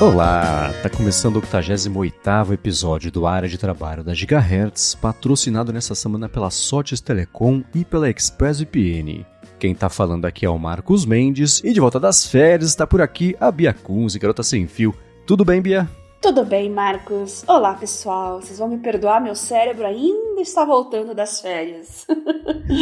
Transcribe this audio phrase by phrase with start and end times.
[0.00, 6.26] Olá, tá começando o 88º episódio do Área de Trabalho da Gigahertz, patrocinado nessa semana
[6.26, 9.26] pela Sotes Telecom e pela ExpressVPN.
[9.58, 13.02] Quem tá falando aqui é o Marcos Mendes e de volta das férias está por
[13.02, 14.94] aqui a Bia Kunz, garota sem fio.
[15.26, 15.86] Tudo bem, Bia?
[16.22, 17.44] Tudo bem, Marcos.
[17.46, 18.40] Olá, pessoal.
[18.40, 22.06] Vocês vão me perdoar, meu cérebro ainda está voltando das férias.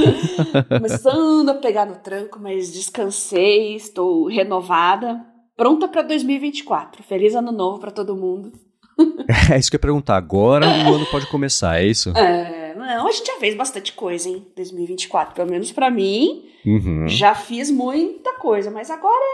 [0.71, 5.21] Começando a pegar no tranco, mas descansei, estou renovada
[5.59, 7.03] pronta para 2024.
[7.03, 8.53] Feliz ano novo para todo mundo.
[9.53, 10.17] é isso que eu ia perguntar.
[10.17, 12.17] Agora o ano pode começar, é isso?
[12.17, 16.45] É, não, a gente já fez bastante coisa em 2024, pelo menos para mim.
[16.65, 17.09] Uhum.
[17.09, 19.25] Já fiz muita coisa, mas agora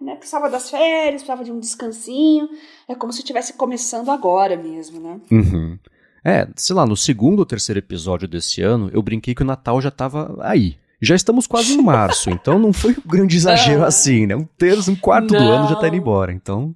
[0.00, 2.48] é, né, precisava das férias, precisava de um descansinho.
[2.88, 5.20] É como se estivesse começando agora mesmo, né?
[5.30, 5.78] Uhum.
[6.24, 9.80] É, sei lá, no segundo ou terceiro episódio desse ano, eu brinquei que o Natal
[9.80, 10.76] já tava aí.
[11.00, 14.34] Já estamos quase em março, então não foi um grande exagero assim, né?
[14.34, 15.40] Um terço, um quarto não.
[15.40, 16.74] do ano já tá indo embora, então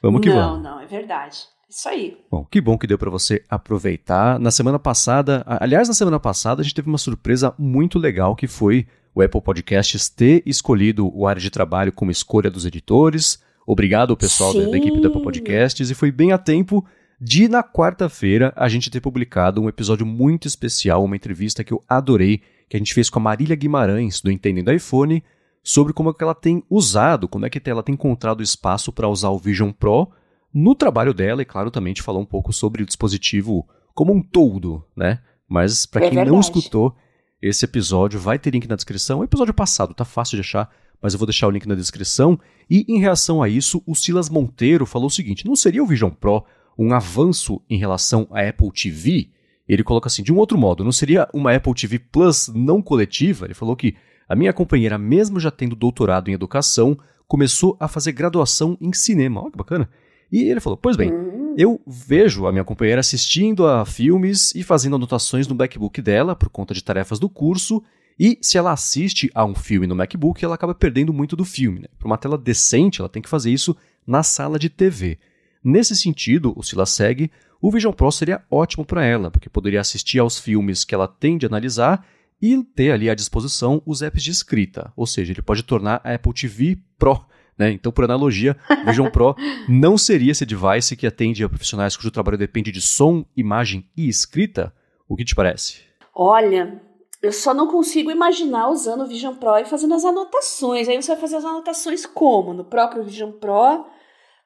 [0.00, 0.62] vamos que não, vamos.
[0.62, 1.38] Não, não, é verdade.
[1.68, 2.16] Isso aí.
[2.30, 4.38] Bom, que bom que deu para você aproveitar.
[4.38, 8.46] Na semana passada, aliás, na semana passada a gente teve uma surpresa muito legal que
[8.46, 13.42] foi o Apple Podcasts ter escolhido o área de trabalho como escolha dos editores.
[13.66, 16.86] Obrigado, pessoal da, da equipe do Apple Podcasts, e foi bem a tempo
[17.20, 21.82] de, na quarta-feira, a gente ter publicado um episódio muito especial, uma entrevista que eu
[21.88, 25.24] adorei que a gente fez com a Marília Guimarães, do Entendendo iPhone,
[25.62, 29.08] sobre como é que ela tem usado, como é que ela tem encontrado espaço para
[29.08, 30.10] usar o Vision Pro
[30.52, 34.22] no trabalho dela, e claro, também te falou um pouco sobre o dispositivo como um
[34.22, 35.20] todo, né?
[35.48, 36.30] Mas para é quem verdade.
[36.30, 36.94] não escutou
[37.40, 39.20] esse episódio, vai ter link na descrição.
[39.20, 42.38] O episódio passado tá fácil de achar, mas eu vou deixar o link na descrição.
[42.68, 46.10] E em reação a isso, o Silas Monteiro falou o seguinte: não seria o Vision
[46.10, 46.44] Pro
[46.78, 49.30] um avanço em relação à Apple TV?
[49.68, 53.46] Ele coloca assim, de um outro modo, não seria uma Apple TV Plus não coletiva?
[53.46, 53.96] Ele falou que
[54.28, 59.42] a minha companheira, mesmo já tendo doutorado em educação, começou a fazer graduação em cinema.
[59.42, 59.88] Olha que bacana.
[60.30, 61.54] E ele falou: Pois bem, hum.
[61.56, 66.48] eu vejo a minha companheira assistindo a filmes e fazendo anotações no MacBook dela por
[66.48, 67.82] conta de tarefas do curso.
[68.18, 71.80] E se ela assiste a um filme no MacBook, ela acaba perdendo muito do filme.
[71.80, 71.86] Né?
[71.98, 75.18] Para uma tela decente, ela tem que fazer isso na sala de TV.
[75.62, 77.30] Nesse sentido, o Sila segue,
[77.60, 81.36] o Vision Pro seria ótimo para ela, porque poderia assistir aos filmes que ela tem
[81.36, 82.06] de analisar
[82.40, 86.14] e ter ali à disposição os apps de escrita, ou seja, ele pode tornar a
[86.14, 87.20] Apple TV Pro.
[87.58, 87.72] Né?
[87.72, 89.34] Então, por analogia, o Vision Pro
[89.68, 94.08] não seria esse device que atende a profissionais cujo trabalho depende de som, imagem e
[94.08, 94.72] escrita?
[95.08, 95.80] O que te parece?
[96.14, 96.80] Olha,
[97.20, 100.88] eu só não consigo imaginar usando o Vision Pro e fazendo as anotações.
[100.88, 102.54] Aí você vai fazer as anotações como?
[102.54, 103.86] No próprio Vision Pro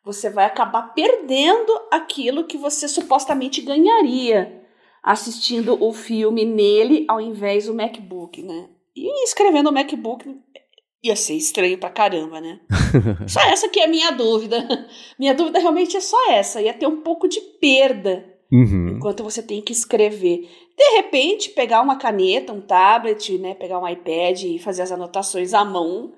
[0.05, 4.61] você vai acabar perdendo aquilo que você supostamente ganharia
[5.03, 8.69] assistindo o filme nele ao invés do MacBook, né?
[8.95, 10.39] E escrevendo o MacBook
[11.03, 12.61] ia ser estranho pra caramba, né?
[13.27, 14.89] só essa que é a minha dúvida.
[15.19, 16.63] Minha dúvida realmente é só essa.
[16.63, 18.97] Ia ter um pouco de perda uhum.
[18.97, 20.49] enquanto você tem que escrever.
[20.77, 23.55] De repente, pegar uma caneta, um tablet, né?
[23.55, 26.13] Pegar um iPad e fazer as anotações à mão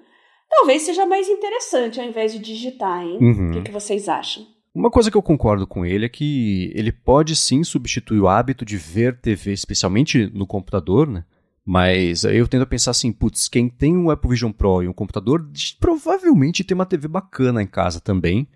[0.56, 3.18] talvez seja mais interessante ao invés de digitar, hein?
[3.20, 3.48] Uhum.
[3.50, 4.46] O que, que vocês acham?
[4.74, 8.64] Uma coisa que eu concordo com ele é que ele pode sim substituir o hábito
[8.64, 11.24] de ver TV, especialmente no computador, né?
[11.64, 14.92] Mas eu tendo a pensar assim, putz, quem tem um Apple Vision Pro e um
[14.92, 15.48] computador
[15.80, 18.46] provavelmente tem uma TV bacana em casa também.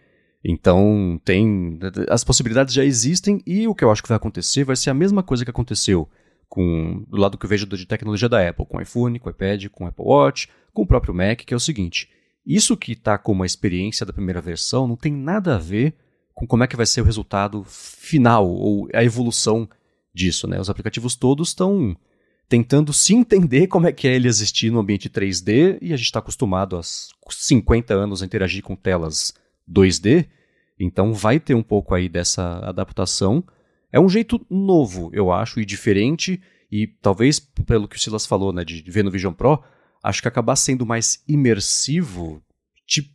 [0.45, 1.79] Então, tem
[2.09, 4.95] as possibilidades já existem e o que eu acho que vai acontecer vai ser a
[4.95, 6.09] mesma coisa que aconteceu
[6.49, 9.87] com do lado que eu vejo de tecnologia da Apple, com iPhone, com iPad, com
[9.87, 10.49] Apple Watch,
[10.79, 12.09] com o próprio Mac, que é o seguinte:
[12.47, 15.95] isso que está como a experiência da primeira versão não tem nada a ver
[16.33, 19.69] com como é que vai ser o resultado final ou a evolução
[20.15, 20.61] disso, né?
[20.61, 21.97] Os aplicativos todos estão
[22.49, 26.07] tentando se entender como é que é ele existir no ambiente 3D e a gente
[26.07, 26.81] está acostumado há
[27.29, 29.35] 50 anos a interagir com telas
[29.69, 30.29] 2D,
[30.79, 33.45] então vai ter um pouco aí dessa adaptação
[33.93, 36.41] é um jeito novo, eu acho, e diferente,
[36.71, 39.63] e talvez pelo que o Silas falou, né, de ver no Vision Pro,
[40.03, 42.43] acho que acabar sendo mais imersivo
[42.87, 43.15] te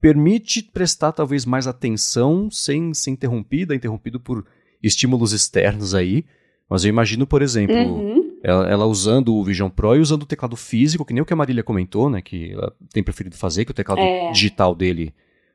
[0.00, 4.44] permite prestar talvez mais atenção sem ser interrompida, interrompido por
[4.82, 6.24] estímulos externos aí.
[6.68, 8.38] Mas eu imagino, por exemplo, uhum.
[8.42, 11.32] ela, ela, usando o Vision Pro e usando o teclado físico, que nem o que
[11.32, 14.32] a Marília comentou, né, que ela tem preferido fazer, que o teclado é.
[14.32, 15.14] digital dele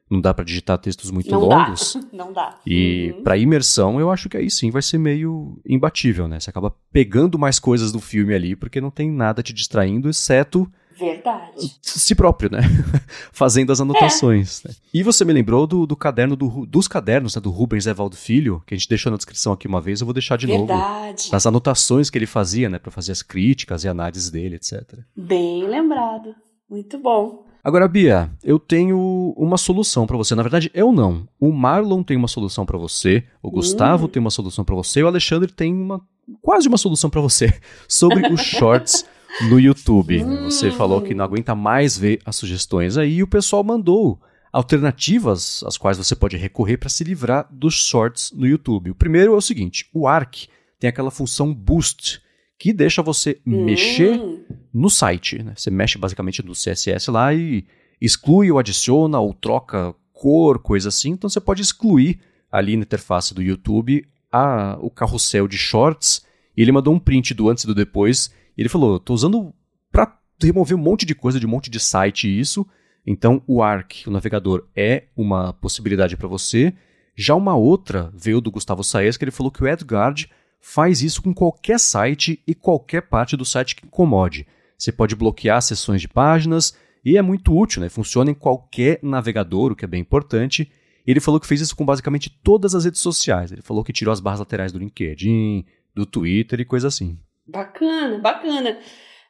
[0.10, 1.96] não dá para digitar textos muito não longos.
[1.96, 2.08] Dá.
[2.18, 2.60] Não dá.
[2.66, 3.24] E uhum.
[3.24, 6.40] para imersão, eu acho que aí sim vai ser meio imbatível, né?
[6.40, 10.70] Você acaba pegando mais coisas do filme ali, porque não tem nada te distraindo, exceto
[10.98, 11.78] Verdade.
[11.80, 12.62] Si próprio, né?
[13.32, 14.66] Fazendo as anotações.
[14.66, 14.70] É.
[14.70, 14.76] Né?
[14.94, 17.42] E você me lembrou do, do caderno do, dos cadernos, né?
[17.42, 20.14] Do Rubens Evaldo Filho, que a gente deixou na descrição aqui uma vez, eu vou
[20.14, 21.24] deixar de Verdade.
[21.26, 21.36] novo.
[21.36, 22.80] As anotações que ele fazia, né?
[22.80, 25.00] para fazer as críticas e análises dele, etc.
[25.16, 26.36] Bem lembrado.
[26.68, 27.47] Muito bom.
[27.68, 30.34] Agora, Bia, eu tenho uma solução para você.
[30.34, 31.28] Na verdade, eu não.
[31.38, 34.08] O Marlon tem uma solução para você, o Gustavo Hum.
[34.08, 36.00] tem uma solução para você, o Alexandre tem uma
[36.42, 37.54] quase uma solução para você
[37.86, 39.04] sobre os shorts
[39.50, 40.24] no YouTube.
[40.46, 40.72] Você Hum.
[40.72, 44.18] falou que não aguenta mais ver as sugestões aí, e o pessoal mandou
[44.54, 48.92] alternativas às quais você pode recorrer para se livrar dos shorts no YouTube.
[48.92, 50.46] O primeiro é o seguinte: o Arc
[50.80, 52.22] tem aquela função Boost
[52.60, 54.40] que deixa você mexer Hum.
[54.78, 55.42] No site.
[55.42, 55.54] Né?
[55.56, 57.66] Você mexe basicamente no CSS lá e
[58.00, 61.12] exclui ou adiciona ou troca cor, coisa assim.
[61.12, 62.20] Então você pode excluir
[62.52, 66.26] ali na interface do YouTube a, o carrossel de shorts.
[66.56, 68.32] E ele mandou um print do antes e do depois.
[68.58, 69.54] E ele falou: tô usando
[69.92, 72.66] para remover um monte de coisa de um monte de site isso.
[73.06, 76.74] Então o Arc, o navegador, é uma possibilidade para você.
[77.16, 80.30] Já uma outra veio do Gustavo Saez, que ele falou que o AdGuard
[80.60, 84.46] faz isso com qualquer site e qualquer parte do site que incomode.
[84.78, 87.90] Você pode bloquear seções de páginas e é muito útil, né?
[87.90, 90.72] Funciona em qualquer navegador, o que é bem importante.
[91.06, 93.52] Ele falou que fez isso com basicamente todas as redes sociais.
[93.52, 95.66] Ele falou que tirou as barras laterais do LinkedIn,
[95.96, 97.18] do Twitter e coisa assim.
[97.48, 98.78] Bacana, bacana.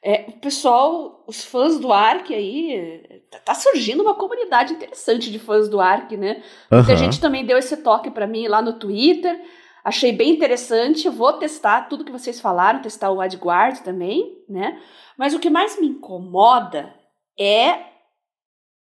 [0.02, 3.00] É, o pessoal, os fãs do Ark aí,
[3.44, 6.42] tá- surgindo uma comunidade interessante de fãs do Ark, né?
[6.70, 6.96] Muita Aham.
[6.96, 9.40] gente também deu esse toque pra mim lá no Twitter.
[9.88, 11.08] Achei bem interessante.
[11.08, 14.78] Vou testar tudo que vocês falaram, testar o AdGuard também, né?
[15.16, 16.94] Mas o que mais me incomoda
[17.40, 17.86] é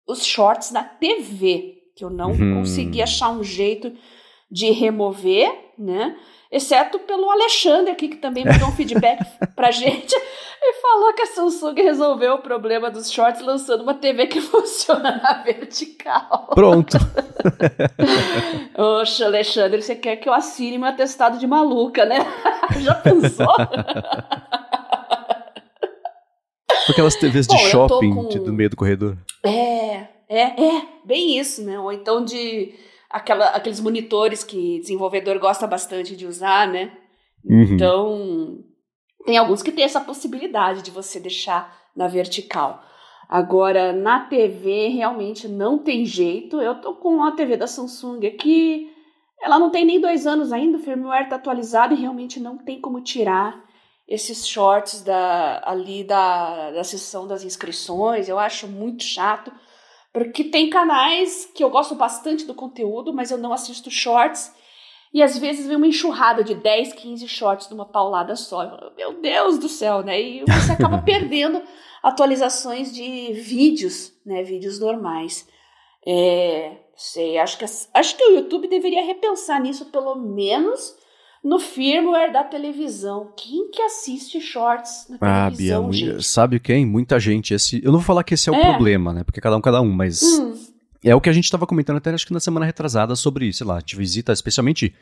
[0.05, 2.55] os shorts na TV, que eu não Uhum.
[2.59, 3.93] consegui achar um jeito
[4.51, 5.49] de remover,
[5.79, 6.19] né?
[6.51, 9.19] Exceto pelo Alexandre aqui, que também mandou um feedback
[9.57, 14.27] pra gente e falou que a Samsung resolveu o problema dos shorts lançando uma TV
[14.29, 16.49] que funciona na vertical.
[16.55, 16.97] Pronto.
[18.79, 22.19] Oxe, Alexandre, você quer que eu assine meu atestado de maluca, né?
[22.81, 23.47] Já pensou?
[26.89, 29.17] Aquelas TVs de Bom, tô shopping com- de- do meio do corredor.
[29.45, 31.79] É, é, é, bem isso, né?
[31.79, 32.73] Ou então de
[33.11, 36.93] aquela, aqueles monitores que desenvolvedor gosta bastante de usar, né?
[37.45, 37.63] Uhum.
[37.63, 38.59] Então,
[39.25, 42.83] tem alguns que tem essa possibilidade de você deixar na vertical.
[43.29, 46.61] Agora, na TV, realmente não tem jeito.
[46.61, 48.93] Eu tô com a TV da Samsung aqui.
[49.43, 52.81] Ela não tem nem dois anos ainda, o firmware tá atualizado e realmente não tem
[52.81, 53.65] como tirar
[54.09, 58.29] esses shorts da, ali da, da sessão das inscrições.
[58.29, 59.53] Eu acho muito chato.
[60.17, 64.51] Porque tem canais que eu gosto bastante do conteúdo, mas eu não assisto shorts.
[65.13, 68.63] E às vezes vem uma enxurrada de 10, 15 shorts numa paulada só.
[68.63, 70.19] Eu falo, Meu Deus do céu, né?
[70.19, 71.63] E você acaba perdendo
[72.03, 74.43] atualizações de vídeos, né?
[74.43, 75.47] Vídeos normais.
[76.07, 80.97] É, sei, acho que, acho que o YouTube deveria repensar nisso, pelo menos
[81.47, 83.31] no firmware da televisão.
[83.37, 86.25] Quem que assiste shorts na Ah, Bia, televisão, mu- gente?
[86.25, 86.85] sabe quem?
[86.85, 87.55] Muita gente.
[87.55, 88.63] Esse, eu não vou falar que esse é o É.
[88.63, 89.23] problema, né?
[89.23, 90.55] Porque cada um, cada um, mas Hum,
[91.05, 93.67] é o que a gente estava comentando até acho que na semana retrasada sobre, sei
[93.67, 94.93] lá, te visita, especialmente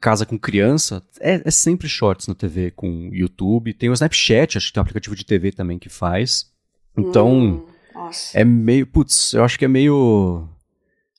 [0.00, 3.72] casa com criança, é, é sempre shorts na TV com YouTube.
[3.72, 6.50] Tem o Snapchat, acho que tem um aplicativo de TV também que faz.
[6.96, 8.38] Então, hum, nossa.
[8.38, 8.86] é meio.
[8.86, 10.48] Putz, eu acho que é meio.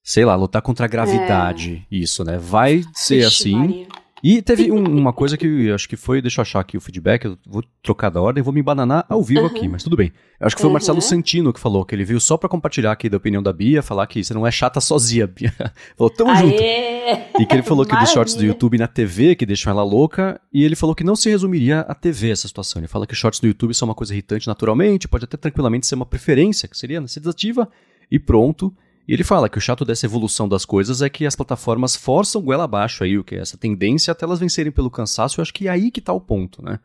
[0.03, 2.37] Sei lá, lutar contra a gravidade, isso, né?
[2.37, 3.55] Vai ser Vixe, assim.
[3.55, 3.87] Maria.
[4.23, 7.25] E teve um- uma coisa que acho que foi, deixa eu achar aqui o feedback,
[7.25, 10.11] eu vou trocar da ordem, vou me embananar ao vivo aqui, mas tudo bem.
[10.39, 10.73] Eu acho que foi o Uhum.
[10.73, 13.81] Marcelo Santino que falou, que ele veio só pra compartilhar aqui da opinião da Bia,
[13.81, 15.51] falar que você não é chata sozinha, Bia.
[15.97, 16.61] Falou, tamo junto.
[16.61, 17.25] Aê!
[17.39, 18.45] E que ele falou que dos shorts do.
[18.45, 21.95] YouTube na TV, que deixam ela louca, e ele falou que não se resumiria a
[21.95, 22.79] TV essa situação.
[22.79, 25.95] Ele fala que shorts do YouTube são uma coisa irritante naturalmente, pode até tranquilamente ser
[25.95, 27.67] uma preferência, que seria ser desativa
[28.11, 28.73] e pronto.
[29.11, 32.41] E ele fala que o chato dessa evolução das coisas é que as plataformas forçam
[32.41, 35.53] goela abaixo aí, o que é essa tendência até elas vencerem pelo cansaço, eu acho
[35.53, 36.79] que é aí que tá o ponto, né?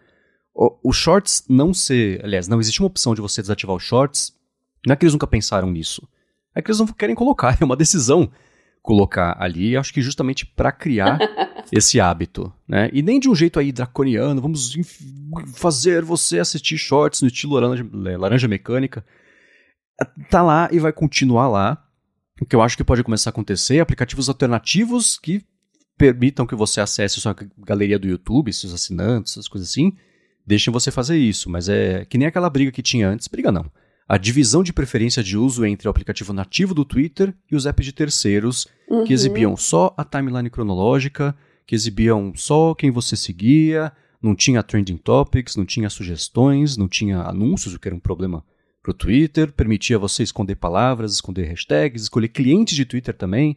[0.52, 4.34] O, o shorts não ser, aliás, não existe uma opção de você desativar os shorts,
[4.84, 6.02] não é que eles nunca pensaram nisso.
[6.52, 8.28] É que eles não querem colocar, é uma decisão
[8.82, 11.20] colocar ali, acho que justamente para criar
[11.70, 12.90] esse hábito, né?
[12.92, 14.74] E nem de um jeito aí draconiano, vamos
[15.54, 17.86] fazer você assistir shorts no estilo laranja,
[18.18, 19.06] laranja mecânica.
[20.28, 21.85] Tá lá e vai continuar lá.
[22.40, 25.42] O que eu acho que pode começar a acontecer é aplicativos alternativos que
[25.96, 29.92] permitam que você acesse sua galeria do YouTube, seus assinantes, essas coisas assim,
[30.46, 31.48] deixem você fazer isso.
[31.48, 33.26] Mas é que nem aquela briga que tinha antes.
[33.28, 33.64] Briga não.
[34.08, 37.84] A divisão de preferência de uso entre o aplicativo nativo do Twitter e os apps
[37.84, 39.02] de terceiros Uhum.
[39.04, 41.34] que exibiam só a timeline cronológica,
[41.66, 47.18] que exibiam só quem você seguia, não tinha trending topics, não tinha sugestões, não tinha
[47.22, 48.44] anúncios, o que era um problema
[48.86, 53.56] para o Twitter, permitia você esconder palavras, esconder hashtags, escolher clientes de Twitter também.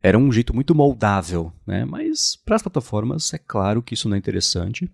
[0.00, 1.84] Era um jeito muito moldável, né?
[1.84, 4.88] Mas para as plataformas é claro que isso não é interessante.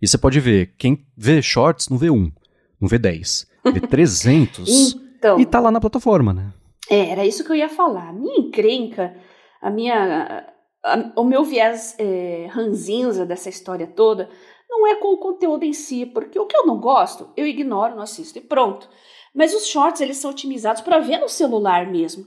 [0.00, 2.30] E você pode ver, quem vê shorts não vê um,
[2.80, 4.94] não vê dez, vê 300.
[4.94, 6.52] Então, e tá lá na plataforma, né?
[6.88, 8.10] É, era isso que eu ia falar.
[8.10, 9.16] A minha encrenca,
[9.60, 10.46] a minha,
[10.84, 14.28] a, o meu viés é, ranzinza dessa história toda
[14.78, 17.94] não é com o conteúdo em si, porque o que eu não gosto, eu ignoro,
[17.94, 18.88] não assisto e pronto.
[19.34, 22.26] Mas os shorts, eles são otimizados para ver no celular mesmo.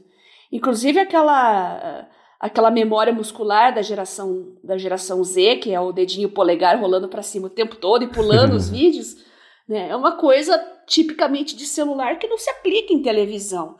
[0.51, 2.07] Inclusive aquela
[2.39, 7.21] aquela memória muscular da geração da geração Z, que é o dedinho polegar rolando para
[7.21, 9.17] cima o tempo todo e pulando os vídeos,
[9.67, 9.89] né?
[9.89, 13.77] É uma coisa tipicamente de celular que não se aplica em televisão.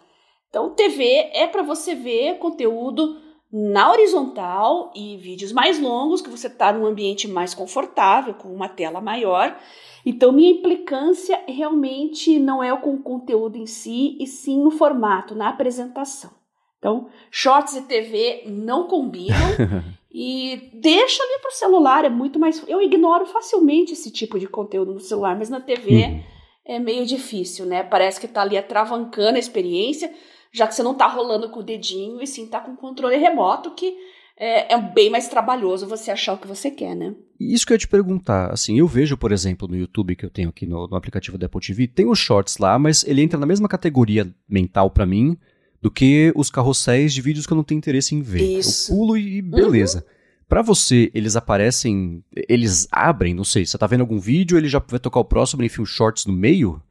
[0.50, 3.18] Então, TV é para você ver conteúdo
[3.52, 8.70] na horizontal e vídeos mais longos, que você está num ambiente mais confortável, com uma
[8.70, 9.58] tela maior.
[10.06, 15.34] Então, minha implicância realmente não é com o conteúdo em si, e sim no formato,
[15.34, 16.32] na apresentação.
[16.78, 19.36] Então, shorts e TV não combinam
[20.12, 22.64] e deixa ali para o celular, é muito mais.
[22.68, 26.24] Eu ignoro facilmente esse tipo de conteúdo no celular, mas na TV uhum.
[26.66, 27.84] é meio difícil, né?
[27.84, 30.14] Parece que está ali atravancando a experiência
[30.52, 33.72] já que você não está rolando com o dedinho e sim está com controle remoto,
[33.72, 33.96] que
[34.38, 37.14] é, é, bem mais trabalhoso você achar o que você quer, né?
[37.40, 40.30] Isso que eu ia te perguntar, assim, eu vejo, por exemplo, no YouTube que eu
[40.30, 43.40] tenho aqui no, no aplicativo da Apple TV, tem os shorts lá, mas ele entra
[43.40, 45.38] na mesma categoria mental para mim
[45.82, 48.60] do que os carrosséis de vídeos que eu não tenho interesse em ver.
[48.60, 48.92] Isso.
[48.92, 50.00] Eu pulo e beleza.
[50.00, 50.20] Uhum.
[50.48, 54.80] Para você, eles aparecem, eles abrem, não sei, você tá vendo algum vídeo, ele já
[54.80, 56.82] vai tocar o próximo enfim os shorts no meio?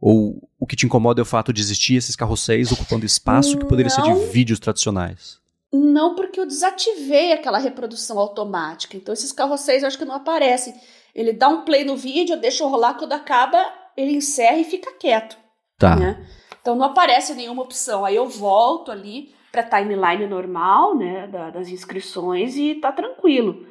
[0.00, 3.64] Ou o que te incomoda é o fato de existir esses carrosséis ocupando espaço que
[3.64, 5.38] poderia ser de vídeos tradicionais?
[5.72, 8.96] Não, porque eu desativei aquela reprodução automática.
[8.96, 10.74] Então esses carrosséis eu acho que não aparecem.
[11.14, 13.58] Ele dá um play no vídeo, deixa rolar, quando acaba,
[13.96, 15.36] ele encerra e fica quieto.
[15.78, 15.96] Tá.
[15.96, 16.26] Né?
[16.60, 18.04] Então não aparece nenhuma opção.
[18.04, 23.66] Aí eu volto ali para timeline normal, né, das inscrições e tá tranquilo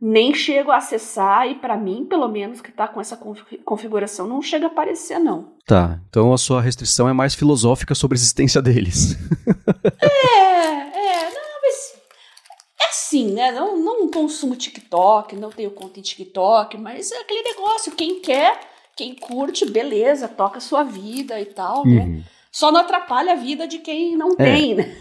[0.00, 3.18] nem chego a acessar e para mim, pelo menos que está com essa
[3.64, 5.54] configuração, não chega a aparecer não.
[5.66, 9.16] Tá, então a sua restrição é mais filosófica sobre a existência deles.
[10.00, 11.94] é, é, não, mas
[12.80, 13.50] é assim, né?
[13.50, 18.60] Não, não consumo TikTok, não tenho conta em TikTok, mas é aquele negócio, quem quer,
[18.96, 22.02] quem curte, beleza, toca a sua vida e tal, né?
[22.02, 22.08] uhum.
[22.18, 22.24] né?
[22.58, 24.34] Só não atrapalha a vida de quem não é.
[24.34, 24.92] tem, né?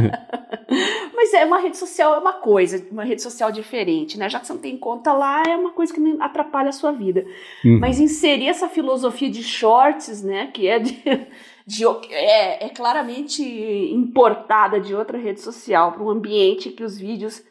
[1.14, 4.30] Mas é uma rede social é uma coisa, uma rede social diferente, né?
[4.30, 7.26] Já que você não tem conta lá, é uma coisa que atrapalha a sua vida.
[7.62, 7.80] Uhum.
[7.80, 10.46] Mas inserir essa filosofia de shorts, né?
[10.54, 11.02] Que é de,
[11.66, 17.44] de é, é claramente importada de outra rede social para um ambiente que os vídeos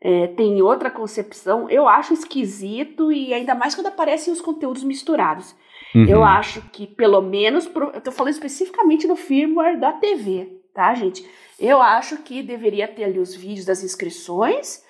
[0.00, 5.54] é, têm outra concepção, eu acho esquisito e ainda mais quando aparecem os conteúdos misturados.
[5.94, 6.06] Uhum.
[6.06, 10.94] Eu acho que, pelo menos, pro, eu tô falando especificamente do firmware da TV, tá,
[10.94, 11.24] gente?
[11.58, 14.82] Eu acho que deveria ter ali os vídeos das inscrições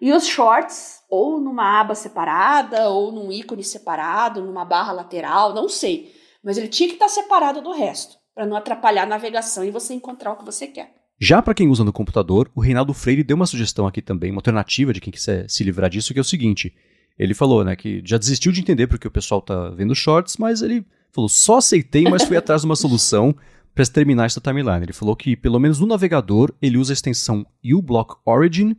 [0.00, 5.68] e os shorts, ou numa aba separada, ou num ícone separado, numa barra lateral, não
[5.68, 6.12] sei.
[6.42, 9.94] Mas ele tinha que estar separado do resto, para não atrapalhar a navegação e você
[9.94, 10.94] encontrar o que você quer.
[11.20, 14.38] Já para quem usa no computador, o Reinaldo Freire deu uma sugestão aqui também, uma
[14.38, 16.72] alternativa de quem quiser se livrar disso, que é o seguinte:
[17.18, 20.62] ele falou, né, que já desistiu de entender porque o pessoal tá vendo shorts, mas
[20.62, 23.34] ele falou, só aceitei, mas fui atrás de uma solução
[23.74, 24.84] para terminar essa timeline.
[24.84, 28.76] Ele falou que, pelo menos no navegador, ele usa a extensão uBlock Origin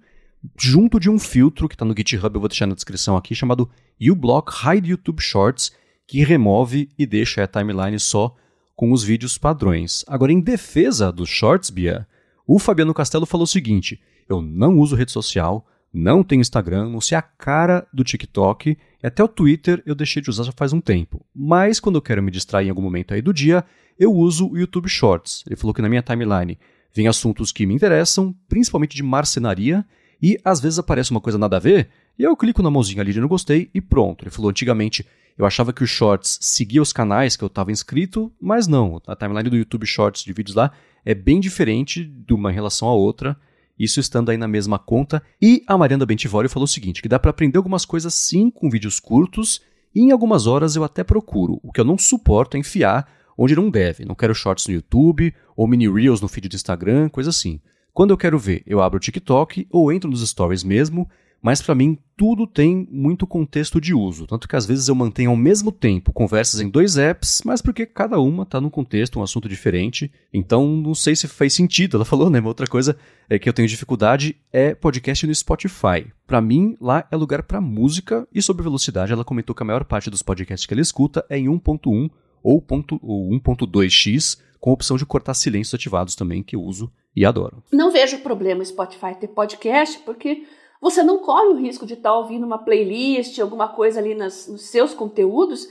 [0.58, 3.69] junto de um filtro que está no GitHub, eu vou deixar na descrição aqui, chamado
[4.00, 5.72] uBlock Hide YouTube Shorts,
[6.08, 8.36] que remove e deixa a timeline só
[8.75, 10.05] com os vídeos padrões.
[10.08, 12.08] Agora, em defesa dos shorts, Bia,
[12.48, 17.01] o Fabiano Castelo falou o seguinte: eu não uso rede social, não tenho Instagram, não
[17.01, 20.74] sei a cara do TikTok, e até o Twitter eu deixei de usar já faz
[20.74, 21.25] um tempo.
[21.34, 23.63] Mas quando eu quero me distrair em algum momento aí do dia,
[23.98, 25.43] eu uso o YouTube Shorts.
[25.48, 26.58] Ele falou que na minha timeline
[26.93, 29.86] vem assuntos que me interessam, principalmente de marcenaria,
[30.22, 33.13] e às vezes aparece uma coisa nada a ver, e eu clico na mãozinha ali
[33.13, 34.24] de não gostei e pronto.
[34.24, 35.05] Ele falou antigamente
[35.39, 39.01] eu achava que o Shorts seguia os canais que eu estava inscrito, mas não.
[39.08, 40.69] A timeline do YouTube Shorts de vídeos lá
[41.05, 43.38] é bem diferente de uma em relação à outra
[43.79, 45.24] isso estando aí na mesma conta.
[45.41, 48.69] E a Mariana Bentivório falou o seguinte, que dá para aprender algumas coisas sim com
[48.69, 49.62] vídeos curtos,
[49.95, 51.59] e em algumas horas eu até procuro.
[51.63, 53.07] O que eu não suporto é enfiar
[53.38, 54.03] onde não deve.
[54.03, 57.62] Não quero shorts no YouTube, ou mini reels no feed do Instagram, coisa assim.
[57.93, 61.09] Quando eu quero ver, eu abro o TikTok ou entro nos stories mesmo,
[61.41, 65.29] mas para mim tudo tem muito contexto de uso, tanto que às vezes eu mantenho
[65.29, 69.24] ao mesmo tempo conversas em dois apps, mas porque cada uma está num contexto, um
[69.24, 71.96] assunto diferente, então não sei se faz sentido.
[71.96, 72.39] Ela falou, né?
[72.39, 72.98] Uma outra coisa
[73.29, 76.08] é que eu tenho dificuldade é podcast no Spotify.
[76.27, 79.86] Para mim, lá é lugar para música e sobre velocidade, ela comentou que a maior
[79.86, 82.10] parte dos podcasts que ela escuta é em 1.1
[82.43, 87.63] ou 1.2x, com a opção de cortar silêncios ativados também, que eu uso e adoro.
[87.72, 90.43] Não vejo problema Spotify ter podcast, porque
[90.81, 94.48] você não corre o risco de estar tá ouvindo uma playlist, alguma coisa ali nas,
[94.48, 95.69] nos seus conteúdos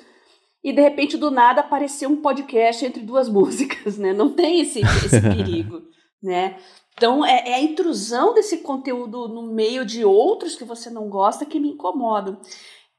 [0.63, 4.13] e de repente do nada apareceu um podcast entre duas músicas, né?
[4.13, 5.83] Não tem esse, esse perigo,
[6.23, 6.59] né?
[6.97, 11.47] Então é, é, a intrusão desse conteúdo no meio de outros que você não gosta
[11.47, 12.39] que me incomoda.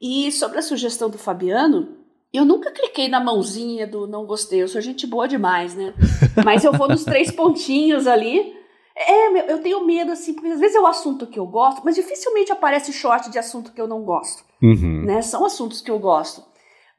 [0.01, 1.97] E sobre a sugestão do Fabiano,
[2.31, 5.93] eu nunca cliquei na mãozinha do não gostei, eu sou gente boa demais, né?
[6.45, 8.57] Mas eu vou nos três pontinhos ali.
[8.99, 11.95] É, eu tenho medo, assim, porque às vezes é o assunto que eu gosto, mas
[11.95, 14.43] dificilmente aparece short de assunto que eu não gosto.
[14.61, 15.05] Uhum.
[15.05, 15.21] Né?
[15.21, 16.43] São assuntos que eu gosto.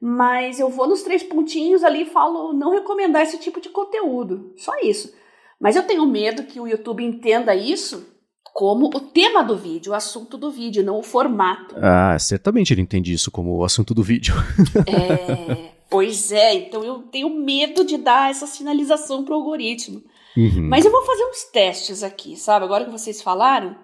[0.00, 4.54] Mas eu vou nos três pontinhos ali e falo não recomendar esse tipo de conteúdo.
[4.56, 5.12] Só isso.
[5.60, 8.06] Mas eu tenho medo que o YouTube entenda isso
[8.54, 11.74] como o tema do vídeo, o assunto do vídeo, não o formato.
[11.78, 14.34] Ah, certamente ele entende isso como o assunto do vídeo.
[14.88, 20.02] é, pois é, então eu tenho medo de dar essa sinalização para o algoritmo.
[20.36, 20.68] Uhum.
[20.68, 22.64] Mas eu vou fazer uns testes aqui, sabe?
[22.64, 23.76] Agora que vocês falaram,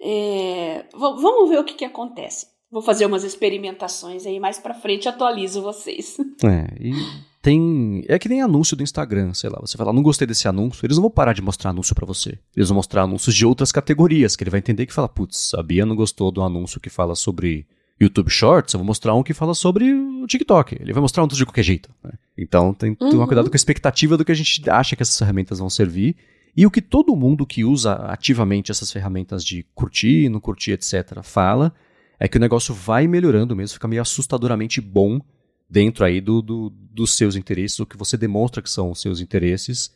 [0.00, 2.46] é, vamos ver o que, que acontece.
[2.70, 6.16] Vou fazer umas experimentações aí mais para frente, atualizo vocês.
[6.44, 6.92] É, e
[7.40, 8.02] tem.
[8.08, 9.60] É que nem anúncio do Instagram, sei lá.
[9.60, 12.38] Você fala, não gostei desse anúncio, eles não vão parar de mostrar anúncio para você.
[12.56, 15.62] Eles vão mostrar anúncios de outras categorias, que ele vai entender que fala, putz, a
[15.62, 17.66] Bia não gostou do anúncio que fala sobre
[18.00, 20.76] YouTube Shorts, eu vou mostrar um que fala sobre o TikTok.
[20.80, 21.90] Ele vai mostrar um de qualquer jeito.
[22.02, 22.12] Né?
[22.36, 23.10] Então tem que uhum.
[23.10, 26.16] tomar cuidado com a expectativa do que a gente acha que essas ferramentas vão servir.
[26.56, 31.20] E o que todo mundo que usa ativamente essas ferramentas de curtir, não curtir, etc.,
[31.22, 31.74] fala,
[32.18, 35.20] é que o negócio vai melhorando mesmo, fica meio assustadoramente bom
[35.68, 39.20] dentro aí do, do, dos seus interesses, o que você demonstra que são os seus
[39.20, 39.92] interesses.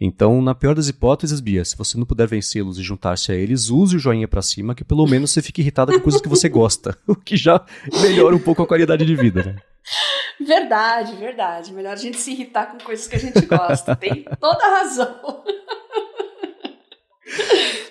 [0.00, 3.68] Então, na pior das hipóteses, Bia, se você não puder vencê-los e juntar-se a eles,
[3.68, 6.48] use o joinha para cima, que pelo menos você fique irritada com coisas que você
[6.48, 7.62] gosta, o que já
[8.00, 9.56] melhora um pouco a qualidade de vida, né?
[10.40, 11.72] Verdade, verdade.
[11.72, 13.94] Melhor a gente se irritar com coisas que a gente gosta.
[13.94, 15.44] Tem toda a razão.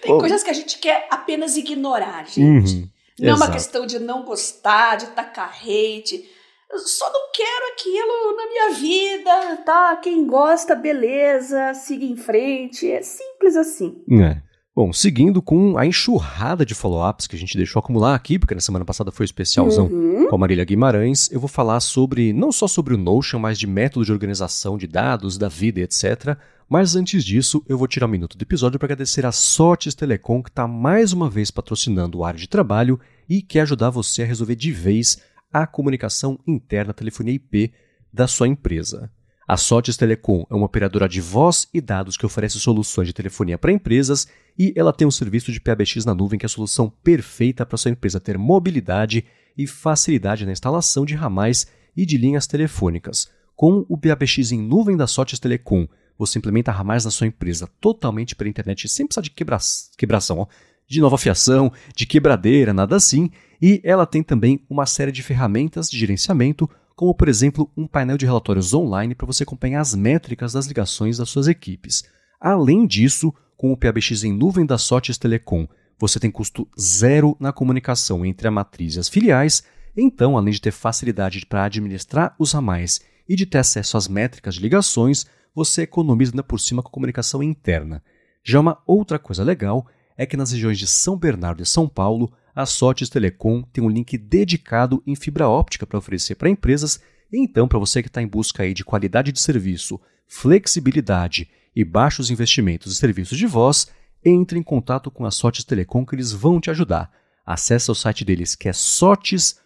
[0.02, 2.76] Tem coisas que a gente quer apenas ignorar, gente.
[2.76, 2.90] Uhum,
[3.20, 6.28] não é uma questão de não gostar, de tacar hate
[6.72, 9.96] eu só não quero aquilo na minha vida, tá?
[9.98, 12.90] Quem gosta, beleza, siga em frente.
[12.90, 14.04] É simples assim.
[14.12, 14.40] É.
[14.80, 18.62] Bom, seguindo com a enxurrada de follow-ups que a gente deixou acumular aqui, porque na
[18.62, 20.30] semana passada foi especialzão uhum.
[20.30, 23.68] com a Marília Guimarães, eu vou falar sobre, não só sobre o Notion, mas de
[23.68, 26.38] método de organização de dados, da vida, etc.
[26.70, 30.42] Mas antes disso, eu vou tirar um minuto do episódio para agradecer a Sotes Telecom,
[30.42, 34.26] que está mais uma vez patrocinando o área de trabalho e quer ajudar você a
[34.26, 37.74] resolver de vez a comunicação interna telefonia IP
[38.14, 39.12] da sua empresa.
[39.50, 43.58] A Sotes Telecom é uma operadora de voz e dados que oferece soluções de telefonia
[43.58, 46.88] para empresas e ela tem um serviço de PBX na nuvem que é a solução
[47.04, 49.26] perfeita para sua empresa ter mobilidade
[49.58, 51.66] e facilidade na instalação de ramais
[51.98, 53.28] e de linhas telefônicas.
[53.56, 58.36] Com o PBX em nuvem da Sotes Telecom, você implementa ramais na sua empresa totalmente
[58.36, 59.58] pela internet sem precisar de quebra
[59.98, 60.48] quebração, ó,
[60.88, 65.90] de nova fiação, de quebradeira, nada assim, e ela tem também uma série de ferramentas
[65.90, 70.52] de gerenciamento, como por exemplo um painel de relatórios online para você acompanhar as métricas
[70.52, 72.04] das ligações das suas equipes.
[72.42, 75.66] Além disso, com o PABX em nuvem da Sotes Telecom,
[75.98, 79.64] você tem custo zero na comunicação entre a matriz e as filiais,
[79.96, 84.56] então, além de ter facilidade para administrar os ramais e de ter acesso às métricas
[84.56, 88.04] de ligações, você economiza ainda por cima com a comunicação interna.
[88.44, 92.30] Já uma outra coisa legal é que nas regiões de São Bernardo e São Paulo,
[92.56, 97.00] a Sotes Telecom tem um link dedicado em fibra óptica para oferecer para empresas.
[97.32, 102.30] Então, para você que está em busca aí de qualidade de serviço, flexibilidade e baixos
[102.30, 103.88] investimentos em serviços de voz,
[104.24, 107.12] entre em contato com a Sotes Telecom que eles vão te ajudar.
[107.46, 109.58] Acesse o site deles que é sotes.com.br,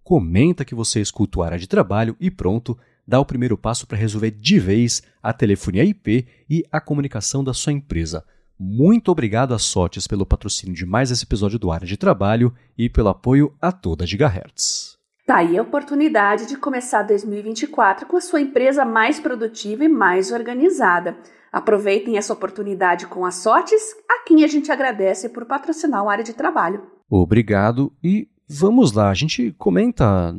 [0.03, 3.97] comenta que você escuta o área de trabalho e pronto, dá o primeiro passo para
[3.97, 8.23] resolver de vez a telefonia IP e a comunicação da sua empresa.
[8.59, 12.89] Muito obrigado a Sotes pelo patrocínio de mais esse episódio do Área de Trabalho e
[12.89, 14.97] pelo apoio a toda Gigahertz.
[15.25, 20.31] Tá aí a oportunidade de começar 2024 com a sua empresa mais produtiva e mais
[20.31, 21.17] organizada.
[21.51, 26.23] Aproveitem essa oportunidade com a Sotes, a quem a gente agradece por patrocinar o área
[26.23, 26.83] de trabalho.
[27.09, 29.09] Obrigado e vamos lá.
[29.09, 30.35] A gente comenta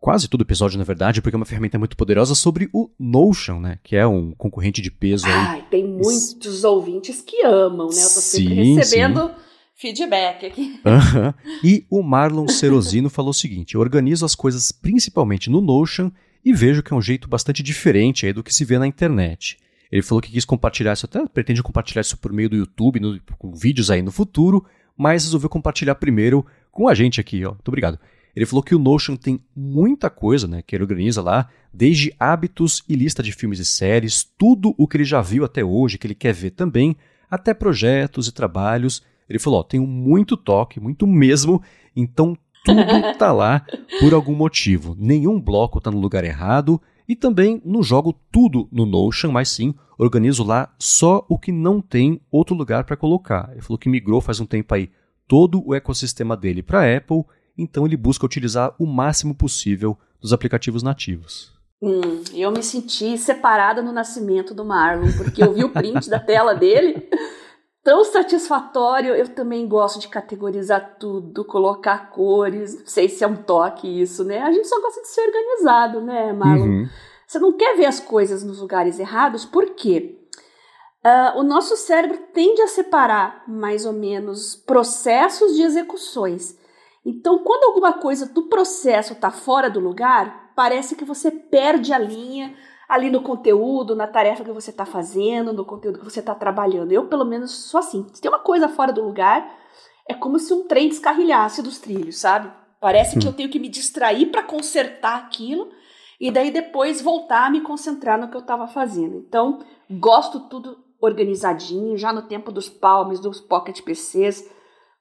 [0.00, 3.78] quase todo episódio, na verdade, porque é uma ferramenta muito poderosa sobre o Notion, né?
[3.82, 5.32] Que é um concorrente de peso aí.
[5.32, 8.02] Ai, tem muitos ouvintes que amam, né?
[8.02, 9.34] Eu tô sempre sim, recebendo sim.
[9.74, 10.80] feedback aqui.
[10.84, 11.34] Uhum.
[11.64, 16.10] E o Marlon Serosino falou o seguinte: eu organizo as coisas principalmente no Notion
[16.44, 19.58] e vejo que é um jeito bastante diferente aí do que se vê na internet.
[19.90, 23.20] Ele falou que quis compartilhar isso, até pretende compartilhar isso por meio do YouTube, no,
[23.38, 24.64] com vídeos aí no futuro,
[24.96, 27.52] mas resolveu compartilhar primeiro com a gente aqui, ó.
[27.52, 27.98] Muito obrigado.
[28.36, 32.82] Ele falou que o Notion tem muita coisa, né, que ele organiza lá, desde hábitos
[32.86, 36.06] e lista de filmes e séries, tudo o que ele já viu até hoje, que
[36.06, 36.94] ele quer ver também,
[37.30, 39.02] até projetos e trabalhos.
[39.26, 41.62] Ele falou, ó, tenho muito toque, muito mesmo,
[41.96, 42.84] então tudo
[43.16, 43.64] tá lá
[43.98, 44.94] por algum motivo.
[44.98, 49.74] Nenhum bloco tá no lugar errado e também não jogo tudo no Notion, mas sim
[49.96, 53.48] organizo lá só o que não tem outro lugar para colocar.
[53.52, 54.90] Ele falou que migrou faz um tempo aí
[55.26, 57.24] todo o ecossistema dele para Apple
[57.56, 61.54] então ele busca utilizar o máximo possível dos aplicativos nativos.
[61.80, 66.18] Hum, eu me senti separada no nascimento do Marlon, porque eu vi o print da
[66.18, 67.08] tela dele,
[67.82, 69.14] tão satisfatório.
[69.14, 72.80] Eu também gosto de categorizar tudo, colocar cores.
[72.80, 74.42] Não sei se é um toque isso, né?
[74.42, 76.66] A gente só gosta de ser organizado, né, Marlon?
[76.66, 76.88] Uhum.
[77.26, 80.25] Você não quer ver as coisas nos lugares errados, por quê?
[81.06, 86.58] Uh, o nosso cérebro tende a separar mais ou menos processos de execuções.
[87.04, 91.98] Então, quando alguma coisa do processo está fora do lugar, parece que você perde a
[91.98, 92.56] linha
[92.88, 96.90] ali no conteúdo, na tarefa que você está fazendo, no conteúdo que você está trabalhando.
[96.90, 98.04] Eu, pelo menos, sou assim.
[98.12, 99.48] Se tem uma coisa fora do lugar,
[100.08, 102.50] é como se um trem descarrilhasse dos trilhos, sabe?
[102.80, 105.70] Parece que eu tenho que me distrair para consertar aquilo
[106.20, 109.18] e daí depois voltar a me concentrar no que eu estava fazendo.
[109.18, 114.44] Então, gosto tudo organizadinho, já no tempo dos palmes, dos pocket PCs,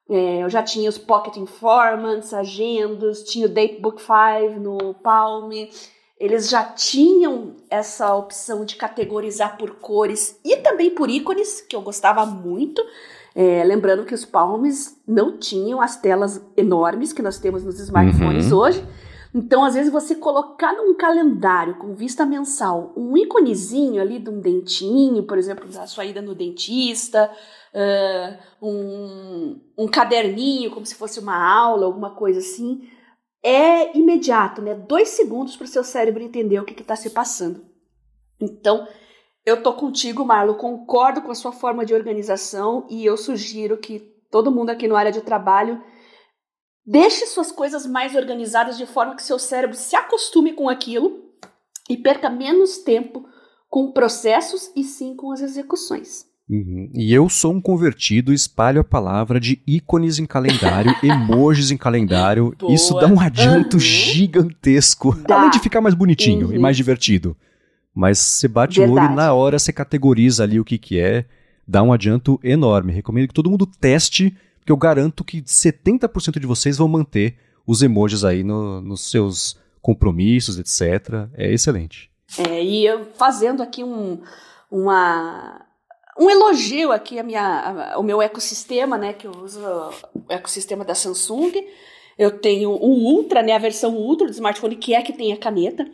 [0.10, 5.52] é, eu já tinha os Pocket Informants, agendas, tinha o Datebook 5 no Palm.
[6.20, 11.82] Eles já tinham essa opção de categorizar por cores e também por ícones, que eu
[11.82, 12.82] gostava muito.
[13.34, 18.52] É, lembrando que os Palms não tinham as telas enormes que nós temos nos smartphones
[18.52, 18.60] uhum.
[18.60, 18.88] hoje.
[19.38, 24.40] Então, às vezes, você colocar num calendário com vista mensal um íconezinho ali de um
[24.40, 27.30] dentinho, por exemplo, da sua ida no dentista,
[27.74, 32.88] uh, um, um caderninho, como se fosse uma aula, alguma coisa assim,
[33.44, 34.74] é imediato, né?
[34.74, 37.66] Dois segundos para o seu cérebro entender o que está se passando.
[38.40, 38.88] Então,
[39.46, 44.00] eu tô contigo, Marlo, concordo com a sua forma de organização e eu sugiro que
[44.32, 45.84] todo mundo aqui no área de trabalho
[46.86, 51.26] deixe suas coisas mais organizadas de forma que seu cérebro se acostume com aquilo
[51.90, 53.28] e perca menos tempo
[53.70, 56.26] com processos e sim com as execuções.
[56.48, 56.92] Uhum.
[56.94, 62.56] E eu sou um convertido, espalho a palavra de ícones em calendário, emojis em calendário.
[62.58, 62.72] Boa.
[62.74, 63.80] Isso dá um adianto uhum.
[63.80, 65.16] gigantesco.
[65.28, 65.40] Dá.
[65.40, 66.54] Além de ficar mais bonitinho uhum.
[66.54, 67.36] e mais divertido.
[67.94, 69.00] Mas você bate Verdade.
[69.00, 71.26] o olho na hora, você categoriza ali o que, que é,
[71.68, 72.94] dá um adianto enorme.
[72.94, 74.36] Recomendo que todo mundo teste,
[74.66, 79.60] porque eu garanto que 70% de vocês vão manter os emojis aí no, nos seus
[79.80, 81.30] compromissos, etc.
[81.36, 82.10] É excelente.
[82.50, 84.24] É, e eu fazendo aqui um,
[84.72, 85.64] uma
[86.20, 89.14] um elogio aqui a minha, a, o meu ecossistema, né?
[89.14, 91.54] Que eu uso o ecossistema da Samsung.
[92.18, 93.54] Eu tenho o Ultra, né?
[93.54, 95.88] A versão Ultra do smartphone, que é que tem a caneta.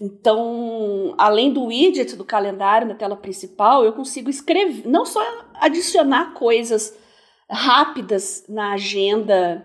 [0.00, 5.20] Então, além do widget do calendário na tela principal, eu consigo escrever, não só
[5.60, 7.03] adicionar coisas
[7.50, 9.64] rápidas na agenda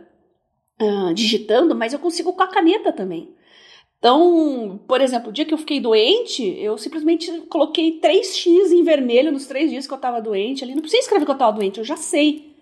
[0.81, 3.35] uh, digitando, mas eu consigo com a caneta também.
[3.99, 9.31] Então, por exemplo, o dia que eu fiquei doente, eu simplesmente coloquei 3x em vermelho
[9.31, 10.73] nos três dias que eu tava doente ali.
[10.73, 12.55] Não precisa escrever que eu tava doente, eu já sei,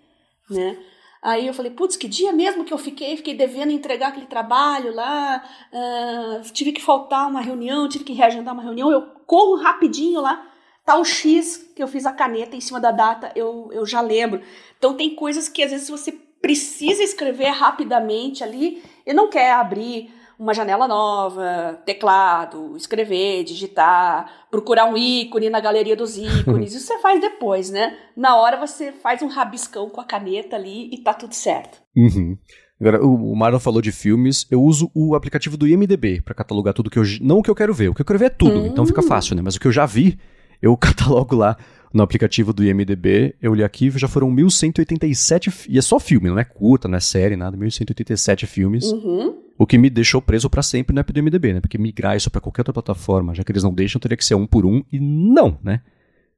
[0.50, 0.76] né?
[1.22, 4.94] Aí eu falei, putz, que dia mesmo que eu fiquei, fiquei devendo entregar aquele trabalho
[4.94, 10.20] lá, uh, tive que faltar uma reunião, tive que reagendar uma reunião, eu corro rapidinho
[10.20, 10.47] lá,
[10.88, 14.00] tá o X que eu fiz a caneta em cima da data, eu, eu já
[14.00, 14.40] lembro.
[14.78, 20.10] Então tem coisas que às vezes você precisa escrever rapidamente ali e não quer abrir
[20.38, 26.72] uma janela nova, teclado, escrever, digitar, procurar um ícone na galeria dos ícones.
[26.74, 27.94] Isso você faz depois, né?
[28.16, 31.82] Na hora você faz um rabiscão com a caneta ali e tá tudo certo.
[31.94, 32.38] Uhum.
[32.80, 36.88] Agora, o Marlon falou de filmes, eu uso o aplicativo do IMDB para catalogar tudo
[36.88, 37.02] que eu.
[37.20, 39.00] Não o que eu quero ver, o que eu quero ver é tudo, então fica
[39.00, 39.08] hum.
[39.08, 39.42] fácil, né?
[39.42, 40.16] Mas o que eu já vi,
[40.60, 41.56] eu catalogo lá
[41.92, 43.34] no aplicativo do IMDB.
[43.40, 45.66] Eu li aqui, já foram 1187.
[45.68, 47.56] E é só filme, não é curta, não é série, nada.
[47.56, 48.84] 1187 filmes.
[48.86, 49.36] Uhum.
[49.58, 51.60] O que me deixou preso para sempre no app do MDB, né?
[51.60, 54.34] Porque migrar isso para qualquer outra plataforma, já que eles não deixam, teria que ser
[54.34, 55.80] um por um e não, né?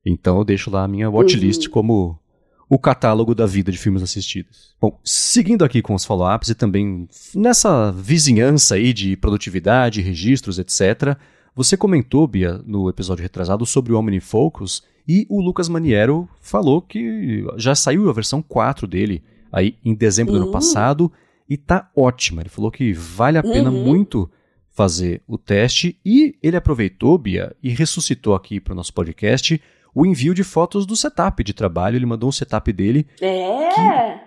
[0.04, 1.70] Então eu deixo lá a minha watchlist uhum.
[1.70, 2.18] como
[2.70, 4.74] o catálogo da vida de filmes assistidos.
[4.80, 11.18] Bom, seguindo aqui com os follow-ups e também nessa vizinhança aí de produtividade, registros, etc.,
[11.54, 17.44] você comentou, Bia, no episódio retrasado sobre o OmniFocus e o Lucas Maniero falou que
[17.56, 20.38] já saiu a versão 4 dele aí em dezembro uhum.
[20.38, 20.52] do ano uhum.
[20.52, 21.12] passado
[21.48, 22.42] e tá ótima.
[22.42, 23.84] Ele falou que vale a pena uhum.
[23.84, 24.30] muito
[24.70, 29.60] fazer o teste e ele aproveitou, Bia, e ressuscitou aqui para o nosso podcast
[29.94, 31.96] o envio de fotos do setup de trabalho.
[31.96, 33.06] Ele mandou um setup dele.
[33.20, 34.20] É.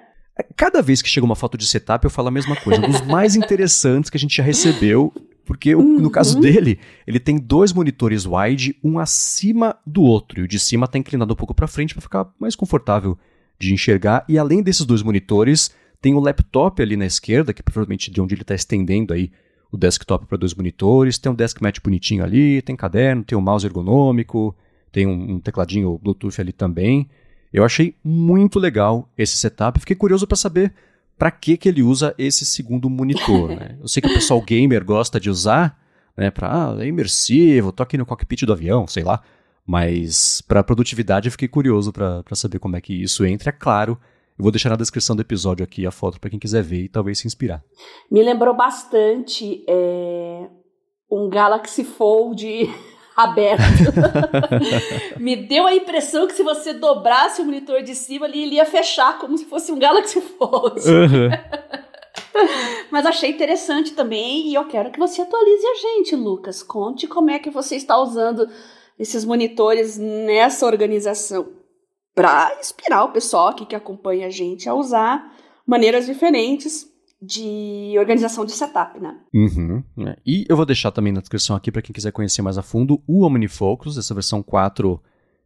[0.55, 2.86] Cada vez que chega uma foto de setup, eu falo a mesma coisa.
[2.86, 5.13] Um dos mais interessantes que a gente já recebeu,
[5.45, 5.99] porque uhum.
[5.99, 10.60] no caso dele, ele tem dois monitores wide, um acima do outro, e o de
[10.60, 13.17] cima está inclinado um pouco para frente para ficar mais confortável
[13.60, 14.25] de enxergar.
[14.27, 18.19] E além desses dois monitores, tem o laptop ali na esquerda, que é provavelmente de
[18.21, 19.32] onde ele está estendendo aí
[19.71, 21.17] o desktop para dois monitores.
[21.17, 24.56] Tem um desk mat bonitinho ali, tem caderno, tem um mouse ergonômico,
[24.91, 27.10] tem um, um tecladinho Bluetooth ali também.
[27.51, 29.79] Eu achei muito legal esse setup.
[29.79, 30.73] Fiquei curioso para saber
[31.17, 33.49] para que, que ele usa esse segundo monitor.
[33.49, 33.78] Né?
[33.80, 35.80] Eu sei que o pessoal gamer gosta de usar,
[36.17, 39.21] né, para ah, é imersivo, tô aqui no cockpit do avião, sei lá.
[39.65, 43.49] Mas para produtividade eu fiquei curioso para saber como é que isso entra.
[43.49, 43.97] É claro,
[44.38, 46.89] eu vou deixar na descrição do episódio aqui a foto para quem quiser ver e
[46.89, 47.63] talvez se inspirar.
[48.12, 50.49] Me lembrou bastante é,
[51.10, 52.69] um Galaxy Fold
[53.15, 53.63] aberto.
[55.19, 58.65] Me deu a impressão que se você dobrasse o monitor de cima, ali, ele ia
[58.65, 60.82] fechar como se fosse um Galaxy Fold.
[60.82, 61.30] Uhum.
[62.91, 66.62] Mas achei interessante também e eu quero que você atualize a gente, Lucas.
[66.62, 68.47] Conte como é que você está usando
[68.99, 71.47] esses monitores nessa organização
[72.13, 75.34] para inspirar o pessoal aqui que acompanha a gente a usar
[75.65, 76.92] maneiras diferentes
[77.25, 79.15] de organização de setup, né?
[79.33, 80.17] Uhum, é.
[80.25, 83.01] E eu vou deixar também na descrição aqui para quem quiser conhecer mais a fundo
[83.07, 85.01] o OmniFocus, essa versão 4.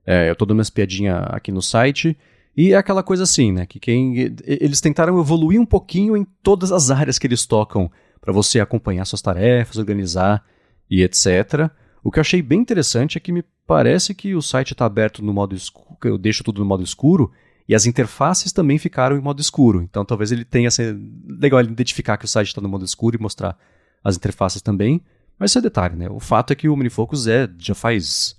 [0.05, 2.17] É, eu tô dando umas piadinhas aqui no site.
[2.55, 3.67] E é aquela coisa assim, né?
[3.67, 4.17] Que quem.
[4.43, 9.05] Eles tentaram evoluir um pouquinho em todas as áreas que eles tocam para você acompanhar
[9.05, 10.43] suas tarefas, organizar
[10.89, 11.69] e etc.
[12.03, 15.23] O que eu achei bem interessante é que me parece que o site está aberto
[15.23, 17.31] no modo escuro, eu deixo tudo no modo escuro,
[17.67, 19.82] e as interfaces também ficaram em modo escuro.
[19.82, 23.17] Então talvez ele tenha ser legal ele identificar que o site está no modo escuro
[23.17, 23.58] e mostrar
[24.03, 25.01] as interfaces também.
[25.38, 26.10] Mas isso é detalhe, né?
[26.10, 28.36] O fato é que o OmniFocus é, já faz,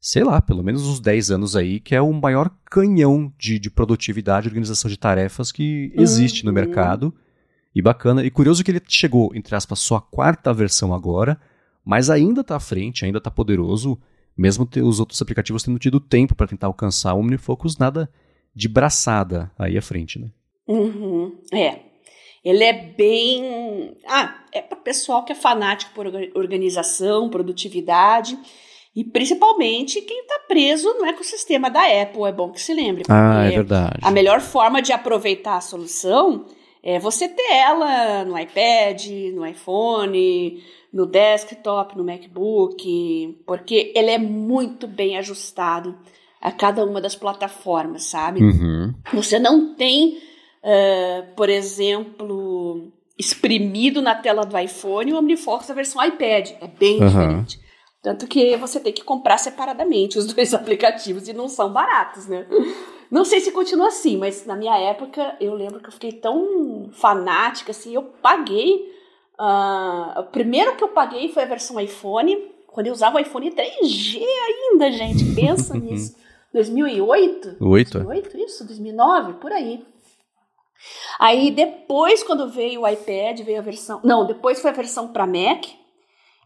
[0.00, 3.70] sei lá, pelo menos uns 10 anos aí, que é o maior canhão de, de
[3.70, 6.46] produtividade e organização de tarefas que existe uhum.
[6.46, 7.14] no mercado.
[7.74, 8.24] E bacana.
[8.24, 11.40] E curioso que ele chegou, entre aspas, só a quarta versão agora,
[11.84, 13.96] mas ainda está à frente, ainda está poderoso,
[14.36, 18.10] mesmo os outros aplicativos tendo tido tempo para tentar alcançar o OmniFocus, nada
[18.54, 20.28] de braçada aí à frente, né?
[20.66, 21.80] Uhum, é.
[22.44, 23.96] Ele é bem.
[24.06, 28.38] Ah, é para pessoal que é fanático por organização, produtividade
[28.94, 32.24] e principalmente quem está preso no ecossistema da Apple.
[32.24, 33.04] É bom que se lembre.
[33.08, 33.98] Ah, é verdade.
[34.02, 36.46] A melhor forma de aproveitar a solução
[36.82, 44.18] é você ter ela no iPad, no iPhone, no desktop, no MacBook, porque ele é
[44.18, 45.98] muito bem ajustado
[46.40, 48.42] a cada uma das plataformas, sabe?
[48.42, 48.94] Uhum.
[49.12, 50.18] Você não tem,
[50.64, 56.52] uh, por exemplo, exprimido na tela do iPhone o OmniFocus da versão iPad.
[56.60, 57.06] É bem uhum.
[57.06, 57.60] diferente.
[58.02, 62.46] Tanto que você tem que comprar separadamente os dois aplicativos e não são baratos, né?
[63.10, 66.88] Não sei se continua assim, mas na minha época eu lembro que eu fiquei tão
[66.92, 68.88] fanática assim, eu paguei.
[69.38, 72.36] Uh, o primeiro que eu paguei foi a versão iPhone,
[72.68, 75.34] quando eu usava o iPhone 3G ainda, gente.
[75.34, 76.16] Pensa nisso.
[76.52, 77.56] 2008?
[77.60, 77.92] 8.
[77.98, 78.66] 2008, isso?
[78.66, 79.34] 2009?
[79.34, 79.84] Por aí.
[81.18, 84.00] Aí depois, quando veio o iPad, veio a versão.
[84.02, 85.66] Não, depois foi a versão para Mac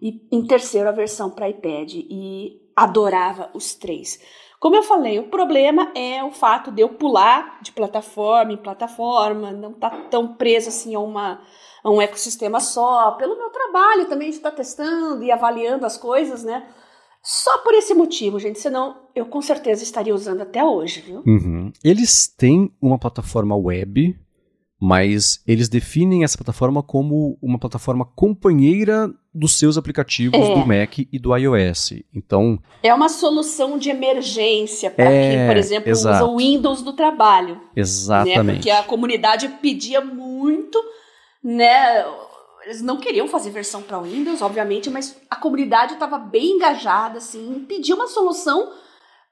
[0.02, 1.94] e em terceiro a versão para iPad.
[1.94, 4.18] E adorava os três.
[4.58, 9.52] Como eu falei, o problema é o fato de eu pular de plataforma em plataforma,
[9.52, 11.42] não estar tá tão preso assim a, uma,
[11.82, 13.12] a um ecossistema só.
[13.12, 16.66] Pelo meu trabalho também de estar tá testando e avaliando as coisas, né?
[17.24, 18.60] Só por esse motivo, gente.
[18.60, 21.22] Senão, eu com certeza estaria usando até hoje, viu?
[21.26, 21.72] Uhum.
[21.82, 24.14] Eles têm uma plataforma web,
[24.78, 30.54] mas eles definem essa plataforma como uma plataforma companheira dos seus aplicativos é.
[30.54, 31.94] do Mac e do iOS.
[32.14, 32.58] Então.
[32.82, 36.24] É uma solução de emergência para é, quem, por exemplo, exato.
[36.26, 37.58] usa o Windows do trabalho.
[37.74, 38.44] Exatamente.
[38.44, 38.52] Né?
[38.52, 40.78] Porque a comunidade pedia muito,
[41.42, 42.04] né?
[42.64, 47.64] Eles não queriam fazer versão para Windows, obviamente, mas a comunidade estava bem engajada, assim,
[47.68, 48.72] pediu uma solução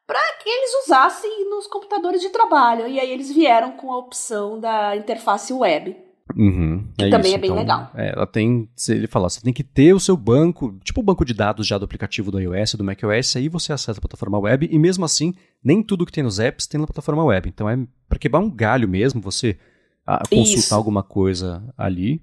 [0.06, 2.86] para que eles usassem nos computadores de trabalho.
[2.86, 5.96] E aí eles vieram com a opção da interface web.
[6.36, 7.36] Uhum, que é também isso.
[7.36, 7.90] é bem então, legal.
[7.94, 11.24] É, ela tem, ele fala, você tem que ter o seu banco, tipo o banco
[11.24, 14.68] de dados já do aplicativo do iOS, do macOS, aí você acessa a plataforma web
[14.70, 17.48] e mesmo assim, nem tudo que tem nos apps tem na plataforma web.
[17.48, 19.58] Então é para quebrar um galho mesmo, você
[20.06, 20.74] ah, consultar isso.
[20.74, 22.22] alguma coisa ali.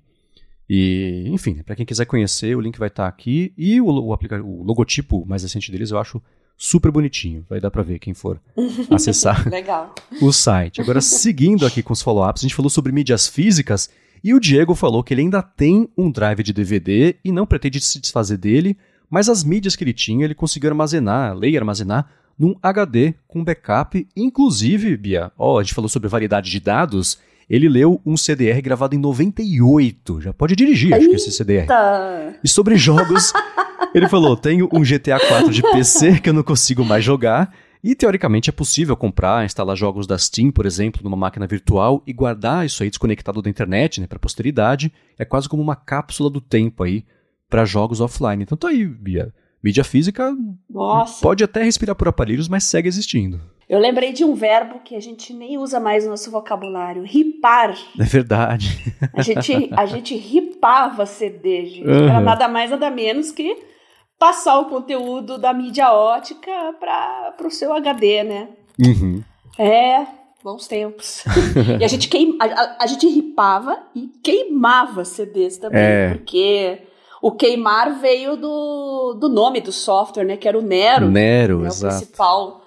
[0.69, 3.51] E, enfim, para quem quiser conhecer, o link vai estar tá aqui.
[3.57, 6.21] E o, o, o logotipo mais recente deles eu acho
[6.55, 7.45] super bonitinho.
[7.49, 8.39] Vai dar para ver quem for
[8.91, 9.45] acessar
[10.21, 10.79] o site.
[10.81, 13.89] Agora, seguindo aqui com os follow-ups, a gente falou sobre mídias físicas
[14.23, 17.79] e o Diego falou que ele ainda tem um drive de DVD e não pretende
[17.79, 18.77] se desfazer dele,
[19.09, 23.43] mas as mídias que ele tinha ele conseguiu armazenar, ler e armazenar num HD com
[23.43, 24.07] backup.
[24.15, 27.17] Inclusive, Bia, ó, a gente falou sobre variedade de dados
[27.49, 30.21] Ele leu um CDR gravado em 98.
[30.21, 31.65] Já pode dirigir, acho que esse CDR.
[32.43, 33.33] E sobre jogos,
[33.93, 37.51] ele falou: tenho um GTA 4 de PC que eu não consigo mais jogar.
[37.81, 42.11] E teoricamente é possível comprar, instalar jogos da Steam, por exemplo, numa máquina virtual e
[42.11, 44.91] guardar isso aí desconectado da internet, né, para posteridade.
[45.17, 47.05] É quase como uma cápsula do tempo aí
[47.49, 48.43] para jogos offline.
[48.43, 49.33] Então tá aí, Bia.
[49.63, 50.35] Mídia física
[50.69, 51.21] Nossa.
[51.21, 53.41] pode até respirar por aparelhos, mas segue existindo.
[53.69, 57.77] Eu lembrei de um verbo que a gente nem usa mais no nosso vocabulário: ripar.
[57.99, 58.95] É verdade.
[59.13, 61.87] A gente, a gente ripava CD, gente.
[61.87, 62.09] Uhum.
[62.09, 63.55] Era nada mais, nada menos que
[64.17, 68.47] passar o conteúdo da mídia ótica para o seu HD, né?
[68.79, 69.23] Uhum.
[69.57, 70.05] É,
[70.43, 71.23] bons tempos.
[71.79, 76.09] e a gente, queima, a, a, gente ripava e queimava CDs também, é.
[76.09, 76.81] porque
[77.21, 80.37] o queimar veio do, do nome do software, né?
[80.37, 81.09] Que era o Nero.
[81.09, 81.95] Nero, né, exato.
[81.95, 82.58] O principal,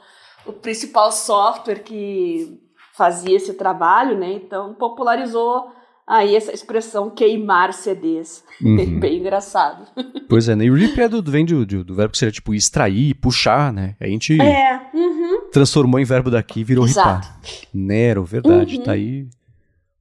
[0.47, 2.61] o principal software que
[2.95, 4.33] fazia esse trabalho, né?
[4.33, 5.71] Então popularizou
[6.07, 8.45] aí essa expressão queimar CDs.
[8.61, 9.01] Uhum.
[9.01, 9.87] Bem engraçado.
[10.29, 10.65] Pois é, né?
[10.65, 13.71] E o rip é do, vem do, do, do, verbo que seria tipo extrair, puxar,
[13.71, 13.95] né?
[14.01, 15.51] A gente é, uhum.
[15.53, 17.27] transformou em verbo daqui e virou Exato.
[17.27, 17.39] ripar.
[17.75, 18.79] Nero, verdade.
[18.79, 18.83] Uhum.
[18.83, 19.29] Tá aí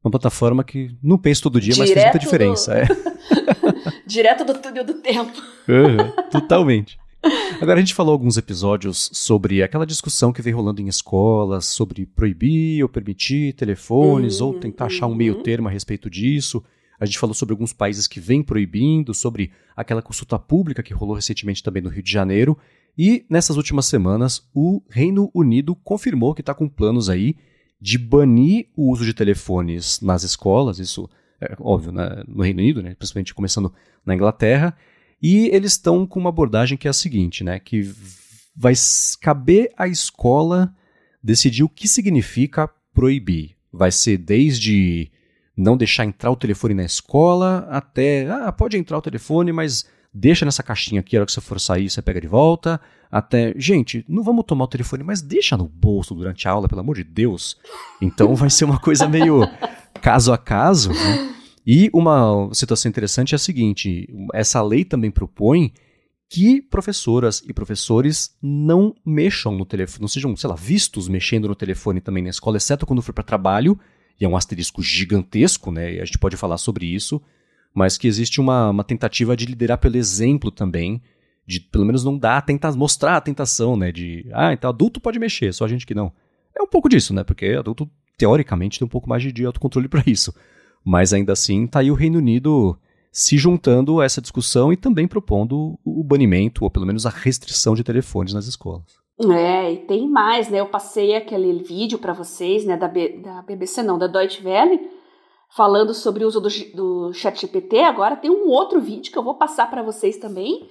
[0.02, 2.74] uma plataforma que não penso todo dia, Direto mas faz muita diferença.
[2.74, 2.80] Do...
[2.80, 4.02] É.
[4.08, 5.38] Direto do túnel do tempo.
[5.68, 6.98] Uhum, totalmente.
[7.62, 12.06] Agora, a gente falou alguns episódios sobre aquela discussão que vem rolando em escolas, sobre
[12.06, 15.44] proibir ou permitir telefones, uhum, ou tentar achar um meio uhum.
[15.44, 16.64] termo a respeito disso.
[17.00, 21.16] A gente falou sobre alguns países que vêm proibindo, sobre aquela consulta pública que rolou
[21.16, 22.58] recentemente também no Rio de Janeiro.
[22.98, 27.36] E nessas últimas semanas, o Reino Unido confirmou que está com planos aí
[27.80, 30.78] de banir o uso de telefones nas escolas.
[30.78, 33.74] Isso é óbvio, né, no Reino Unido, né, principalmente começando
[34.06, 34.76] na Inglaterra.
[35.22, 37.60] E eles estão com uma abordagem que é a seguinte, né?
[37.60, 37.94] Que
[38.56, 38.74] vai
[39.22, 40.74] caber à escola
[41.24, 43.56] decidir o que significa proibir.
[43.72, 45.12] Vai ser desde
[45.56, 50.44] não deixar entrar o telefone na escola até, ah, pode entrar o telefone, mas deixa
[50.44, 52.82] nessa caixinha aqui, a hora que você for sair, você pega de volta.
[53.12, 56.82] Até, gente, não vamos tomar o telefone, mas deixa no bolso durante a aula, pelo
[56.82, 57.58] amor de Deus.
[58.02, 59.42] Então vai ser uma coisa meio
[60.02, 61.36] caso a caso, né?
[61.66, 65.74] E uma situação interessante é a seguinte: essa lei também propõe
[66.30, 71.56] que professoras e professores não mexam no telefone, não sejam, sei lá, vistos mexendo no
[71.56, 73.78] telefone também na escola, exceto quando for para trabalho,
[74.18, 76.00] e é um asterisco gigantesco, né?
[76.00, 77.22] A gente pode falar sobre isso,
[77.74, 81.02] mas que existe uma, uma tentativa de liderar pelo exemplo também,
[81.46, 83.92] de pelo menos não dar, tentar mostrar a tentação, né?
[83.92, 86.14] De, ah, então adulto pode mexer, só a gente que não.
[86.58, 87.26] É um pouco disso, né?
[87.26, 90.34] Porque adulto, teoricamente, tem um pouco mais de, de autocontrole para isso.
[90.84, 92.78] Mas ainda assim, está aí o Reino Unido
[93.12, 97.76] se juntando a essa discussão e também propondo o banimento, ou pelo menos a restrição
[97.76, 99.02] de telefones nas escolas.
[99.20, 100.60] É, e tem mais, né?
[100.60, 104.80] Eu passei aquele vídeo para vocês, né, da, B, da BBC, não, da Deutsche Welle,
[105.56, 107.82] falando sobre o uso do, do ChatGPT.
[107.82, 110.70] Agora tem um outro vídeo que eu vou passar para vocês também,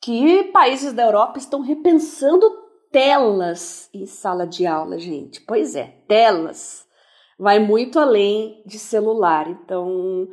[0.00, 2.48] que países da Europa estão repensando
[2.90, 5.40] telas em sala de aula, gente.
[5.40, 6.86] Pois é, telas
[7.42, 9.50] vai muito além de celular.
[9.50, 10.28] Então,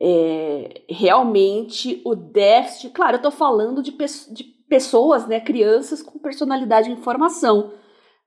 [0.00, 2.90] é, realmente o déficit.
[2.90, 7.74] Claro, eu estou falando de, pe de pessoas, né, crianças com personalidade e informação.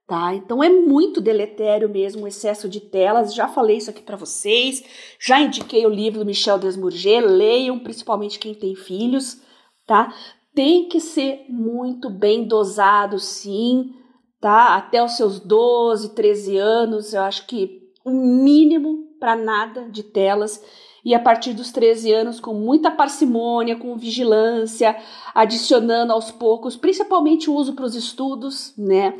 [0.06, 0.34] Tá?
[0.34, 3.34] Então é muito deletério mesmo o excesso de telas.
[3.34, 4.82] Já falei isso aqui para vocês,
[5.20, 9.42] já indiquei o livro do Michel Desmourget, leiam, principalmente quem tem filhos,
[9.86, 10.12] tá?
[10.54, 13.94] Tem que ser muito bem dosado, sim,
[14.40, 14.74] tá?
[14.74, 20.62] Até os seus 12, 13 anos, eu acho que um mínimo para nada de telas
[21.04, 24.96] e a partir dos 13 anos, com muita parcimônia, com vigilância,
[25.34, 29.18] adicionando aos poucos, principalmente o uso para os estudos, né?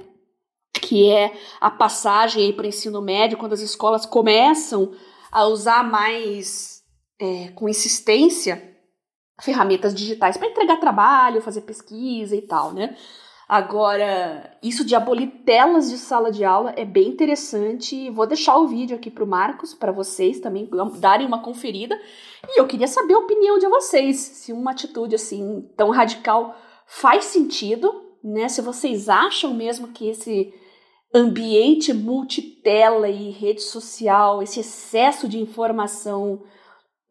[0.73, 4.93] Que é a passagem para o ensino médio, quando as escolas começam
[5.31, 6.83] a usar mais
[7.19, 8.71] é, com insistência
[9.41, 12.97] ferramentas digitais para entregar trabalho, fazer pesquisa e tal, né?
[13.53, 18.09] Agora, isso de abolir telas de sala de aula é bem interessante.
[18.09, 20.67] Vou deixar o vídeo aqui para o Marcos, para vocês também
[20.99, 21.95] darem uma conferida.
[22.49, 26.57] E eu queria saber a opinião de vocês, se uma atitude assim tão radical
[26.87, 27.93] faz sentido,
[28.25, 28.49] né?
[28.49, 30.55] Se vocês acham mesmo que esse
[31.15, 36.43] ambiente multitela e rede social, esse excesso de informação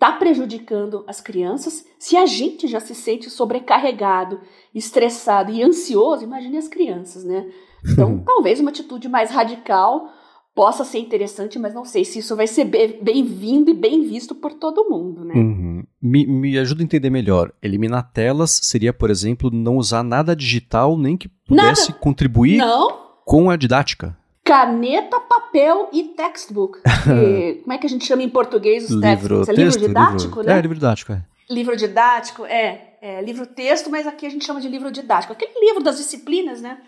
[0.01, 1.85] está prejudicando as crianças.
[1.99, 4.41] Se a gente já se sente sobrecarregado,
[4.73, 7.47] estressado e ansioso, imagine as crianças, né?
[7.87, 10.09] Então, talvez uma atitude mais radical
[10.55, 14.53] possa ser interessante, mas não sei se isso vai ser bem-vindo e bem visto por
[14.53, 15.35] todo mundo, né?
[15.35, 15.83] Uhum.
[16.01, 17.53] Me, me ajuda a entender melhor.
[17.61, 22.01] Eliminar telas seria, por exemplo, não usar nada digital nem que pudesse nada.
[22.01, 22.97] contribuir não.
[23.23, 24.17] com a didática.
[24.51, 26.79] Caneta, papel e textbook.
[27.07, 29.49] E, como é que a gente chama em português os livro, textbooks?
[29.49, 30.57] É texto, livro didático, livro, né?
[30.57, 31.23] É, livro didático, é.
[31.49, 33.21] Livro didático, é, é.
[33.21, 35.31] Livro texto, mas aqui a gente chama de livro didático.
[35.31, 36.79] Aquele livro das disciplinas, né?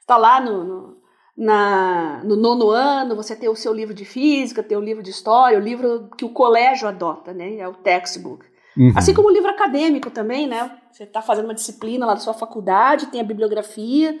[0.00, 0.96] Está lá no, no,
[1.36, 5.10] na, no nono ano, você tem o seu livro de física, tem o livro de
[5.10, 7.56] história, o livro que o colégio adota, né?
[7.56, 8.44] É o textbook.
[8.76, 8.92] Uhum.
[8.96, 10.72] Assim como o livro acadêmico também, né?
[10.90, 14.18] Você está fazendo uma disciplina lá da sua faculdade, tem a bibliografia,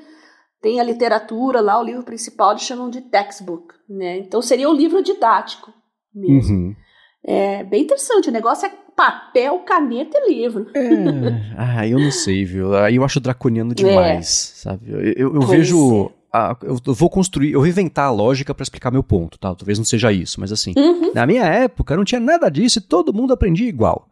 [0.62, 4.18] tem a literatura lá, o livro principal eles chamam de textbook, né?
[4.18, 5.72] Então seria o livro didático
[6.14, 6.54] mesmo.
[6.56, 6.76] Uhum.
[7.24, 10.66] É bem interessante, o negócio é papel, caneta e livro.
[10.74, 12.74] É, ah, eu não sei, viu?
[12.76, 14.90] Aí eu acho draconiano demais, sabe?
[14.90, 16.10] Eu, eu, eu vejo.
[16.32, 19.54] ah, eu vou construir, eu vou inventar a lógica pra explicar meu ponto, tá?
[19.54, 21.12] Talvez não seja isso, mas assim, Uhum.
[21.14, 24.08] na minha época não tinha nada disso e todo mundo aprendia igual.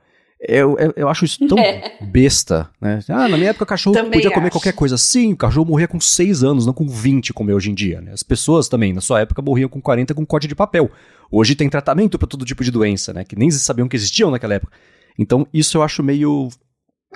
[0.49, 1.99] Eu, eu, eu acho isso tão É.
[2.01, 3.01] besta, né?
[3.09, 4.53] Ah, na minha época o cachorro Também podia comer acho.
[4.53, 4.97] qualquer coisa.
[4.97, 8.01] Sim, o cachorro morria com 6 anos, não com 20 como é hoje em dia,
[8.01, 8.13] né?
[8.13, 10.91] As pessoas também, na sua época, morriam com 40 com corte de papel.
[11.31, 13.23] Hoje tem tratamento pra todo tipo de doença, né?
[13.25, 14.73] Que nem sabiam que existiam naquela época.
[15.19, 16.49] Então, isso eu acho meio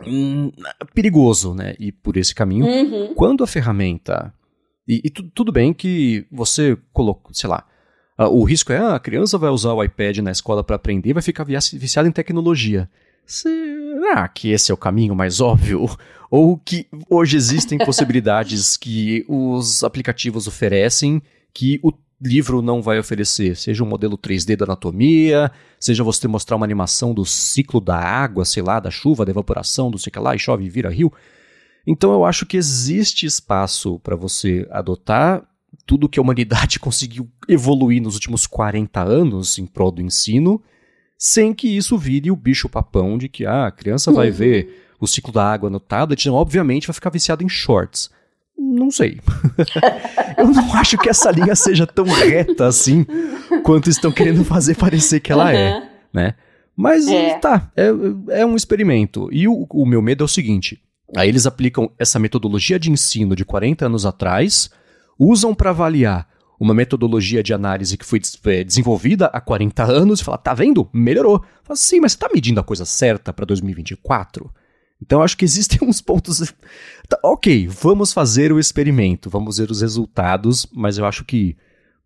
[0.07, 0.51] hum,
[0.95, 1.75] perigoso, né?
[1.79, 3.14] E por esse caminho, Uhum.
[3.14, 4.33] quando a ferramenta.
[4.87, 7.64] E, e tu- tudo bem que você colocou, sei lá.
[8.18, 11.11] ah, o risco é ah, a criança vai usar o iPad na escola para aprender
[11.11, 12.89] e vai ficar viciada em tecnologia.
[13.27, 15.89] Será que esse é o caminho mais óbvio?
[16.31, 21.22] Ou que hoje existem possibilidades que os aplicativos oferecem
[21.53, 23.57] que o livro não vai oferecer?
[23.57, 28.45] Seja um modelo 3D da anatomia, seja você mostrar uma animação do ciclo da água,
[28.45, 31.12] sei lá, da chuva, da evaporação, do sei que lá, e chove e vira rio.
[31.87, 35.47] Então eu acho que existe espaço para você adotar
[35.87, 40.62] tudo que a humanidade conseguiu evoluir nos últimos 40 anos em prol do ensino,
[41.27, 44.35] sem que isso vire o bicho papão de que ah, a criança vai Uhum.
[44.35, 48.11] ver o ciclo da água no tablet, então, obviamente vai ficar viciado em shorts.
[48.59, 49.20] Não sei.
[50.37, 53.07] eu não acho que essa linha seja tão reta assim
[53.62, 55.87] quanto estão querendo fazer parecer que ela é Uhum.
[56.12, 56.35] né?
[56.77, 57.39] Mas É.
[57.39, 57.89] tá, é,
[58.41, 59.29] é um experimento.
[59.33, 60.79] E o, o meu medo é o seguinte:
[61.16, 64.68] aí eles aplicam essa metodologia de ensino de 40 anos atrás,
[65.18, 70.24] usam para avaliar uma metodologia de análise que foi é, desenvolvida há 40 anos e
[70.24, 70.88] fala, tá vendo?
[70.92, 71.44] Melhorou.
[71.62, 74.50] Fala, sim, mas você tá medindo a coisa certa para 2024?
[75.00, 76.52] Então acho que existem uns pontos.
[77.09, 81.57] Tá, ok, vamos fazer o experimento, vamos ver os resultados, mas eu acho que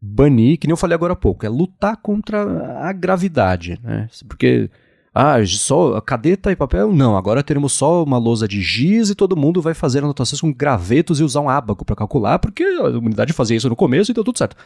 [0.00, 4.08] banir, que nem eu falei agora há pouco, é lutar contra a gravidade, né?
[4.28, 4.70] Porque,
[5.14, 6.92] ah, só cadeta e papel?
[6.92, 10.52] Não, agora teremos só uma lousa de giz e todo mundo vai fazer anotações com
[10.52, 14.14] gravetos e usar um ábaco para calcular, porque a humanidade fazia isso no começo e
[14.14, 14.56] deu tudo certo.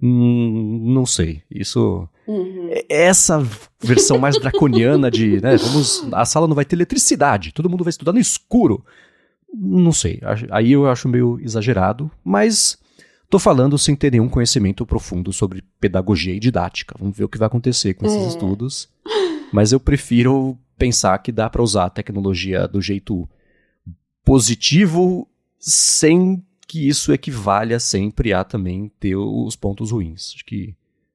[0.00, 2.08] Hum, não sei, isso...
[2.26, 2.68] Uhum.
[2.70, 3.44] é- Essa
[3.82, 7.90] versão mais draconiana de, né, vamos, a sala não vai ter eletricidade, todo mundo vai
[7.90, 8.84] estudar no escuro.
[9.52, 10.20] Não sei,
[10.50, 12.78] aí eu acho meio exagerado, mas
[13.30, 16.94] tô falando sem ter nenhum conhecimento profundo sobre pedagogia e didática.
[16.98, 18.28] Vamos ver o que vai acontecer com esses É.
[18.28, 18.88] estudos.
[19.52, 23.28] Mas eu prefiro pensar que dá para usar a tecnologia do jeito
[24.24, 25.28] positivo
[25.58, 30.32] sem que isso equivalha sempre a também ter os pontos ruins.
[30.34, 30.74] Acho que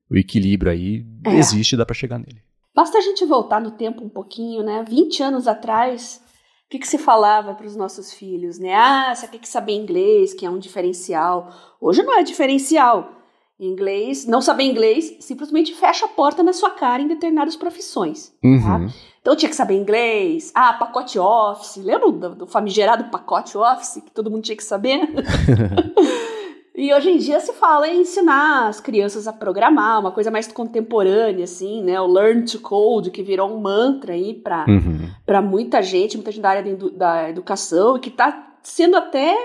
[0.09, 1.35] o equilíbrio aí É.
[1.35, 2.41] existe e dá para chegar nele.
[2.75, 4.83] Basta a gente voltar no tempo um pouquinho, né?
[4.87, 6.19] 20 anos atrás,
[6.65, 8.73] o que, que se falava para os nossos filhos, né?
[8.73, 11.53] Ah, você tem que saber inglês, que é um diferencial.
[11.79, 13.11] Hoje não é diferencial.
[13.59, 18.33] Inglês, não saber inglês simplesmente fecha a porta na sua cara em determinadas profissões.
[18.43, 18.89] Uhum.
[19.21, 24.11] Então tinha que saber inglês, ah, pacote Office, lembra do, do famigerado pacote Office que
[24.11, 24.99] todo mundo tinha que saber?
[26.75, 30.51] e hoje em dia se fala em ensinar as crianças a programar, uma coisa mais
[30.51, 32.01] contemporânea, assim, né?
[32.01, 35.41] O Learn to Code, que virou um mantra aí para Uhum.
[35.43, 39.37] muita gente, muita gente da área da educação, e que está sendo até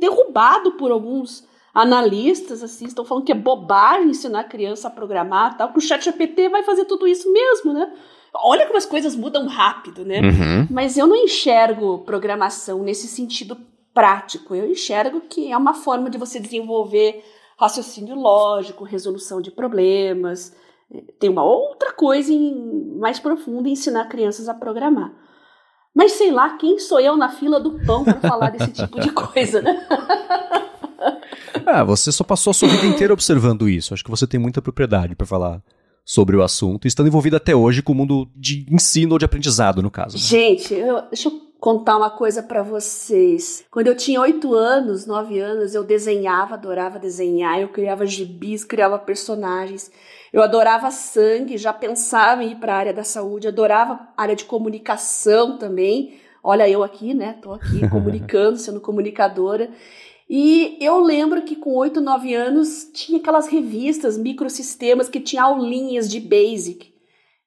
[0.00, 5.56] derrubado por alguns analistas, assim, estão falando que é bobagem ensinar a criança a programar
[5.56, 7.92] tal, que o chat GPT vai fazer tudo isso mesmo, né?
[8.34, 10.20] Olha como as coisas mudam rápido, né?
[10.20, 10.66] Uhum.
[10.70, 13.56] Mas eu não enxergo programação nesse sentido
[13.92, 14.54] prático.
[14.54, 17.24] Eu enxergo que é uma forma de você desenvolver
[17.58, 20.54] raciocínio lógico, resolução de problemas.
[21.18, 25.12] Tem uma outra coisa em- mais profunda em ensinar crianças a programar.
[25.92, 29.10] Mas sei lá, quem sou eu na fila do pão para falar desse tipo de
[29.10, 29.86] coisa, né?
[31.72, 33.94] Ah, você só passou a sua vida inteira observando isso.
[33.94, 35.62] Acho que você tem muita propriedade para falar
[36.04, 39.80] sobre o assunto, estando envolvido até hoje com o mundo de ensino ou de aprendizado,
[39.82, 40.16] no caso.
[40.16, 40.22] né?
[40.22, 43.64] Gente, eu- deixa eu contar uma coisa pra vocês.
[43.70, 48.98] Quando eu tinha oito anos, nove anos, eu desenhava, adorava desenhar, eu criava gibis, criava
[48.98, 49.90] personagens.
[50.32, 54.34] Eu adorava sangue, já pensava em ir para a área da saúde, adorava a área
[54.34, 56.14] de comunicação também.
[56.42, 57.36] Olha eu aqui, né?
[57.42, 59.68] Tô aqui comunicando, sendo comunicadora.
[60.32, 66.08] E eu lembro que com 8, 9 anos tinha aquelas revistas, microsistemas que tinha aulinhas
[66.08, 66.94] de Basic.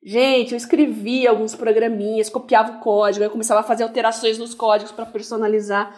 [0.03, 4.91] Gente, eu escrevia alguns programinhas, copiava o código, eu começava a fazer alterações nos códigos
[4.91, 5.95] para personalizar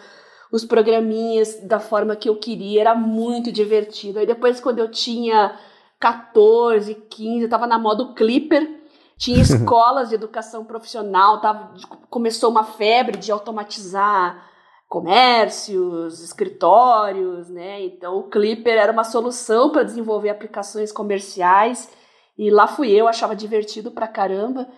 [0.52, 4.20] os programinhas da forma que eu queria, era muito divertido.
[4.20, 5.58] Aí depois, quando eu tinha
[5.98, 8.80] 14, 15, eu tava na moda o Clipper,
[9.18, 11.74] tinha escolas de educação profissional, tava,
[12.08, 14.54] começou uma febre de automatizar
[14.88, 17.82] comércios, escritórios, né?
[17.82, 21.90] Então o Clipper era uma solução para desenvolver aplicações comerciais
[22.38, 24.68] e lá fui eu, achava divertido pra caramba.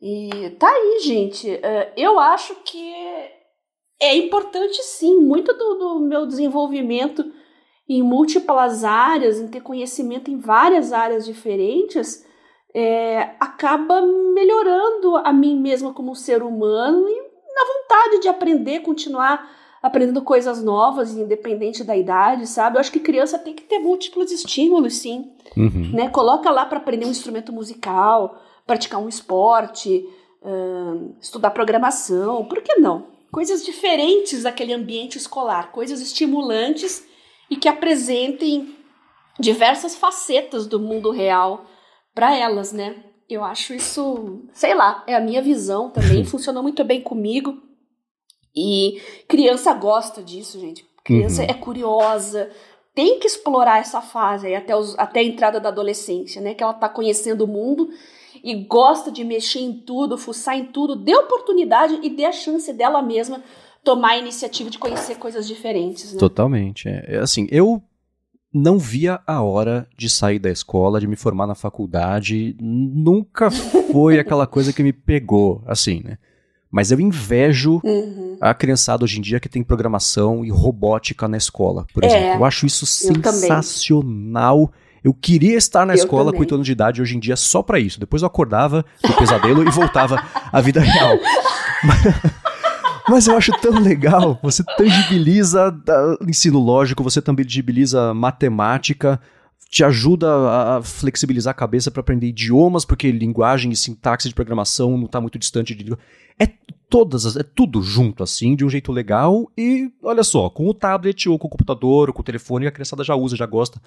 [0.00, 1.50] E tá aí, gente.
[1.50, 2.94] É, eu acho que
[4.00, 7.24] é importante sim, muito do, do meu desenvolvimento
[7.88, 12.24] em múltiplas áreas, em ter conhecimento em várias áreas diferentes,
[12.72, 17.29] é, acaba melhorando a mim mesma como ser humano e
[17.60, 19.50] na vontade de aprender, continuar
[19.82, 22.76] aprendendo coisas novas, independente da idade, sabe?
[22.76, 25.32] Eu acho que criança tem que ter múltiplos estímulos, sim.
[25.56, 25.92] Uhum.
[25.94, 26.08] Né?
[26.10, 30.06] Coloca lá para aprender um instrumento musical, praticar um esporte,
[30.42, 33.06] uh, estudar programação, por que não?
[33.32, 37.06] Coisas diferentes daquele ambiente escolar, coisas estimulantes
[37.48, 38.76] e que apresentem
[39.38, 41.64] diversas facetas do mundo real
[42.14, 43.02] para elas, né?
[43.30, 47.56] Eu acho isso, sei lá, é a minha visão também, funcionou muito bem comigo.
[48.54, 50.84] E criança gosta disso, gente.
[51.04, 51.48] Criança uhum.
[51.48, 52.50] é curiosa,
[52.94, 56.54] tem que explorar essa fase aí até, os, até a entrada da adolescência, né?
[56.54, 57.90] Que ela tá conhecendo o mundo
[58.42, 62.72] e gosta de mexer em tudo, fuçar em tudo, dê oportunidade e dê a chance
[62.72, 63.42] dela mesma
[63.84, 66.12] tomar a iniciativa de conhecer coisas diferentes.
[66.12, 66.18] Né?
[66.18, 66.88] Totalmente.
[66.88, 67.82] É, é assim, eu
[68.52, 72.56] não via a hora de sair da escola, de me formar na faculdade.
[72.60, 76.18] Nunca foi aquela coisa que me pegou, assim, né?
[76.70, 78.36] Mas eu invejo uhum.
[78.40, 82.38] a criançada hoje em dia que tem programação e robótica na escola, por é, exemplo.
[82.38, 84.70] Eu acho isso sensacional.
[85.02, 86.38] Eu queria estar na eu escola também.
[86.38, 87.98] com 8 anos de idade hoje em dia só para isso.
[87.98, 90.22] Depois eu acordava do pesadelo e voltava
[90.52, 91.18] à vida real.
[93.10, 94.38] Mas eu acho tão legal.
[94.40, 95.76] Você tangibiliza
[96.26, 99.20] ensino lógico, você tangibiliza matemática,
[99.68, 100.28] te ajuda
[100.76, 105.20] a flexibilizar a cabeça para aprender idiomas, porque linguagem e sintaxe de programação não está
[105.20, 105.92] muito distante de.
[106.38, 106.48] É
[106.88, 109.50] todas, as, é tudo junto assim, de um jeito legal.
[109.58, 112.70] E olha só, com o tablet ou com o computador ou com o telefone, a
[112.70, 113.80] criançada já usa, já gosta.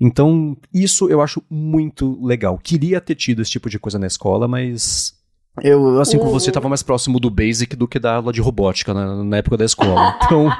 [0.00, 2.56] Então, isso eu acho muito legal.
[2.56, 5.17] Queria ter tido esse tipo de coisa na escola, mas
[5.62, 8.94] eu, assim como você, estava mais próximo do Basic do que da aula de robótica
[8.94, 10.18] na, na época da escola.
[10.24, 10.50] Então,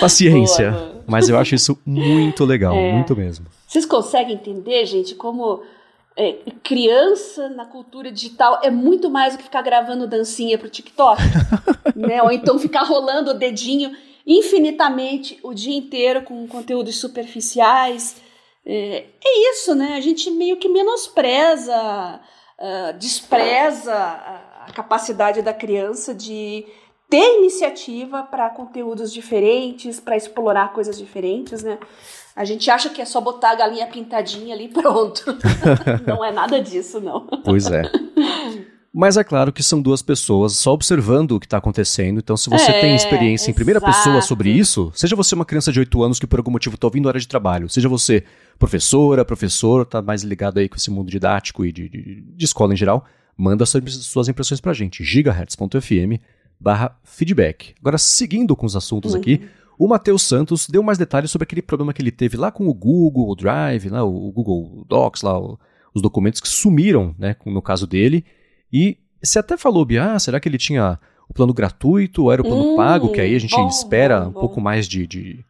[0.00, 0.70] paciência.
[0.70, 2.92] Boa, Mas eu acho isso muito legal, é.
[2.92, 3.46] muito mesmo.
[3.66, 5.62] Vocês conseguem entender, gente, como
[6.16, 11.20] é, criança na cultura digital é muito mais do que ficar gravando dancinha pro TikTok,
[11.94, 12.22] né?
[12.22, 13.94] Ou então ficar rolando o dedinho
[14.26, 18.16] infinitamente o dia inteiro com conteúdos superficiais.
[18.64, 19.94] É, é isso, né?
[19.94, 22.20] A gente meio que menospreza
[22.58, 26.64] uh, despreza a, a capacidade da criança de
[27.08, 31.78] ter iniciativa para conteúdos diferentes, para explorar coisas diferentes, né?
[32.34, 35.24] A gente acha que é só botar a galinha pintadinha ali pronto.
[36.06, 37.26] não é nada disso, não.
[37.44, 37.82] Pois é.
[38.92, 42.18] Mas é claro que são duas pessoas só observando o que está acontecendo.
[42.18, 43.92] Então, se você é, tem experiência em primeira exato.
[43.92, 46.86] pessoa sobre isso, seja você uma criança de 8 anos que por algum motivo está
[46.86, 48.24] ouvindo hora de trabalho, seja você
[48.58, 52.72] professora, professor, está mais ligado aí com esse mundo didático e de, de, de escola
[52.72, 53.04] em geral,
[53.36, 56.20] manda suas impressões para a gente, gigahertz.fm
[56.58, 57.74] barra feedback.
[57.80, 59.20] Agora, seguindo com os assuntos uhum.
[59.20, 59.42] aqui,
[59.78, 62.74] o Matheus Santos deu mais detalhes sobre aquele problema que ele teve lá com o
[62.74, 65.58] Google, o Drive, lá, o Google Docs, lá, o,
[65.94, 68.24] os documentos que sumiram, né, no caso dele,
[68.72, 70.98] e você até falou, Bia, ah, será que ele tinha
[71.28, 74.20] o plano gratuito ou era o plano hum, pago, que aí a gente bom, espera
[74.20, 74.40] bom, um bom.
[74.40, 75.44] pouco mais de, de,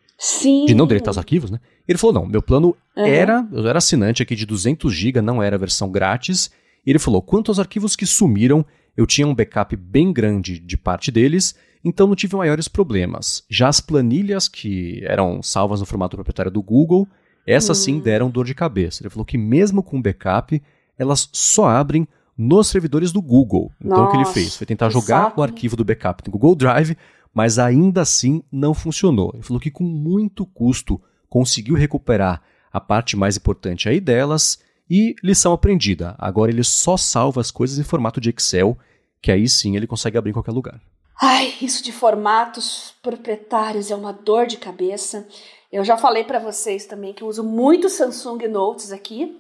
[0.66, 1.60] de, não deletar os arquivos, né?
[1.86, 3.04] Ele falou, não, meu plano uhum.
[3.04, 6.50] era, eu era assinante aqui de 200 GB, não era a versão grátis,
[6.84, 8.64] e ele falou, quanto aos arquivos que sumiram,
[8.96, 11.54] eu tinha um backup bem grande de parte deles,
[11.84, 13.44] então não tive maiores problemas.
[13.48, 17.06] Já as planilhas que eram salvas no formato proprietário do Google,
[17.46, 17.84] essas uhum.
[17.84, 18.00] sim hum.
[18.00, 19.02] deram dor de cabeça.
[19.02, 20.60] Ele falou que mesmo com backup,
[20.98, 23.70] elas só abrem nos servidores do Google.
[23.80, 26.54] Então Nossa, o que ele fez foi tentar jogar o arquivo do backup no Google
[26.54, 26.96] Drive,
[27.37, 29.30] mas ainda assim não funcionou.
[29.34, 32.41] Ele falou que com muito custo conseguiu recuperar
[32.72, 34.59] a parte mais importante aí delas
[34.89, 36.14] e lição aprendida.
[36.18, 38.78] Agora ele só salva as coisas em formato de Excel,
[39.20, 40.80] que aí sim ele consegue abrir em qualquer lugar.
[41.20, 45.28] Ai, isso de formatos proprietários é uma dor de cabeça.
[45.70, 49.39] Eu já falei para vocês também que eu uso muito Samsung Notes aqui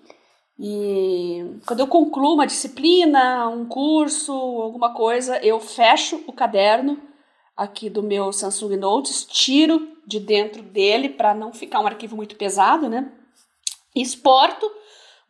[0.58, 6.98] e quando eu concluo uma disciplina, um curso, alguma coisa, eu fecho o caderno
[7.56, 12.36] aqui do meu Samsung Notes, tiro de dentro dele para não ficar um arquivo muito
[12.36, 13.10] pesado, né?
[13.94, 14.70] Exporto,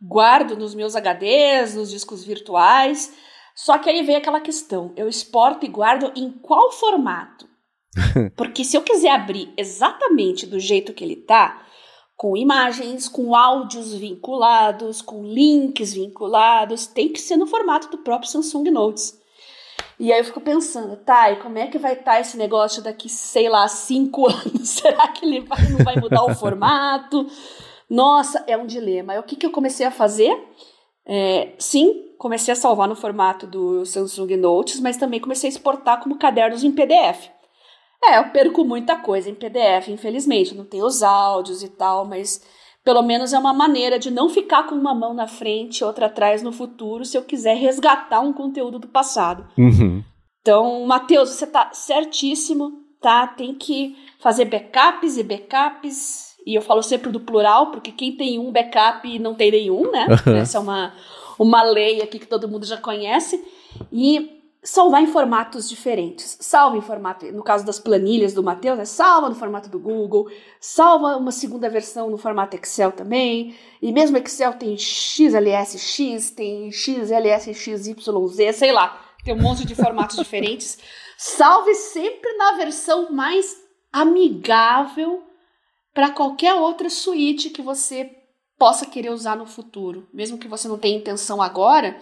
[0.02, 3.14] guardo nos meus HDs, nos discos virtuais.
[3.54, 7.48] Só que aí vem aquela questão: eu exporto e guardo em qual formato?
[8.36, 11.64] Porque se eu quiser abrir exatamente do jeito que ele tá,
[12.16, 18.30] com imagens, com áudios vinculados, com links vinculados, tem que ser no formato do próprio
[18.30, 19.18] Samsung Notes.
[19.98, 22.82] E aí eu fico pensando, tá, e como é que vai estar tá esse negócio
[22.82, 24.68] daqui, sei lá, cinco anos?
[24.68, 27.26] Será que ele vai, não vai mudar o formato?
[27.88, 29.18] Nossa, é um dilema.
[29.18, 30.36] O que, que eu comecei a fazer?
[31.06, 36.02] É, sim, comecei a salvar no formato do Samsung Notes, mas também comecei a exportar
[36.02, 37.30] como cadernos em PDF.
[38.04, 40.54] É, eu perco muita coisa em PDF, infelizmente.
[40.54, 42.42] Não tem os áudios e tal, mas
[42.86, 46.06] pelo menos é uma maneira de não ficar com uma mão na frente e outra
[46.06, 49.44] atrás no futuro se eu quiser resgatar um conteúdo do passado.
[49.58, 50.04] Uhum.
[50.40, 53.26] Então, Matheus, você tá certíssimo, tá?
[53.26, 56.36] Tem que fazer backups e backups.
[56.46, 60.06] E eu falo sempre do plural, porque quem tem um backup não tem nenhum, né?
[60.40, 60.94] Essa é uma,
[61.40, 63.44] uma lei aqui que todo mundo já conhece.
[63.90, 64.35] E
[64.66, 66.38] salvar em formatos diferentes.
[66.40, 70.28] Salva em formato, no caso das planilhas do Matheus, é salva no formato do Google,
[70.60, 73.54] salva uma segunda versão no formato Excel também.
[73.80, 80.78] E mesmo Excel tem XLSX, tem XLSXYZ, sei lá, tem um monte de formatos diferentes.
[81.16, 83.56] Salve sempre na versão mais
[83.92, 85.22] amigável
[85.94, 88.10] para qualquer outra suíte que você
[88.58, 91.96] possa querer usar no futuro, mesmo que você não tenha intenção agora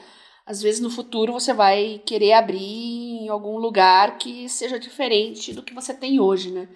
[0.47, 5.63] às vezes no futuro você vai querer abrir em algum lugar que seja diferente do
[5.63, 6.69] que você tem hoje, né?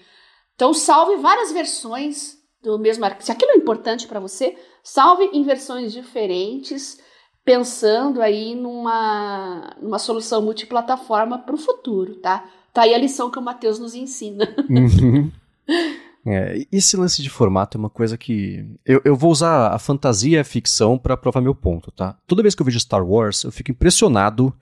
[0.54, 3.24] Então salve várias versões do mesmo arquivo.
[3.24, 6.98] Se aquilo é importante para você, salve em versões diferentes,
[7.44, 12.48] pensando aí numa, numa solução multiplataforma para o futuro, tá?
[12.72, 14.48] Tá aí a lição que o Matheus nos ensina.
[14.68, 15.30] Uhum.
[16.30, 18.66] É, esse lance de formato é uma coisa que.
[18.84, 22.16] Eu, eu vou usar a fantasia e a ficção para provar meu ponto, tá?
[22.26, 24.54] Toda vez que eu vejo Star Wars, eu fico impressionado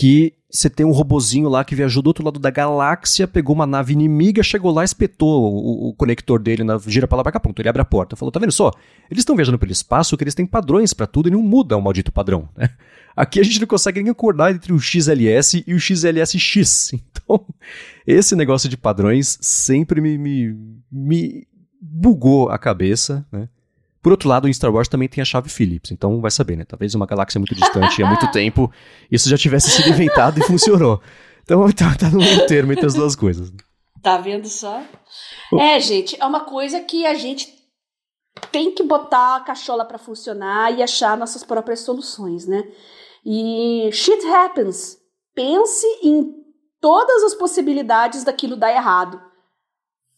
[0.00, 3.66] que você tem um robozinho lá que viajou do outro lado da galáxia, pegou uma
[3.66, 7.38] nave inimiga, chegou lá, espetou o, o conector dele, na, gira pra lá pra cá,
[7.38, 8.16] ponto, ele abre a porta.
[8.16, 8.72] Falou, tá vendo só?
[9.10, 11.82] Eles estão viajando pelo espaço, que eles têm padrões para tudo e não muda o
[11.82, 12.70] maldito padrão, né?
[13.14, 16.92] Aqui a gente não consegue nem acordar entre o XLS e o XLSX.
[17.22, 17.46] Então,
[18.06, 20.56] esse negócio de padrões sempre me, me,
[20.90, 21.46] me
[21.80, 23.48] bugou a cabeça, né?
[24.02, 26.64] Por outro lado, em Star Wars também tem a chave Phillips, então vai saber, né?
[26.64, 28.72] Talvez uma galáxia muito distante há muito tempo
[29.10, 31.00] isso já tivesse sido inventado e funcionou.
[31.42, 33.52] Então tá, tá no meio termo entre as duas coisas.
[34.02, 34.82] Tá vendo só?
[35.58, 37.60] É, gente, é uma coisa que a gente
[38.50, 42.62] tem que botar a cachola para funcionar e achar nossas próprias soluções, né?
[43.24, 44.96] E shit happens.
[45.34, 46.34] Pense em
[46.80, 49.20] todas as possibilidades daquilo dar errado,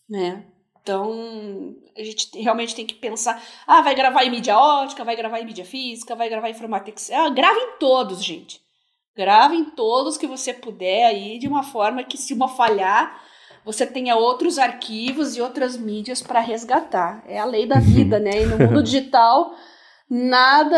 [0.09, 0.47] né?
[0.83, 5.39] Então, a gente realmente tem que pensar, ah, vai gravar em mídia ótica, vai gravar
[5.39, 8.61] em mídia física, vai gravar em formato Excel, ah, grave em todos, gente.
[9.17, 13.23] Grave em todos que você puder aí, de uma forma que se uma falhar,
[13.65, 17.23] você tenha outros arquivos e outras mídias para resgatar.
[17.29, 18.43] É a lei da vida, né?
[18.43, 19.55] E no mundo digital,
[20.11, 20.77] nada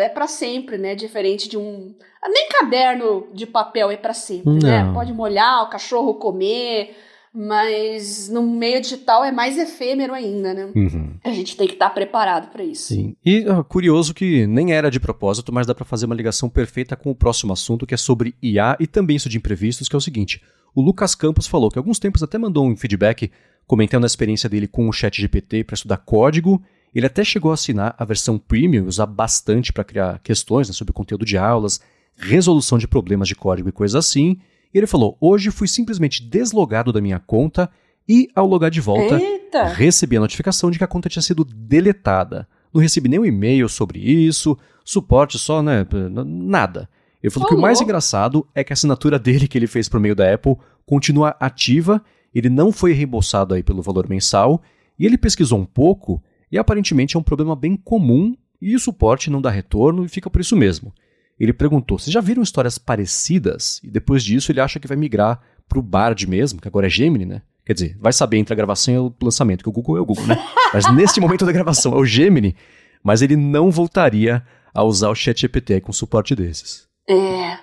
[0.00, 0.94] é para sempre, né?
[0.94, 1.94] Diferente de um.
[2.28, 4.82] Nem caderno de papel é para sempre, né?
[4.82, 4.88] Não.
[4.88, 4.92] né?
[4.92, 6.94] Pode molhar, o cachorro comer,
[7.36, 10.72] mas no meio digital é mais efêmero ainda, né?
[10.74, 11.14] Uhum.
[11.22, 12.94] A gente tem que estar tá preparado para isso.
[12.94, 13.14] Sim.
[13.24, 16.96] E uh, curioso que nem era de propósito, mas dá para fazer uma ligação perfeita
[16.96, 19.98] com o próximo assunto, que é sobre IA e também isso de imprevistos, que é
[19.98, 20.42] o seguinte.
[20.74, 23.30] O Lucas Campos falou que alguns tempos até mandou um feedback
[23.66, 26.62] comentando a experiência dele com o Chat GPT para estudar código
[26.96, 30.94] ele até chegou a assinar a versão premium, usar bastante para criar questões né, sobre
[30.94, 31.78] conteúdo de aulas,
[32.16, 34.40] resolução de problemas de código e coisas assim.
[34.76, 37.70] E ele falou: hoje fui simplesmente deslogado da minha conta
[38.06, 39.64] e, ao logar de volta, Eita.
[39.68, 42.46] recebi a notificação de que a conta tinha sido deletada.
[42.74, 44.54] Não recebi nenhum e-mail sobre isso,
[44.84, 45.86] suporte só, né?
[46.26, 46.90] Nada.
[47.22, 49.98] Ele falou que o mais engraçado é que a assinatura dele que ele fez por
[49.98, 52.04] meio da Apple continua ativa,
[52.34, 54.60] ele não foi reembolsado aí pelo valor mensal,
[54.98, 56.22] e ele pesquisou um pouco
[56.52, 60.28] e aparentemente é um problema bem comum e o suporte não dá retorno e fica
[60.28, 60.92] por isso mesmo.
[61.38, 63.80] Ele perguntou: Vocês já viram histórias parecidas?
[63.82, 66.90] E depois disso ele acha que vai migrar para o Bard mesmo, que agora é
[66.90, 67.42] Gemini, né?
[67.64, 70.06] Quer dizer, vai saber entre a gravação e o lançamento, que o Google é o
[70.06, 70.40] Google, né?
[70.72, 72.54] Mas neste momento da gravação é o Gemini,
[73.02, 76.86] mas ele não voltaria a usar o ChatGPT com suporte desses.
[77.08, 77.58] É.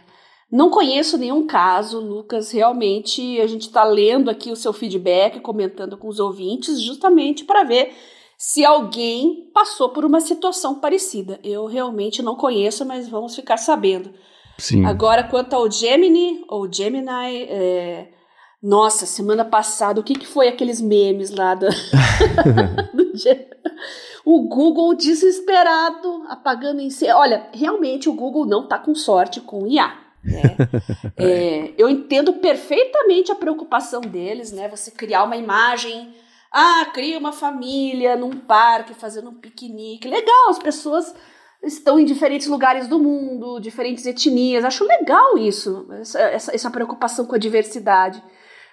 [0.51, 2.51] Não conheço nenhum caso, Lucas.
[2.51, 7.63] Realmente, a gente está lendo aqui o seu feedback, comentando com os ouvintes, justamente para
[7.63, 7.91] ver
[8.45, 11.39] se alguém passou por uma situação parecida.
[11.41, 14.13] Eu realmente não conheço, mas vamos ficar sabendo.
[14.57, 14.83] Sim.
[14.85, 18.09] Agora, quanto ao Gemini, ou Gemini, é,
[18.61, 21.67] Nossa, semana passada, o que, que foi aqueles memes lá do,
[22.93, 23.49] do dia?
[24.25, 27.09] O Google desesperado, apagando em si.
[27.11, 29.97] Olha, realmente o Google não tá com sorte com IA.
[30.21, 30.57] Né?
[31.15, 34.67] é, eu entendo perfeitamente a preocupação deles, né?
[34.67, 36.13] Você criar uma imagem,
[36.53, 40.07] ah, cria uma família num parque fazendo um piquenique.
[40.07, 41.11] Legal, as pessoas
[41.63, 44.63] estão em diferentes lugares do mundo, diferentes etnias.
[44.63, 48.23] Acho legal isso, essa, essa, preocupação com a diversidade.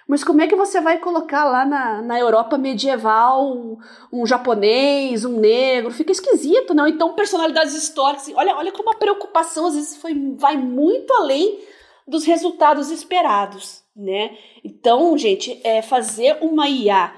[0.07, 3.77] Mas como é que você vai colocar lá na, na Europa medieval um,
[4.13, 5.89] um, japonês, um negro?
[5.89, 6.87] Fica esquisito, não?
[6.87, 8.31] Então, personalidades históricas.
[8.35, 11.59] Olha, olha como a preocupação às vezes foi, vai muito além
[12.07, 14.37] dos resultados esperados, né?
[14.63, 17.11] Então, gente, é fazer uma IA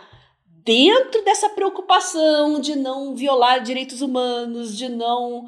[0.66, 5.46] dentro dessa preocupação de não violar direitos humanos, de não.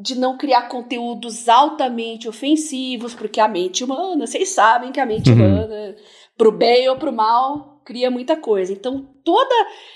[0.00, 5.30] De não criar conteúdos altamente ofensivos, porque a mente humana, vocês sabem que a mente
[5.30, 5.36] uhum.
[5.36, 5.94] humana,
[6.36, 8.72] pro bem ou pro mal, cria muita coisa.
[8.72, 9.54] Então, toda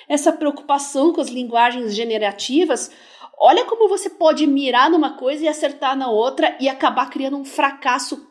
[0.08, 2.90] essa preocupação com as linguagens generativas,
[3.38, 7.44] olha como você pode mirar numa coisa e acertar na outra e acabar criando um
[7.44, 8.28] fracasso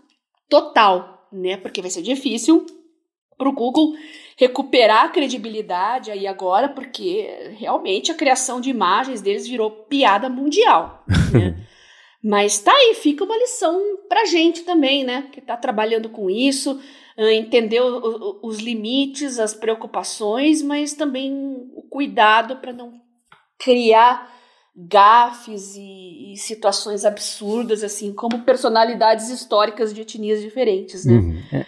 [0.47, 1.57] total, né?
[1.57, 2.65] Porque vai ser difícil
[3.37, 3.95] pro Google
[4.37, 11.03] recuperar a credibilidade aí agora, porque realmente a criação de imagens deles virou piada mundial.
[11.33, 11.55] Né?
[12.21, 13.79] Mas tá aí, fica uma lição
[14.09, 15.29] pra gente também, né?
[15.31, 16.81] Que tá trabalhando com isso,
[17.15, 17.79] ah, entender
[18.41, 21.31] os limites, as preocupações, mas também
[21.75, 22.99] o cuidado para não
[23.59, 24.33] criar
[24.75, 31.13] gafes e, e, situações absurdas, assim, como personalidades históricas de etnias diferentes, né?
[31.13, 31.65] Uhum.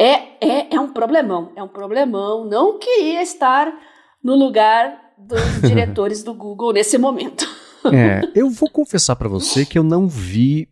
[0.00, 0.30] É.
[0.42, 2.46] É, é, um problemão, é um problemão.
[2.46, 3.70] Não queria estar
[4.24, 7.46] no lugar dos diretores do Google nesse momento.
[7.92, 10.66] É, eu vou confessar para você que eu não vi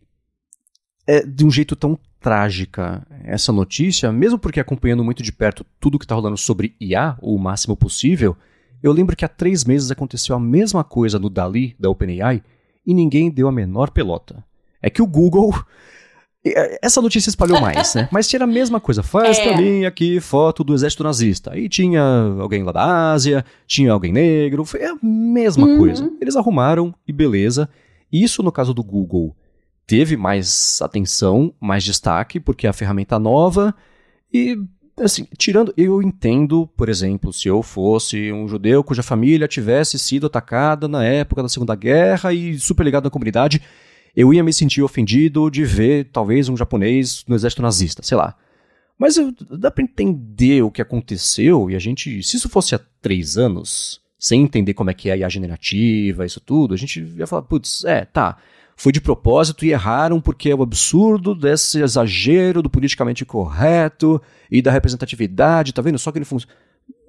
[1.05, 5.99] é, de um jeito tão trágica essa notícia, mesmo porque acompanhando muito de perto tudo
[5.99, 8.35] que está rolando sobre IA, o máximo possível,
[8.81, 12.43] eu lembro que há três meses aconteceu a mesma coisa no Dali, da OpenAI,
[12.85, 14.43] e ninguém deu a menor pelota.
[14.81, 15.53] É que o Google
[16.81, 18.07] essa notícia espalhou mais, né?
[18.11, 19.03] Mas tinha a mesma coisa.
[19.03, 19.43] Faz é.
[19.43, 21.53] pra mim aqui foto do exército nazista.
[21.53, 22.01] Aí tinha
[22.39, 24.63] alguém lá da Ásia, tinha alguém negro.
[24.65, 25.77] Foi a mesma uhum.
[25.77, 26.11] coisa.
[26.21, 27.69] Eles arrumaram e beleza.
[28.11, 29.35] Isso no caso do Google
[29.85, 33.75] teve mais atenção, mais destaque, porque é a ferramenta nova.
[34.33, 34.57] E,
[34.99, 35.73] assim, tirando.
[35.75, 41.03] Eu entendo, por exemplo, se eu fosse um judeu cuja família tivesse sido atacada na
[41.03, 43.61] época da Segunda Guerra e super ligado à comunidade
[44.15, 48.35] eu ia me sentir ofendido de ver talvez um japonês no exército nazista, sei lá.
[48.97, 52.79] Mas eu, dá para entender o que aconteceu e a gente, se isso fosse há
[53.01, 57.01] três anos, sem entender como é que é a IA generativa, isso tudo, a gente
[57.17, 58.37] ia falar, putz, é, tá,
[58.75, 64.61] foi de propósito e erraram porque é o absurdo desse exagero do politicamente correto e
[64.61, 65.99] da representatividade, tá vendo?
[65.99, 66.53] Só que ele funciona.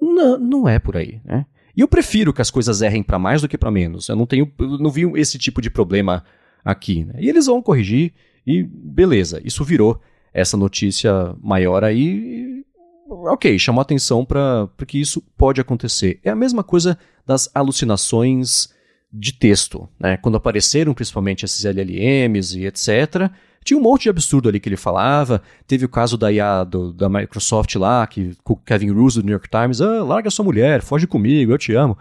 [0.01, 1.45] Não, não é por aí, né?
[1.75, 4.09] E eu prefiro que as coisas errem para mais do que para menos.
[4.09, 6.23] Eu não tenho, eu não vi esse tipo de problema
[6.63, 7.05] aqui.
[7.05, 7.15] Né?
[7.19, 8.13] E eles vão corrigir
[8.45, 9.99] e beleza, isso virou
[10.33, 12.63] essa notícia maior aí.
[13.09, 16.19] Ok, chamou atenção para que isso pode acontecer.
[16.23, 18.69] É a mesma coisa das alucinações
[19.11, 19.89] de texto.
[19.99, 20.15] Né?
[20.17, 23.29] Quando apareceram principalmente esses LLMs e etc.,
[23.63, 25.41] tinha um monte de absurdo ali que ele falava.
[25.67, 29.33] Teve o caso da IA do, da Microsoft lá, que com Kevin Roose do New
[29.33, 31.97] York Times, ah, larga sua mulher, foge comigo, eu te amo.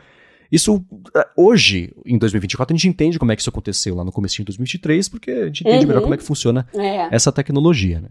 [0.50, 0.84] Isso,
[1.14, 4.36] eh, hoje, em 2024, a gente entende como é que isso aconteceu lá no começo
[4.36, 5.88] de 2023, porque a gente entende uhum.
[5.88, 7.14] melhor como é que funciona é.
[7.14, 8.08] essa tecnologia, né?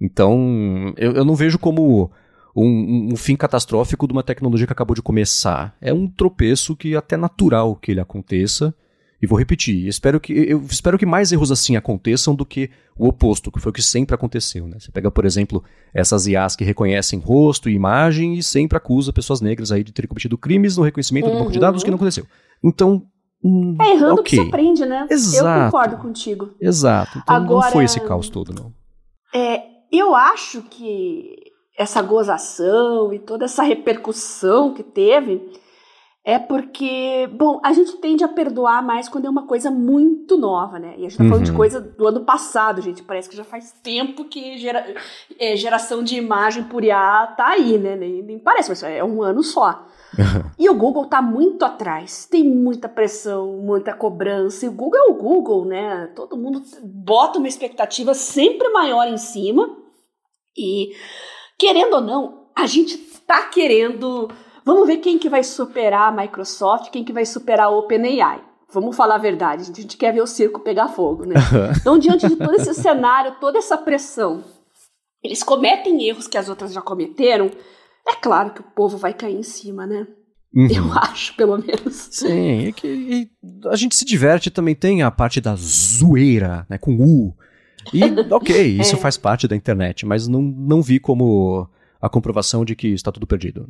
[0.00, 2.10] Então, eu, eu não vejo como
[2.54, 5.76] um, um, fim catastrófico de uma tecnologia que acabou de começar.
[5.80, 8.74] É um tropeço que é até natural que ele aconteça,
[9.20, 13.08] e vou repetir, espero que, eu espero que mais erros assim aconteçam do que o
[13.08, 14.68] oposto, que foi o que sempre aconteceu.
[14.68, 14.76] Né?
[14.78, 15.62] Você pega, por exemplo,
[15.92, 20.08] essas IAs que reconhecem rosto e imagem e sempre acusa pessoas negras aí de terem
[20.08, 21.32] cometido crimes no reconhecimento uhum.
[21.32, 22.26] do banco de dados, que não aconteceu.
[22.62, 23.02] Então.
[23.42, 24.36] Hum, é errando okay.
[24.38, 25.06] que se aprende, né?
[25.10, 25.46] Exato.
[25.46, 26.50] Eu concordo contigo.
[26.60, 27.18] Exato.
[27.18, 28.72] Então Agora, não foi esse caos todo, não.
[29.32, 29.62] É,
[29.92, 31.36] eu acho que
[31.76, 35.40] essa gozação e toda essa repercussão que teve
[36.24, 40.78] é porque, bom, a gente tende a perdoar mais quando é uma coisa muito nova,
[40.78, 40.94] né?
[40.98, 41.56] E a gente tá falando de uhum.
[41.56, 43.02] coisa do ano passado, gente.
[43.02, 44.94] Parece que já faz tempo que gera,
[45.38, 47.96] é, geração de imagem por IA tá aí, né?
[47.96, 49.86] Nem, nem parece, mas é um ano só.
[50.58, 52.26] e o Google tá muito atrás.
[52.26, 54.66] Tem muita pressão, muita cobrança.
[54.66, 56.08] E o Google é o Google, né?
[56.14, 59.78] Todo mundo bota uma expectativa sempre maior em cima.
[60.56, 60.90] E,
[61.58, 64.28] querendo ou não, a gente tá querendo
[64.68, 68.38] Vamos ver quem que vai superar a Microsoft, quem que vai superar a OpenAI.
[68.70, 71.36] Vamos falar a verdade, a gente quer ver o circo pegar fogo, né?
[71.80, 74.44] Então, diante de todo esse cenário, toda essa pressão,
[75.24, 77.50] eles cometem erros que as outras já cometeram,
[78.06, 80.06] é claro que o povo vai cair em cima, né?
[80.54, 80.68] Uhum.
[80.70, 82.08] Eu acho, pelo menos.
[82.10, 83.30] Sim, é que
[83.70, 87.34] a gente se diverte também, tem a parte da zoeira, né, com U.
[87.90, 88.98] E, ok, isso é.
[88.98, 91.66] faz parte da internet, mas não, não vi como
[92.00, 93.68] a comprovação de que está tudo perdido.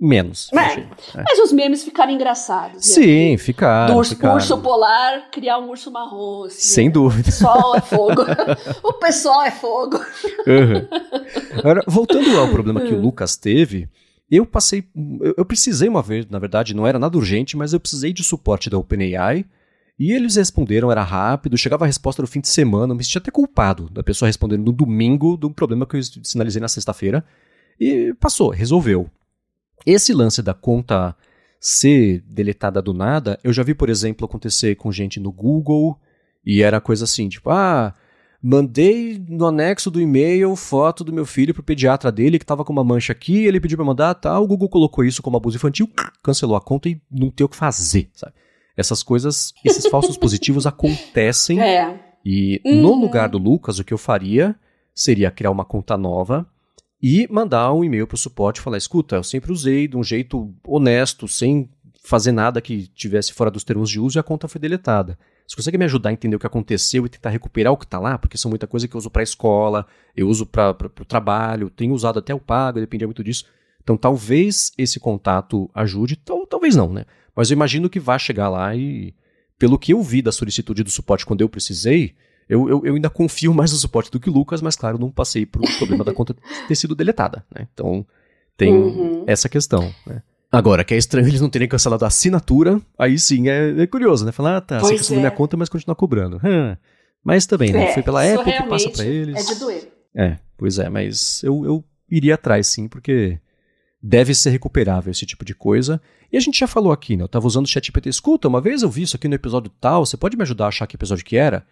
[0.00, 0.48] Menos.
[0.52, 1.22] Mas, é.
[1.22, 2.76] mas os memes ficaram engraçados.
[2.76, 2.80] Né?
[2.80, 3.92] Sim, ficaram.
[3.92, 4.34] Do urso, ficaram.
[4.36, 6.44] urso polar criar um urso marrom.
[6.44, 6.92] Assim, Sem né?
[6.92, 7.28] dúvida.
[7.28, 8.22] O pessoal é fogo.
[8.82, 9.98] o pessoal é fogo.
[10.46, 11.58] Uhum.
[11.58, 13.86] Agora, voltando ao problema que o Lucas teve,
[14.30, 14.84] eu passei.
[15.20, 18.24] Eu, eu precisei uma vez, na verdade, não era nada urgente, mas eu precisei de
[18.24, 19.44] suporte da OpenAI.
[19.98, 23.20] E eles responderam, era rápido, chegava a resposta no fim de semana, eu me sentia
[23.20, 27.22] até culpado da pessoa respondendo no domingo de um problema que eu sinalizei na sexta-feira.
[27.82, 29.10] E passou, resolveu.
[29.84, 31.16] Esse lance da conta
[31.58, 35.98] ser deletada do nada, eu já vi, por exemplo, acontecer com gente no Google,
[36.46, 37.92] e era coisa assim, tipo, ah,
[38.40, 42.72] mandei no anexo do e-mail foto do meu filho pro pediatra dele que tava com
[42.72, 45.90] uma mancha aqui, ele pediu para mandar, tá, o Google colocou isso como abuso infantil,
[46.22, 48.34] cancelou a conta e não tem o que fazer, sabe?
[48.76, 51.60] Essas coisas, esses falsos positivos acontecem.
[51.60, 52.00] É.
[52.24, 52.80] E uhum.
[52.80, 54.54] no lugar do Lucas, o que eu faria
[54.94, 56.46] seria criar uma conta nova
[57.02, 60.04] e mandar um e-mail para o suporte e falar: escuta, eu sempre usei de um
[60.04, 61.68] jeito honesto, sem
[62.04, 65.18] fazer nada que tivesse fora dos termos de uso e a conta foi deletada.
[65.46, 67.98] Você consegue me ajudar a entender o que aconteceu e tentar recuperar o que está
[67.98, 68.16] lá?
[68.16, 69.86] Porque são muita coisa que eu uso para a escola,
[70.16, 73.44] eu uso para o trabalho, tenho usado até o pago, dependia muito disso.
[73.82, 77.04] Então talvez esse contato ajude, tal, talvez não, né?
[77.34, 79.14] Mas eu imagino que vá chegar lá e,
[79.58, 82.14] pelo que eu vi da solicitude do suporte quando eu precisei,
[82.52, 85.10] eu, eu, eu ainda confio mais no suporte do que o Lucas, mas claro, não
[85.10, 86.36] passei por o problema da conta
[86.68, 87.66] ter sido deletada, né?
[87.72, 88.06] Então
[88.58, 89.24] tem uhum.
[89.26, 90.22] essa questão, né?
[90.50, 94.26] Agora, que é estranho eles não terem cancelado a assinatura, aí sim é, é curioso,
[94.26, 94.32] né?
[94.32, 95.22] Falar, ah, tá, você cancelou é.
[95.22, 96.36] minha conta, mas continua cobrando.
[96.44, 96.76] Hum.
[97.24, 97.84] Mas também, né?
[97.84, 99.48] É, Foi pela época que passa para eles.
[99.48, 99.92] É de doer.
[100.14, 103.38] É, pois é, mas eu, eu iria atrás sim, porque
[104.02, 105.98] deve ser recuperável esse tipo de coisa.
[106.30, 107.24] E a gente já falou aqui, né?
[107.24, 110.04] Eu tava usando o ChatGPT, escuta, uma vez eu vi isso aqui no episódio tal,
[110.04, 111.64] você pode me ajudar a achar que episódio que era?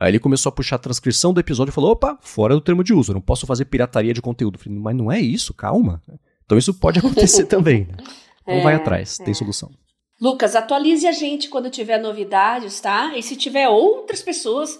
[0.00, 2.84] Aí ele começou a puxar a transcrição do episódio e falou: opa, fora do termo
[2.84, 4.56] de uso, não posso fazer pirataria de conteúdo.
[4.56, 6.02] Eu falei, mas não é isso, calma.
[6.44, 7.86] Então isso pode acontecer também.
[7.86, 7.96] Né?
[8.42, 9.24] Então é, vai atrás, é.
[9.24, 9.70] tem solução.
[10.20, 13.16] Lucas, atualize a gente quando tiver novidades, tá?
[13.16, 14.78] E se tiver outras pessoas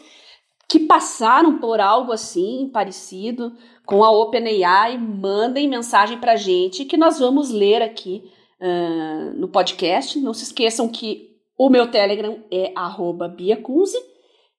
[0.68, 3.52] que passaram por algo assim, parecido,
[3.86, 8.22] com a OpenAI, mandem mensagem pra gente que nós vamos ler aqui
[8.60, 10.18] uh, no podcast.
[10.20, 12.72] Não se esqueçam que o meu Telegram é
[13.34, 13.96] biacunze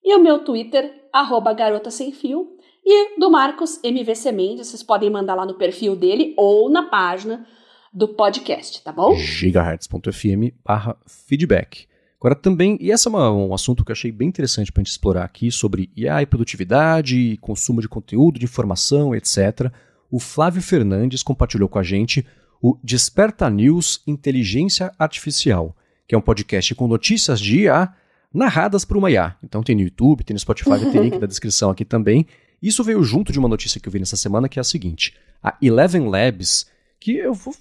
[0.03, 2.57] e o meu Twitter, arroba garota sem fio.
[2.85, 7.45] E do Marcos MVC Mendes, vocês podem mandar lá no perfil dele ou na página
[7.93, 9.15] do podcast, tá bom?
[9.15, 11.87] gigahertz.fm barra feedback.
[12.19, 14.91] Agora também, e esse é um assunto que eu achei bem interessante para a gente
[14.91, 19.71] explorar aqui, sobre IA e produtividade, consumo de conteúdo, de informação, etc.
[20.11, 22.25] O Flávio Fernandes compartilhou com a gente
[22.61, 25.75] o Desperta News Inteligência Artificial,
[26.07, 27.93] que é um podcast com notícias de IA
[28.33, 29.35] narradas por uma IA.
[29.43, 32.25] Então tem no YouTube, tem no Spotify, vai ter link na descrição aqui também.
[32.61, 35.15] Isso veio junto de uma notícia que eu vi nessa semana, que é a seguinte.
[35.41, 36.67] A Eleven Labs,
[36.99, 37.53] que eu vou,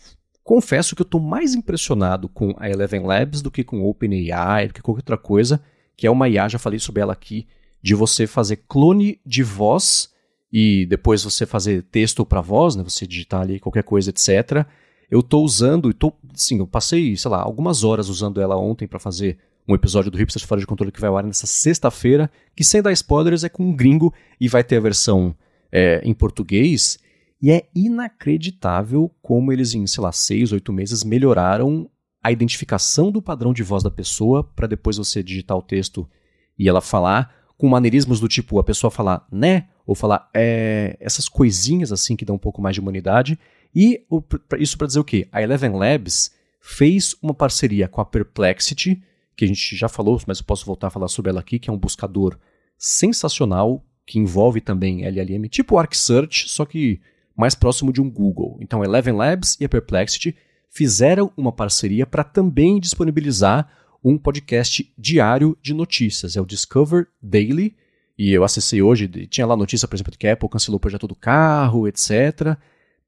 [0.43, 4.75] confesso que eu estou mais impressionado com a Eleven Labs do que com OpenAI, do
[4.75, 5.63] que qualquer outra coisa,
[5.97, 7.47] que é uma IA, já falei sobre ela aqui,
[7.81, 10.13] de você fazer clone de voz
[10.53, 14.67] e depois você fazer texto para voz, né, você digitar ali qualquer coisa, etc
[15.11, 18.87] eu tô usando, e tô, sim, eu passei, sei lá, algumas horas usando ela ontem
[18.87, 19.39] para fazer
[19.69, 22.81] um episódio do Hipsters Fora de Controle que vai ao ar nessa sexta-feira, que sem
[22.81, 25.37] dar spoilers é com um gringo e vai ter a versão
[25.71, 26.99] é, em português.
[27.41, 31.89] E é inacreditável como eles, em, sei lá, seis, oito meses, melhoraram
[32.23, 36.09] a identificação do padrão de voz da pessoa para depois você digitar o texto
[36.59, 41.29] e ela falar, com maneirismos do tipo a pessoa falar né, ou falar é, essas
[41.29, 43.39] coisinhas assim que dão um pouco mais de humanidade.
[43.75, 44.23] E o,
[44.59, 45.29] isso para dizer o quê?
[45.31, 49.03] A Eleven Labs fez uma parceria com a Perplexity,
[49.39, 51.71] que a gente já falou, mas eu posso voltar a falar sobre ela aqui, que
[51.71, 52.37] é um buscador
[52.77, 57.01] sensacional, que envolve também LLM, tipo o ArcSearch, só que
[57.37, 58.59] mais próximo de um Google.
[58.61, 60.35] Então, Eleven Labs e a Perplexity
[60.69, 63.71] fizeram uma parceria para também disponibilizar
[64.03, 66.37] um podcast diário de notícias.
[66.37, 67.77] É o Discover Daily.
[68.19, 71.07] E eu acessei hoje, tinha lá notícia, por exemplo, que a Apple cancelou o projeto
[71.07, 72.59] do carro, etc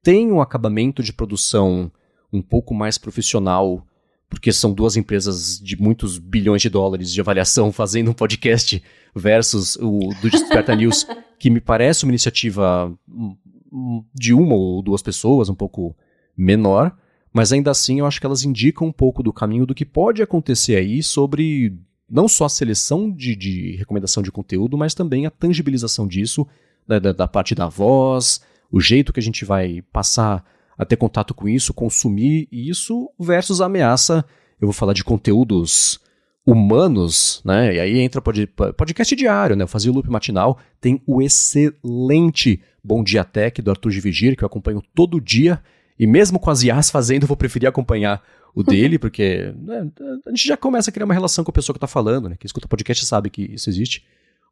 [0.03, 1.91] tem um acabamento de produção
[2.33, 3.85] um pouco mais profissional,
[4.31, 8.81] porque são duas empresas de muitos bilhões de dólares de avaliação fazendo um podcast
[9.13, 11.05] versus o do Desperta News,
[11.37, 13.35] que me parece uma iniciativa hum,
[13.71, 15.93] hum, de uma ou duas pessoas, um pouco
[16.35, 16.95] menor,
[17.33, 20.23] mas ainda assim eu acho que elas indicam um pouco do caminho do que pode
[20.23, 21.77] acontecer aí sobre
[22.09, 26.47] não só a seleção de, de recomendação de conteúdo, mas também a tangibilização disso
[26.87, 30.45] da, da, da parte da voz, o jeito que a gente vai passar
[30.81, 34.25] a ter contato com isso, consumir isso, versus a ameaça,
[34.59, 35.99] eu vou falar de conteúdos
[36.43, 37.75] humanos, né?
[37.75, 39.63] E aí entra pod, podcast diário, né?
[39.63, 44.35] Eu fazia o loop matinal, tem o excelente Bom Dia Tech do Arthur de Vigir,
[44.35, 45.61] que eu acompanho todo dia,
[45.99, 48.23] e mesmo com as IAs fazendo, eu vou preferir acompanhar
[48.55, 49.87] o dele, porque né,
[50.25, 52.35] a gente já começa a criar uma relação com a pessoa que está falando, né?
[52.39, 54.03] Quem escuta podcast sabe que isso existe.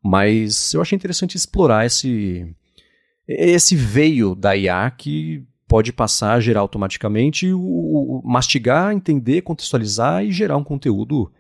[0.04, 2.46] Mas eu achei interessante explorar esse,
[3.28, 10.26] esse veio da IA que pode passar a gerar automaticamente, o, o, mastigar, entender, contextualizar
[10.26, 11.32] e gerar um conteúdo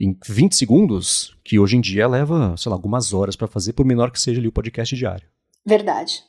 [0.00, 3.84] em 20 segundos, que hoje em dia leva, sei lá, algumas horas para fazer, por
[3.84, 5.26] menor que seja ali o podcast diário.
[5.66, 6.22] Verdade.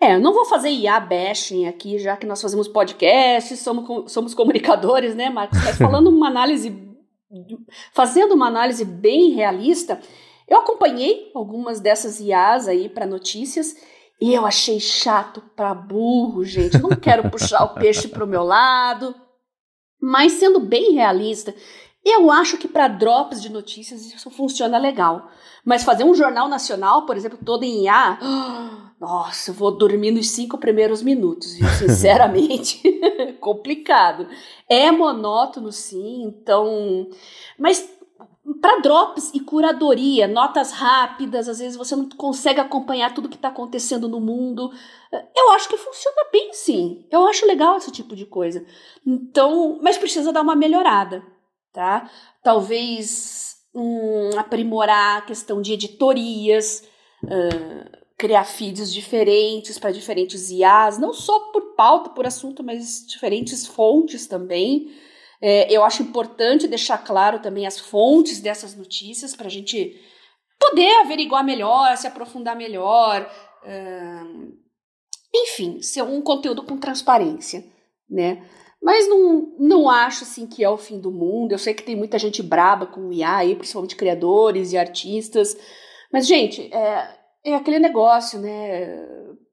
[0.00, 4.32] É, eu não vou fazer IA bashing aqui, já que nós fazemos podcasts, somos, somos
[4.32, 5.62] comunicadores, né, Marcos?
[5.62, 6.74] Mas falando uma análise,
[7.92, 10.00] fazendo uma análise bem realista,
[10.48, 13.76] eu acompanhei algumas dessas IAs aí para notícias
[14.22, 16.78] e eu achei chato para burro, gente.
[16.78, 19.12] Não quero puxar o peixe para o meu lado.
[20.00, 21.52] Mas sendo bem realista,
[22.04, 25.28] eu acho que para drops de notícias isso funciona legal.
[25.64, 28.16] Mas fazer um jornal nacional, por exemplo, todo em IA,
[29.00, 31.68] nossa, eu vou dormir nos cinco primeiros minutos, viu?
[31.70, 32.80] Sinceramente,
[33.40, 34.28] complicado.
[34.68, 37.08] É monótono, sim, então.
[37.58, 37.90] Mas
[38.60, 43.48] para drops e curadoria, notas rápidas, às vezes você não consegue acompanhar tudo que está
[43.48, 44.70] acontecendo no mundo.
[45.36, 47.06] Eu acho que funciona bem, sim.
[47.10, 48.64] Eu acho legal esse tipo de coisa.
[49.06, 51.22] Então, mas precisa dar uma melhorada,
[51.72, 52.10] tá?
[52.42, 56.82] Talvez hum, aprimorar a questão de editorias,
[57.22, 63.66] uh, criar feeds diferentes para diferentes IAs, não só por pauta, por assunto, mas diferentes
[63.66, 64.92] fontes também.
[65.42, 70.00] É, eu acho importante deixar claro também as fontes dessas notícias para a gente
[70.58, 73.28] poder averiguar melhor, se aprofundar melhor.
[75.34, 77.64] Enfim, ser um conteúdo com transparência,
[78.08, 78.46] né?
[78.82, 81.52] Mas não, não acho assim que é o fim do mundo.
[81.52, 85.56] Eu sei que tem muita gente braba com o IA aí, principalmente criadores e artistas.
[86.12, 89.06] Mas, gente, é, é aquele negócio, né?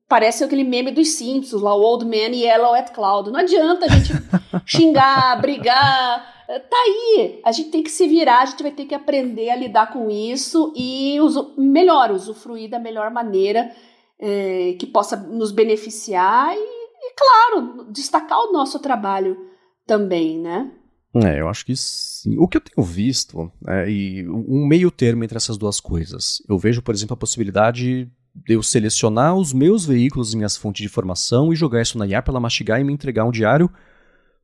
[0.10, 3.30] Parece aquele meme dos Simpsons, lá, o Old Man Yellow at Cloud.
[3.30, 4.12] Não adianta a gente
[4.66, 6.46] xingar, brigar.
[6.48, 7.40] Tá aí.
[7.46, 10.10] A gente tem que se virar, a gente vai ter que aprender a lidar com
[10.10, 13.72] isso e uso, melhor, usufruir da melhor maneira
[14.20, 19.38] é, que possa nos beneficiar e, e, claro, destacar o nosso trabalho
[19.86, 20.72] também, né?
[21.16, 22.36] É, eu acho que sim.
[22.40, 26.42] O que eu tenho visto, é, e um meio termo entre essas duas coisas.
[26.50, 28.12] Eu vejo, por exemplo, a possibilidade de
[28.48, 32.32] eu selecionar os meus veículos minhas fontes de informação e jogar isso na IA para
[32.32, 33.70] ela mastigar e me entregar um diário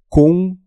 [0.09, 0.57] com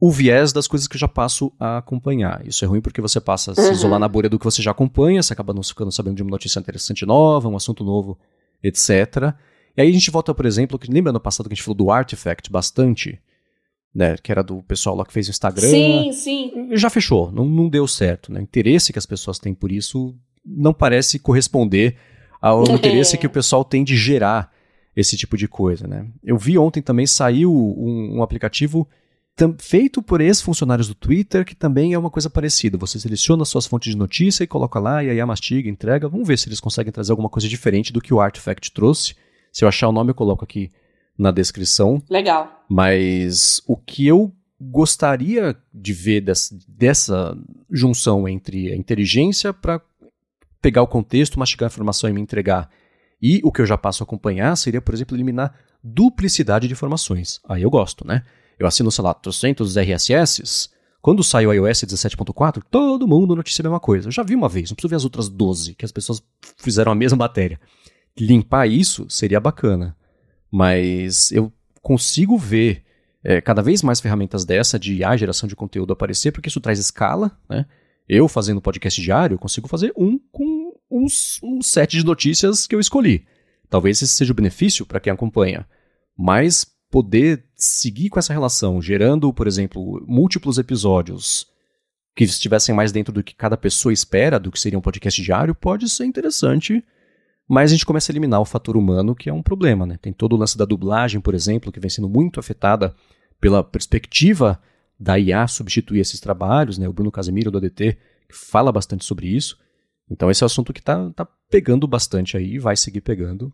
[0.00, 2.46] o viés das coisas que eu já passo a acompanhar.
[2.46, 3.72] Isso é ruim porque você passa a se uhum.
[3.72, 6.30] isolar na bolha do que você já acompanha, você acaba não ficando sabendo de uma
[6.30, 8.18] notícia interessante nova, um assunto novo,
[8.62, 9.34] etc.
[9.76, 11.76] E aí a gente volta, por exemplo, que lembra no passado que a gente falou
[11.76, 13.18] do Artifact bastante,
[13.94, 15.68] né, que era do pessoal lá que fez o Instagram.
[15.68, 16.68] Sim, sim.
[16.72, 18.30] Já fechou, não, não deu certo.
[18.30, 18.40] Né?
[18.40, 21.96] O interesse que as pessoas têm por isso não parece corresponder
[22.46, 24.52] ao interesse que o pessoal tem de gerar
[24.94, 26.06] esse tipo de coisa, né?
[26.24, 28.88] Eu vi ontem também saiu um, um aplicativo
[29.58, 32.78] feito por ex-funcionários do Twitter, que também é uma coisa parecida.
[32.78, 36.08] Você seleciona suas fontes de notícia e coloca lá, e aí a mastiga, entrega.
[36.08, 39.14] Vamos ver se eles conseguem trazer alguma coisa diferente do que o Artifact trouxe.
[39.52, 40.70] Se eu achar o nome, eu coloco aqui
[41.18, 42.02] na descrição.
[42.08, 42.64] Legal.
[42.68, 47.36] Mas o que eu gostaria de ver dessa, dessa
[47.70, 49.80] junção entre a inteligência para
[50.66, 52.68] pegar o contexto, mastigar a informação e me entregar.
[53.22, 57.40] E o que eu já passo a acompanhar seria, por exemplo, eliminar duplicidade de informações.
[57.48, 58.24] Aí eu gosto, né?
[58.58, 60.68] Eu assino, sei lá, 300 RSS.
[61.00, 64.08] Quando sai o iOS 17.4, todo mundo noticia a mesma coisa.
[64.08, 66.20] Eu já vi uma vez, não preciso ver as outras 12, que as pessoas
[66.56, 67.60] fizeram a mesma matéria.
[68.18, 69.96] Limpar isso seria bacana.
[70.50, 72.82] Mas eu consigo ver
[73.22, 76.80] é, cada vez mais ferramentas dessa de IA, geração de conteúdo aparecer, porque isso traz
[76.80, 77.66] escala, né?
[78.08, 80.45] Eu, fazendo podcast diário, consigo fazer um com
[80.96, 83.26] uns, um set de notícias que eu escolhi.
[83.68, 85.66] Talvez esse seja o benefício para quem acompanha.
[86.16, 91.46] Mas poder seguir com essa relação, gerando, por exemplo, múltiplos episódios
[92.14, 95.54] que estivessem mais dentro do que cada pessoa espera, do que seria um podcast diário,
[95.54, 96.82] pode ser interessante.
[97.46, 99.84] Mas a gente começa a eliminar o fator humano, que é um problema.
[99.84, 99.98] Né?
[100.00, 102.94] Tem todo o lance da dublagem, por exemplo, que vem sendo muito afetada
[103.40, 104.60] pela perspectiva
[104.98, 106.88] da IA substituir esses trabalhos, né?
[106.88, 107.98] O Bruno Casemiro do ADT
[108.30, 109.58] fala bastante sobre isso.
[110.10, 113.52] Então esse é um assunto que está tá pegando bastante aí e vai seguir pegando.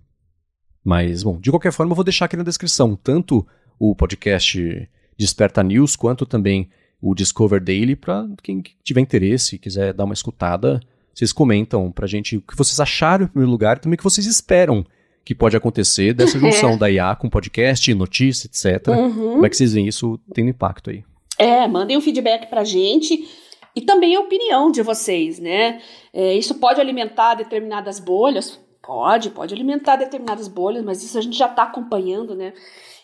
[0.84, 3.46] Mas, bom, de qualquer forma eu vou deixar aqui na descrição tanto
[3.78, 6.68] o podcast Desperta News quanto também
[7.00, 10.80] o Discover Daily para quem tiver interesse e quiser dar uma escutada
[11.14, 14.05] vocês comentam pra gente o que vocês acharam em primeiro lugar e também o que
[14.05, 14.84] vocês esperam
[15.24, 18.88] que pode acontecer dessa junção da IA com podcast, notícia, etc.
[18.88, 19.32] Uhum.
[19.32, 21.05] Como é que vocês veem isso tendo impacto aí?
[21.38, 23.28] É, mandem um feedback pra gente
[23.75, 25.81] e também a opinião de vocês, né?
[26.12, 31.37] É, isso pode alimentar determinadas bolhas, pode, pode alimentar determinadas bolhas, mas isso a gente
[31.37, 32.53] já está acompanhando, né?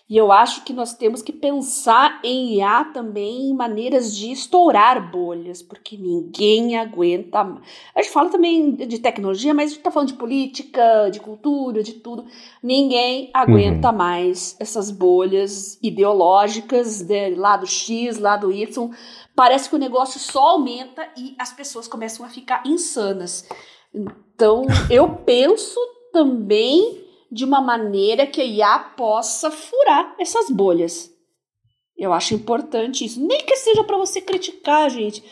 [0.09, 5.11] E eu acho que nós temos que pensar em IA também em maneiras de estourar
[5.11, 7.41] bolhas, porque ninguém aguenta.
[7.95, 11.83] A gente fala também de tecnologia, mas a gente está falando de política, de cultura,
[11.83, 12.25] de tudo.
[12.63, 13.97] Ninguém aguenta uhum.
[13.99, 18.91] mais essas bolhas ideológicas de lado X, lado Y.
[19.37, 23.47] Parece que o negócio só aumenta e as pessoas começam a ficar insanas.
[23.95, 25.79] Então, eu penso
[26.11, 31.11] também de uma maneira que a IA possa furar essas bolhas.
[31.97, 33.21] Eu acho importante isso.
[33.21, 35.23] Nem que seja para você criticar, gente.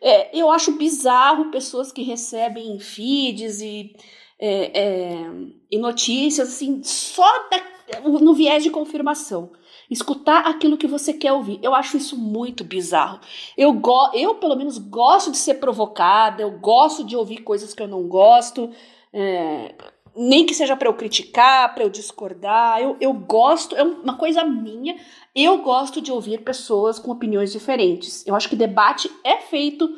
[0.00, 3.94] É, eu acho bizarro pessoas que recebem feeds e,
[4.38, 5.30] é, é,
[5.70, 9.52] e notícias assim, só da, no viés de confirmação.
[9.88, 11.60] Escutar aquilo que você quer ouvir.
[11.62, 13.20] Eu acho isso muito bizarro.
[13.56, 17.82] Eu, go eu pelo menos, gosto de ser provocada, eu gosto de ouvir coisas que
[17.82, 18.70] eu não gosto.
[19.12, 19.74] É,
[20.16, 22.80] nem que seja para eu criticar, para eu discordar.
[22.80, 24.96] Eu, eu gosto, é uma coisa minha.
[25.34, 28.26] Eu gosto de ouvir pessoas com opiniões diferentes.
[28.26, 29.88] Eu acho que debate é feito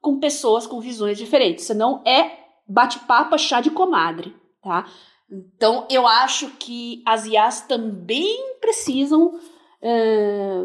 [0.00, 1.64] com pessoas com visões diferentes.
[1.64, 2.30] Senão é
[2.68, 4.86] bate-papo, chá de comadre, tá?
[5.30, 9.38] Então eu acho que as IAs também precisam
[9.82, 10.64] é,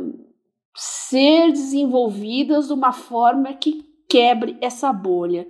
[0.76, 5.48] ser desenvolvidas de uma forma que quebre essa bolha.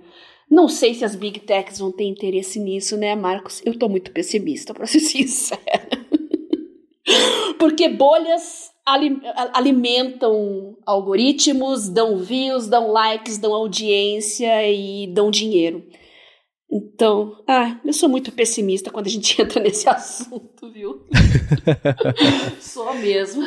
[0.50, 3.62] Não sei se as big techs vão ter interesse nisso, né, Marcos?
[3.64, 5.60] Eu tô muito pessimista, para ser sincera.
[7.58, 8.70] Porque bolhas
[9.54, 15.84] alimentam algoritmos, dão views, dão likes, dão audiência e dão dinheiro.
[16.72, 21.06] Então, ah, eu sou muito pessimista quando a gente entra nesse assunto, viu?
[22.60, 23.42] sou mesmo.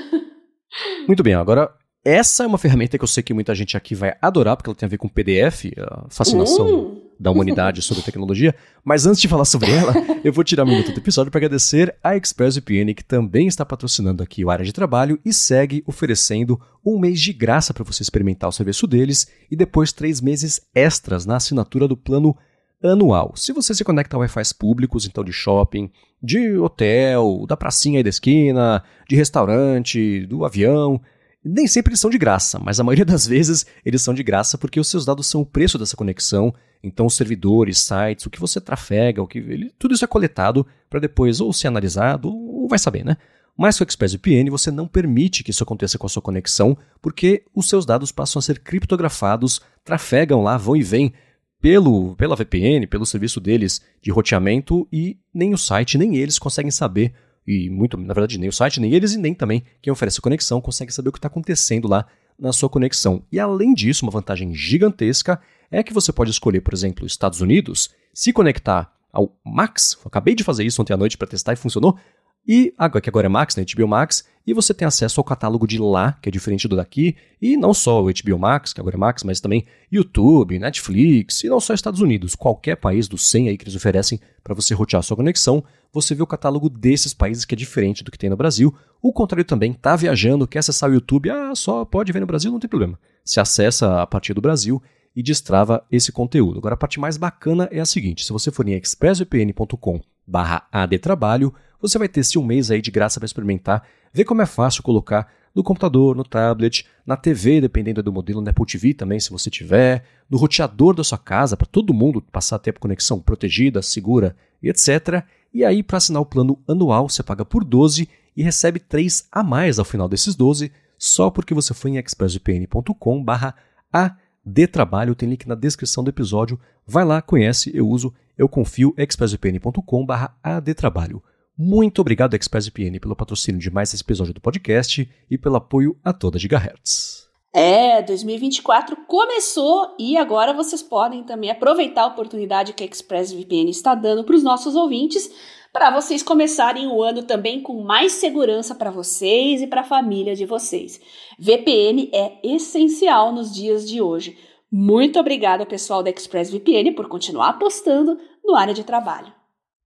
[1.08, 1.74] Muito bem, agora
[2.06, 4.76] essa é uma ferramenta que eu sei que muita gente aqui vai adorar, porque ela
[4.76, 7.02] tem a ver com PDF, a fascinação uh.
[7.18, 8.54] da humanidade sobre tecnologia.
[8.84, 11.96] Mas antes de falar sobre ela, eu vou tirar um minuto do episódio para agradecer
[12.04, 17.00] a ExpressVPN, que também está patrocinando aqui o Área de Trabalho e segue oferecendo um
[17.00, 21.38] mês de graça para você experimentar o serviço deles e depois três meses extras na
[21.38, 22.36] assinatura do plano
[22.84, 23.32] anual.
[23.36, 25.90] Se você se conecta a Wi-Fi públicos, então de shopping,
[26.22, 31.00] de hotel, da pracinha aí da esquina, de restaurante, do avião,
[31.44, 34.58] nem sempre eles são de graça, mas a maioria das vezes eles são de graça
[34.58, 36.54] porque os seus dados são o preço dessa conexão.
[36.82, 40.66] Então, os servidores, sites, o que você trafega, o que ele, tudo isso é coletado
[40.90, 43.18] para depois ou ser analisado ou vai saber, né?
[43.58, 47.44] Mas com o ExpressVPN você não permite que isso aconteça com a sua conexão, porque
[47.54, 51.14] os seus dados passam a ser criptografados, trafegam lá, vão e vêm
[51.62, 56.72] pelo, pela VPN, pelo serviço deles de roteamento e nem o site, nem eles conseguem
[56.72, 57.14] saber
[57.46, 60.22] e muito, na verdade, nem o site, nem eles e nem também quem oferece a
[60.22, 62.06] conexão consegue saber o que está acontecendo lá
[62.40, 63.24] na sua conexão.
[63.32, 65.40] E além disso, uma vantagem gigantesca
[65.70, 69.98] é que você pode escolher, por exemplo, Estados Unidos, se conectar ao Max.
[70.04, 71.98] Eu acabei de fazer isso ontem à noite para testar e funcionou.
[72.46, 75.66] E agora que agora é Max, né, HBO Max, e você tem acesso ao catálogo
[75.66, 78.98] de lá, que é diferente do daqui, e não só o HBO Max, que agora
[78.98, 83.50] é Max, mas também YouTube, Netflix, e não só Estados Unidos, qualquer país dos 100
[83.50, 85.64] aí que eles oferecem para você rotear a sua conexão,
[85.94, 88.76] você vê o catálogo desses países que é diferente do que tem no Brasil.
[89.02, 92.52] O contrário também, tá viajando, quer acessar o YouTube, ah, só pode ver no Brasil,
[92.52, 92.98] não tem problema.
[93.24, 94.82] Se acessa a partir do Brasil
[95.16, 96.58] e destrava esse conteúdo.
[96.58, 102.08] Agora a parte mais bacana é a seguinte, se você for em expressvpn.com/adtrabalho, você vai
[102.08, 105.62] ter esse um mês aí de graça para experimentar, ver como é fácil colocar no
[105.62, 110.04] computador, no tablet, na TV, dependendo do modelo, na Apple TV também, se você tiver,
[110.28, 114.36] no roteador da sua casa, para todo mundo passar a ter a conexão protegida, segura
[114.64, 115.24] e etc.
[115.54, 119.44] E aí, para assinar o plano anual, você paga por 12 e recebe 3 a
[119.44, 123.56] mais ao final desses 12, só porque você foi em expressvpn.com barra
[123.92, 126.60] adtrabalho, tem link na descrição do episódio.
[126.88, 131.22] Vai lá, conhece, eu uso, eu confio, expressvpn.com barra adtrabalho.
[131.56, 136.12] Muito obrigado, ExpressVPN, pelo patrocínio de mais esse episódio do podcast e pelo apoio a
[136.12, 137.23] toda Gigahertz.
[137.54, 143.94] É, 2024 começou e agora vocês podem também aproveitar a oportunidade que a ExpressVPN está
[143.94, 145.32] dando para os nossos ouvintes
[145.72, 150.36] para vocês começarem o ano também com mais segurança para vocês e para a família
[150.36, 151.00] de vocês.
[151.38, 154.38] VPN é essencial nos dias de hoje.
[154.72, 159.34] Muito obrigada, pessoal da ExpressVPN, por continuar apostando no área de trabalho.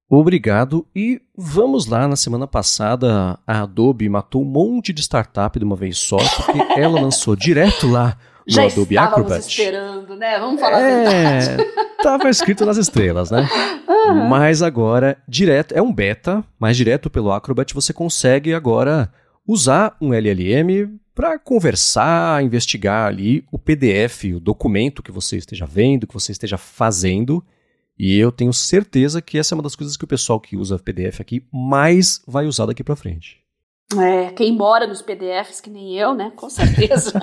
[0.10, 2.08] Obrigado e vamos lá.
[2.08, 6.60] Na semana passada, a Adobe matou um monte de startup de uma vez só, porque
[6.80, 8.18] ela lançou direto lá
[8.48, 9.46] no Já Adobe Acrobat.
[9.46, 10.40] esperando, né?
[10.40, 11.06] Vamos falar é...
[11.06, 11.72] a verdade.
[12.02, 13.50] Tava escrito nas estrelas, né?
[13.88, 14.30] Uhum.
[14.30, 19.12] Mas agora, direto, é um beta, mas direto pelo Acrobat você consegue agora
[19.46, 26.08] usar um LLM para conversar, investigar ali o PDF, o documento que você esteja vendo,
[26.08, 27.44] que você esteja fazendo.
[28.00, 30.78] E eu tenho certeza que essa é uma das coisas que o pessoal que usa
[30.78, 33.44] PDF aqui mais vai usar daqui para frente.
[33.98, 36.32] É, quem mora nos PDFs, que nem eu, né?
[36.36, 37.14] Com certeza.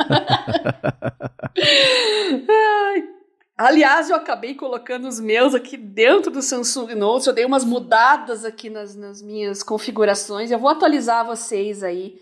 [3.56, 7.26] Aliás, eu acabei colocando os meus aqui dentro do Samsung Notes.
[7.26, 10.50] Eu dei umas mudadas aqui nas, nas minhas configurações.
[10.50, 12.18] Eu vou atualizar vocês aí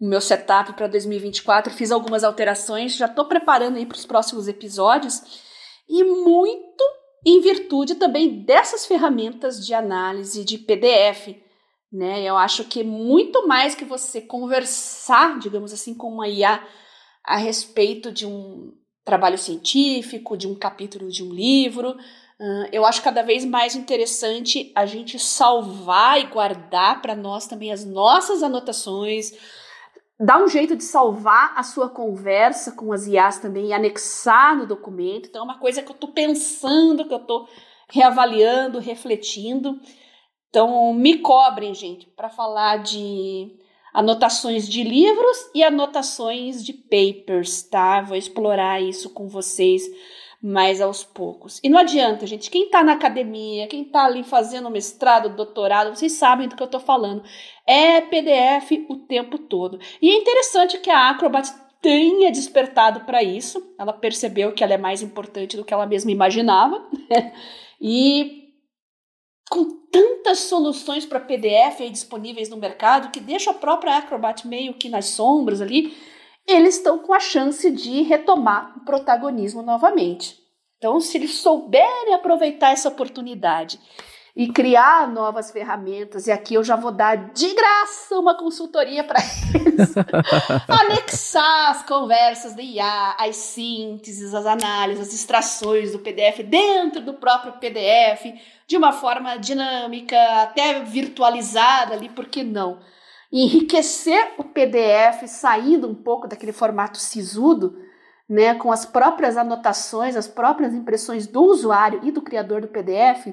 [0.00, 1.72] o meu setup para 2024.
[1.72, 5.22] Fiz algumas alterações, já estou preparando aí para os próximos episódios.
[5.88, 6.82] E muito
[7.24, 11.42] em virtude também dessas ferramentas de análise de PDF
[11.92, 12.22] né?
[12.22, 16.66] Eu acho que muito mais que você conversar, digamos assim, com uma IA
[17.22, 18.72] a respeito de um
[19.04, 21.96] trabalho científico, de um capítulo de um livro,
[22.72, 27.84] eu acho cada vez mais interessante a gente salvar e guardar para nós também as
[27.84, 29.32] nossas anotações,
[30.18, 34.66] dar um jeito de salvar a sua conversa com as IAs também e anexar no
[34.66, 35.28] documento.
[35.28, 37.48] Então, é uma coisa que eu estou pensando, que eu estou
[37.88, 39.78] reavaliando, refletindo.
[40.48, 43.56] Então, me cobrem, gente, para falar de
[43.92, 48.00] anotações de livros e anotações de papers, tá?
[48.00, 49.82] Vou explorar isso com vocês
[50.42, 51.60] mais aos poucos.
[51.62, 56.12] E não adianta, gente, quem está na academia, quem está ali fazendo mestrado, doutorado, vocês
[56.12, 57.22] sabem do que eu estou falando.
[57.64, 59.78] É PDF o tempo todo.
[60.00, 61.48] E é interessante que a Acrobat
[61.80, 63.74] tenha despertado para isso.
[63.78, 66.84] Ela percebeu que ela é mais importante do que ela mesma imaginava.
[67.80, 68.42] e
[69.48, 74.88] com tantas soluções para PDF disponíveis no mercado que deixa a própria Acrobat meio que
[74.88, 75.94] nas sombras ali,
[76.46, 80.38] eles estão com a chance de retomar o protagonismo novamente.
[80.78, 83.78] Então, se eles souberem aproveitar essa oportunidade
[84.34, 86.26] e criar novas ferramentas.
[86.26, 89.20] E aqui eu já vou dar de graça uma consultoria para
[89.54, 89.94] eles.
[90.68, 97.14] Anexar as conversas de IA, as sínteses, as análises, as extrações do PDF dentro do
[97.14, 98.34] próprio PDF,
[98.66, 102.80] de uma forma dinâmica, até virtualizada ali, por que não?
[103.32, 107.78] Enriquecer o PDF, saindo um pouco daquele formato sisudo,
[108.28, 113.32] né, com as próprias anotações, as próprias impressões do usuário e do criador do PDF,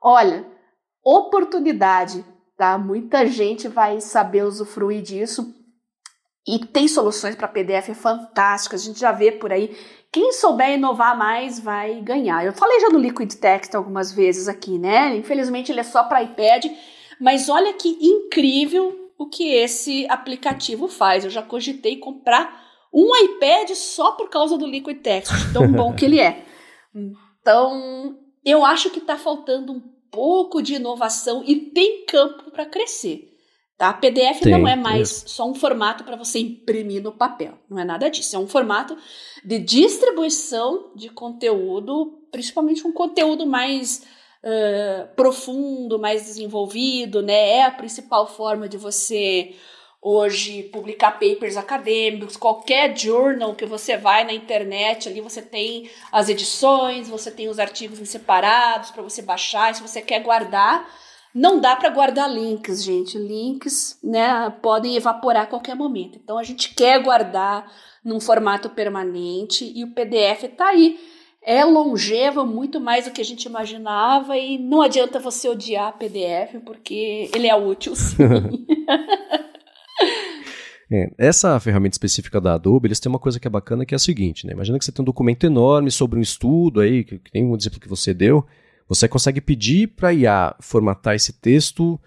[0.00, 0.46] Olha,
[1.04, 2.24] oportunidade,
[2.56, 2.78] tá?
[2.78, 5.54] Muita gente vai saber usufruir disso.
[6.46, 9.76] E tem soluções para PDF fantásticas, a gente já vê por aí.
[10.10, 12.44] Quem souber inovar mais vai ganhar.
[12.46, 15.14] Eu falei já do Liquid Text algumas vezes aqui, né?
[15.16, 16.66] Infelizmente ele é só para iPad,
[17.20, 21.24] mas olha que incrível o que esse aplicativo faz.
[21.24, 26.04] Eu já cogitei comprar um iPad só por causa do Liquid Text, tão bom que
[26.04, 26.46] ele é.
[27.40, 29.80] Então, eu acho que está faltando um
[30.10, 33.28] pouco de inovação e tem campo para crescer.
[33.78, 33.92] Tá?
[33.92, 35.28] PDF tem, não é mais é.
[35.28, 38.34] só um formato para você imprimir no papel, não é nada disso.
[38.34, 38.98] É um formato
[39.44, 44.02] de distribuição de conteúdo, principalmente um conteúdo mais
[44.42, 47.56] uh, profundo, mais desenvolvido, né?
[47.56, 49.54] É a principal forma de você
[50.00, 56.28] hoje publicar papers acadêmicos, qualquer journal que você vai na internet, ali você tem as
[56.28, 60.88] edições, você tem os artigos separados para você baixar, se você quer guardar,
[61.34, 63.18] não dá para guardar links, gente.
[63.18, 66.18] Links, né, podem evaporar a qualquer momento.
[66.22, 67.70] Então a gente quer guardar
[68.04, 70.98] num formato permanente e o PDF está aí.
[71.42, 76.60] É longevo muito mais do que a gente imaginava e não adianta você odiar PDF
[76.64, 78.16] porque ele é útil sim.
[80.90, 83.96] É, essa ferramenta específica da Adobe, eles têm uma coisa que é bacana que é
[83.96, 84.54] a seguinte, né?
[84.54, 87.54] Imagina que você tem um documento enorme sobre um estudo aí, que, que tem um
[87.54, 88.42] exemplo que você deu,
[88.88, 92.00] você consegue pedir para IA formatar esse texto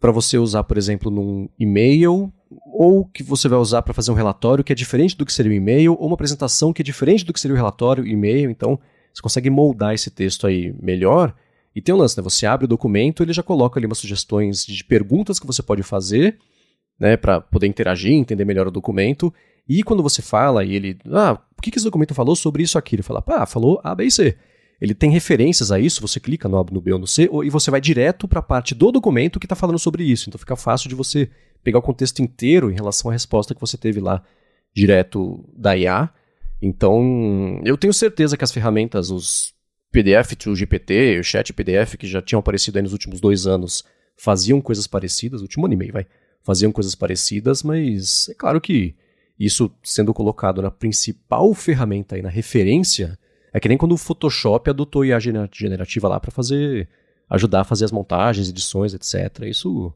[0.00, 2.32] para você usar, por exemplo, num e-mail,
[2.78, 5.50] ou que você vai usar para fazer um relatório que é diferente do que seria
[5.50, 8.50] o e-mail, ou uma apresentação que é diferente do que seria o relatório e-mail.
[8.50, 8.78] Então,
[9.12, 11.34] você consegue moldar esse texto aí melhor.
[11.74, 12.22] E tem um lance, né?
[12.22, 15.82] Você abre o documento, ele já coloca ali umas sugestões de perguntas que você pode
[15.82, 16.38] fazer
[16.98, 19.32] né, para poder interagir, entender melhor o documento.
[19.68, 22.76] E quando você fala e ele, ah, o que, que esse documento falou sobre isso
[22.76, 22.96] aqui?
[22.96, 24.36] Ele fala, ah, falou A, B e C.
[24.80, 27.70] Ele tem referências a isso, você clica no no B ou no C, e você
[27.70, 30.28] vai direto para a parte do documento que está falando sobre isso.
[30.28, 31.30] Então fica fácil de você
[31.62, 34.22] pegar o contexto inteiro em relação à resposta que você teve lá
[34.74, 36.10] direto da IA.
[36.60, 39.54] Então, eu tenho certeza que as ferramentas, os
[39.90, 43.84] PDF, o GPT, o Chat PDF, que já tinham aparecido aí nos últimos dois anos,
[44.16, 46.06] faziam coisas parecidas, último ano e meio, vai
[46.46, 48.94] faziam coisas parecidas, mas é claro que
[49.36, 53.18] isso sendo colocado na principal ferramenta e na referência,
[53.56, 56.86] É que nem quando o Photoshop adotou IA generativa lá para fazer
[57.30, 59.46] ajudar a fazer as montagens, edições, etc.
[59.46, 59.94] Isso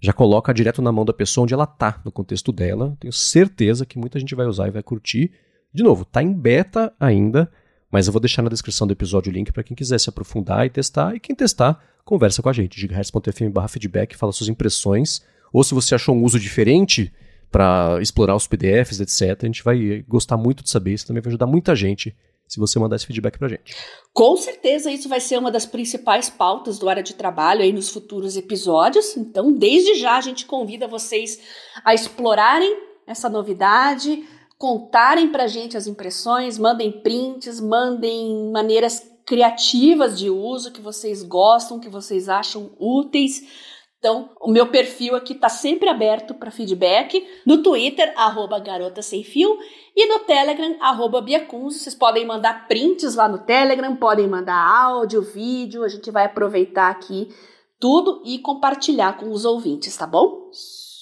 [0.00, 2.96] já coloca direto na mão da pessoa onde ela tá, no contexto dela.
[2.98, 5.30] Tenho certeza que muita gente vai usar e vai curtir.
[5.72, 7.48] De novo, tá em beta ainda,
[7.92, 10.66] mas eu vou deixar na descrição do episódio o link para quem quiser se aprofundar
[10.66, 11.14] e testar.
[11.14, 15.22] E quem testar, conversa com a gente, gigahertz.fm feedback, fala suas impressões.
[15.52, 17.12] Ou se você achou um uso diferente
[17.52, 20.94] para explorar os PDFs, etc., a gente vai gostar muito de saber.
[20.94, 22.12] Isso também vai ajudar muita gente
[22.46, 23.76] se você mandar esse feedback pra gente.
[24.12, 27.90] Com certeza isso vai ser uma das principais pautas do área de trabalho aí nos
[27.90, 29.16] futuros episódios.
[29.16, 31.40] Então, desde já a gente convida vocês
[31.84, 34.24] a explorarem essa novidade,
[34.58, 41.80] contarem pra gente as impressões, mandem prints, mandem maneiras criativas de uso que vocês gostam,
[41.80, 43.75] que vocês acham úteis.
[43.98, 47.26] Então, o meu perfil aqui está sempre aberto para feedback.
[47.46, 49.58] No Twitter, arroba garota sem fio.
[49.94, 51.24] E no Telegram, arroba.
[51.50, 55.82] Vocês podem mandar prints lá no Telegram, podem mandar áudio, vídeo.
[55.82, 57.28] A gente vai aproveitar aqui
[57.80, 60.50] tudo e compartilhar com os ouvintes, tá bom?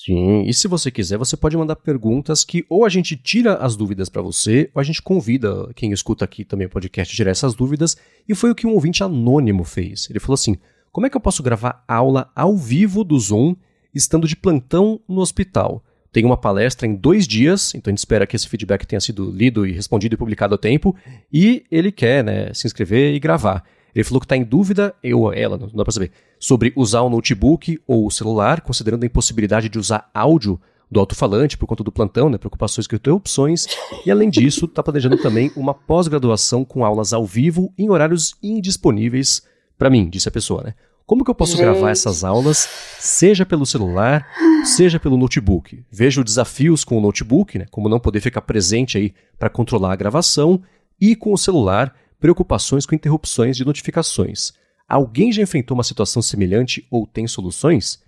[0.04, 3.74] Sim, e se você quiser, você pode mandar perguntas que ou a gente tira as
[3.74, 7.30] dúvidas para você, ou a gente convida quem escuta aqui também o podcast a tirar
[7.30, 7.96] essas dúvidas.
[8.28, 10.08] E foi o que um ouvinte anônimo fez.
[10.10, 10.58] Ele falou assim:
[10.94, 13.56] como é que eu posso gravar aula ao vivo do Zoom
[13.92, 15.82] estando de plantão no hospital?
[16.12, 19.28] Tem uma palestra em dois dias, então a gente espera que esse feedback tenha sido
[19.28, 20.94] lido e respondido e publicado a tempo.
[21.32, 23.64] E ele quer né, se inscrever e gravar.
[23.92, 27.00] Ele falou que está em dúvida, eu ou ela, não dá para saber, sobre usar
[27.00, 31.82] o notebook ou o celular, considerando a impossibilidade de usar áudio do alto-falante por conta
[31.82, 33.66] do plantão, né, preocupações com interrupções.
[34.06, 39.42] E além disso, está planejando também uma pós-graduação com aulas ao vivo em horários indisponíveis
[39.78, 40.74] para mim, disse a pessoa, né?
[41.06, 41.62] Como que eu posso Gente.
[41.62, 42.66] gravar essas aulas,
[42.98, 44.26] seja pelo celular,
[44.64, 45.84] seja pelo notebook?
[45.90, 47.66] Vejo desafios com o notebook, né?
[47.70, 50.62] Como não poder ficar presente aí para controlar a gravação,
[50.98, 54.52] e com o celular, preocupações com interrupções de notificações.
[54.88, 58.02] Alguém já enfrentou uma situação semelhante ou tem soluções?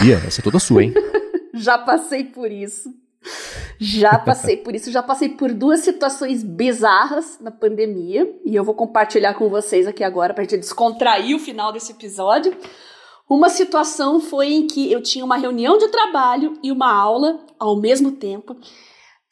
[0.00, 0.94] Bia, essa é toda sua, hein?
[1.54, 2.92] já passei por isso.
[3.78, 8.74] Já passei por isso, já passei por duas situações bizarras na pandemia e eu vou
[8.74, 12.56] compartilhar com vocês aqui agora para gente descontrair o final desse episódio.
[13.28, 17.80] Uma situação foi em que eu tinha uma reunião de trabalho e uma aula ao
[17.80, 18.56] mesmo tempo.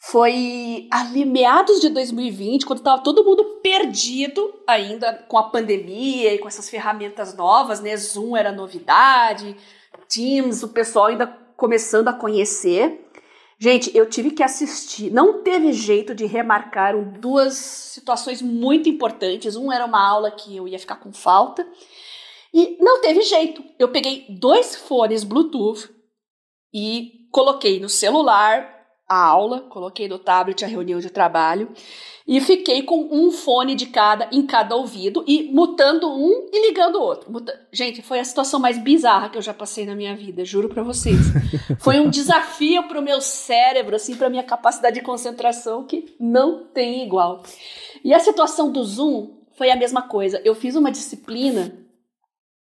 [0.05, 6.39] Foi ali meados de 2020, quando estava todo mundo perdido ainda com a pandemia e
[6.39, 7.97] com essas ferramentas novas, né?
[7.97, 9.57] Zoom era novidade,
[10.09, 13.09] Teams, o pessoal ainda começando a conhecer.
[13.63, 15.09] Gente, eu tive que assistir.
[15.13, 19.55] Não teve jeito de remarcar duas situações muito importantes.
[19.55, 21.65] Um era uma aula que eu ia ficar com falta.
[22.53, 23.63] E não teve jeito.
[23.79, 25.89] Eu peguei dois fones Bluetooth
[26.75, 28.72] e coloquei no celular
[29.13, 31.69] a aula, coloquei no tablet a reunião de trabalho
[32.27, 36.97] e fiquei com um fone de cada em cada ouvido e mutando um e ligando
[36.97, 37.31] o outro.
[37.31, 37.61] Muta...
[37.73, 40.83] Gente, foi a situação mais bizarra que eu já passei na minha vida, juro para
[40.83, 41.19] vocês.
[41.79, 46.65] foi um desafio para o meu cérebro, assim, para minha capacidade de concentração que não
[46.65, 47.43] tem igual.
[48.05, 50.41] E a situação do Zoom foi a mesma coisa.
[50.45, 51.73] Eu fiz uma disciplina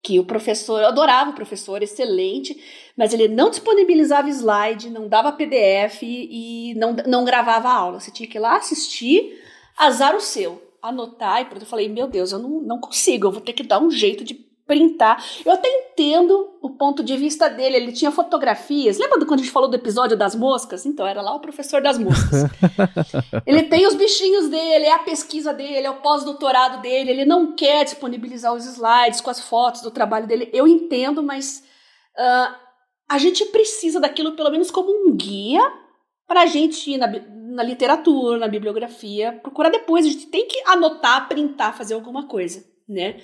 [0.08, 2.58] que o professor, eu adorava o professor, excelente,
[2.96, 8.00] mas ele não disponibilizava slide, não dava PDF e não, não gravava a aula.
[8.00, 9.38] Você tinha que ir lá assistir,
[9.78, 11.64] azar o seu, anotar e pronto.
[11.64, 14.24] Eu falei, meu Deus, eu não, não consigo, eu vou ter que dar um jeito
[14.24, 14.34] de
[14.68, 15.24] printar.
[15.46, 18.98] Eu até entendo o ponto de vista dele, ele tinha fotografias.
[18.98, 20.86] Lembra quando a gente falou do episódio das moscas?
[20.86, 22.44] Então, era lá o professor das moscas.
[23.48, 27.56] ele tem os bichinhos dele, é a pesquisa dele, é o pós-doutorado dele, ele não
[27.56, 30.50] quer disponibilizar os slides com as fotos do trabalho dele.
[30.54, 31.64] Eu entendo, mas
[32.18, 32.56] uh,
[33.10, 35.62] a gente precisa daquilo pelo menos como um guia
[36.28, 40.06] para a gente ir na, na literatura, na bibliografia, procurar depois.
[40.06, 43.22] A gente tem que anotar, printar, fazer alguma coisa, né?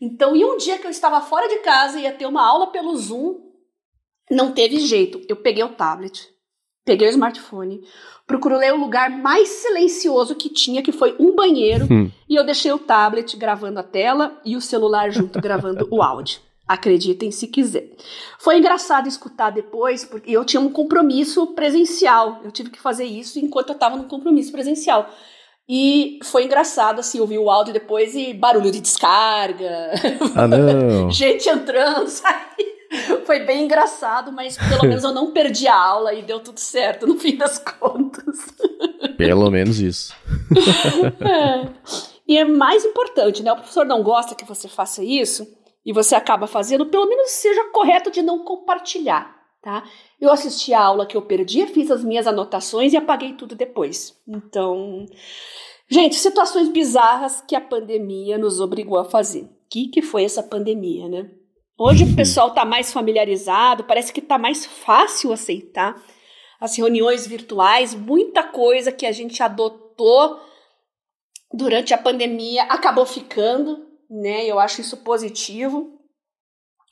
[0.00, 2.96] Então, e um dia que eu estava fora de casa, ia ter uma aula pelo
[2.96, 3.40] Zoom,
[4.30, 5.20] não teve jeito.
[5.28, 6.28] Eu peguei o tablet,
[6.84, 7.80] peguei o smartphone,
[8.26, 12.10] procurei o lugar mais silencioso que tinha, que foi um banheiro, hum.
[12.28, 16.40] e eu deixei o tablet gravando a tela e o celular junto gravando o áudio.
[16.68, 17.92] Acreditem se quiser.
[18.40, 22.40] Foi engraçado escutar depois, porque eu tinha um compromisso presencial.
[22.42, 25.08] Eu tive que fazer isso enquanto eu estava no compromisso presencial.
[25.68, 29.90] E foi engraçado, assim, ouvir o áudio depois e barulho de descarga.
[30.36, 31.10] Ah, não.
[31.10, 32.76] gente entrando, saindo.
[33.24, 37.04] Foi bem engraçado, mas pelo menos eu não perdi a aula e deu tudo certo
[37.04, 38.54] no fim das contas.
[39.18, 40.14] Pelo menos isso.
[41.20, 41.68] é.
[42.28, 43.52] E é mais importante, né?
[43.52, 45.46] O professor não gosta que você faça isso
[45.84, 49.36] e você acaba fazendo, pelo menos seja correto de não compartilhar
[49.66, 49.82] tá?
[50.20, 54.18] Eu assisti a aula que eu perdi, fiz as minhas anotações e apaguei tudo depois.
[54.26, 55.06] Então,
[55.88, 59.42] Gente, situações bizarras que a pandemia nos obrigou a fazer.
[59.42, 61.30] O que, que foi essa pandemia, né?
[61.78, 65.94] Hoje o pessoal está mais familiarizado, parece que está mais fácil aceitar
[66.58, 70.40] as reuniões virtuais, muita coisa que a gente adotou
[71.52, 74.44] durante a pandemia acabou ficando, né?
[74.44, 75.95] Eu acho isso positivo.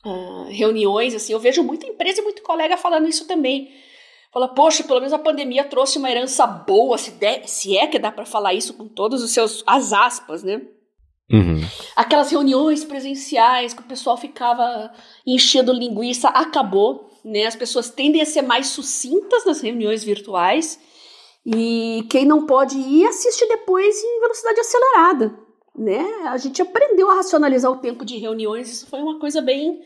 [0.05, 3.73] Uh, reuniões, assim, eu vejo muita empresa e muito colega falando isso também.
[4.33, 7.99] Fala, poxa, pelo menos a pandemia trouxe uma herança boa, se, der, se é que
[7.99, 10.61] dá para falar isso com todos os seus as aspas, né?
[11.33, 11.61] Uhum.
[11.97, 14.93] Aquelas reuniões presenciais que o pessoal ficava
[15.27, 17.11] enchendo linguiça, acabou.
[17.25, 17.47] Né?
[17.47, 20.79] As pessoas tendem a ser mais sucintas nas reuniões virtuais.
[21.47, 25.44] E quem não pode ir, assiste depois em velocidade acelerada.
[25.77, 26.01] Né?
[26.29, 29.81] A gente aprendeu a racionalizar o tempo de reuniões, isso foi uma coisa bem,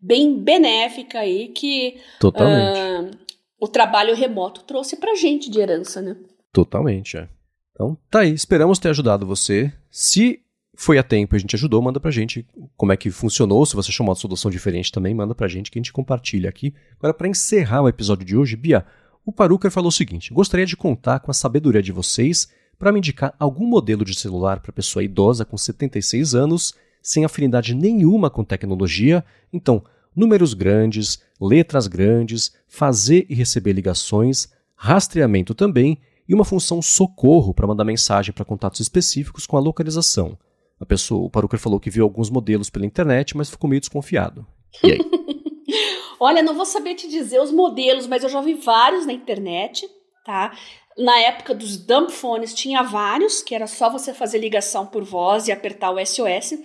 [0.00, 3.10] bem benéfica aí que uh,
[3.58, 6.16] o trabalho remoto trouxe pra gente de herança, né?
[6.52, 7.28] Totalmente, é.
[7.72, 8.32] Então, tá aí.
[8.32, 9.72] Esperamos ter ajudado você.
[9.90, 10.40] Se
[10.76, 12.46] foi a tempo e a gente ajudou, manda pra gente
[12.76, 13.66] como é que funcionou.
[13.66, 16.74] Se você achou uma solução diferente também, manda pra gente que a gente compartilha aqui.
[16.98, 18.86] Agora, para encerrar o episódio de hoje, Bia,
[19.24, 22.48] o Paruker falou o seguinte: gostaria de contar com a sabedoria de vocês
[22.78, 27.74] para me indicar algum modelo de celular para pessoa idosa com 76 anos, sem afinidade
[27.74, 29.24] nenhuma com tecnologia.
[29.52, 29.84] Então,
[30.14, 35.98] números grandes, letras grandes, fazer e receber ligações, rastreamento também
[36.28, 40.38] e uma função socorro para mandar mensagem para contatos específicos com a localização.
[40.80, 44.46] A pessoa, o Paruker falou que viu alguns modelos pela internet, mas ficou meio desconfiado.
[44.82, 44.98] E aí?
[46.18, 49.86] Olha, não vou saber te dizer os modelos, mas eu já vi vários na internet,
[50.24, 50.56] tá?
[50.96, 55.48] Na época dos dump phones tinha vários, que era só você fazer ligação por voz
[55.48, 56.58] e apertar o SOS.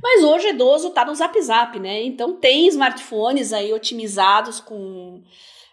[0.00, 2.02] Mas hoje o idoso tá no Zap Zap, né?
[2.02, 5.22] Então tem smartphones aí otimizados com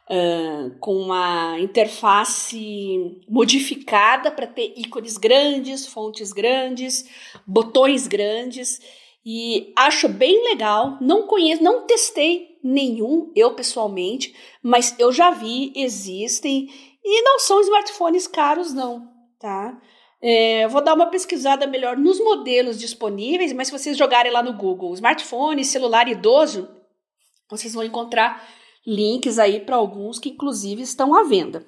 [0.10, 7.07] uh, com uma interface modificada para ter ícones grandes, fontes grandes,
[7.45, 8.81] botões grandes.
[9.26, 10.98] E acho bem legal.
[10.99, 16.69] Não conheço, não testei nenhum, eu pessoalmente, mas eu já vi, existem.
[17.11, 19.10] E não são smartphones caros, não,
[19.40, 19.81] tá?
[20.22, 24.53] É, vou dar uma pesquisada melhor nos modelos disponíveis, mas se vocês jogarem lá no
[24.53, 26.69] Google smartphone, celular idoso,
[27.49, 28.48] vocês vão encontrar
[28.86, 31.65] links aí para alguns que inclusive estão à venda.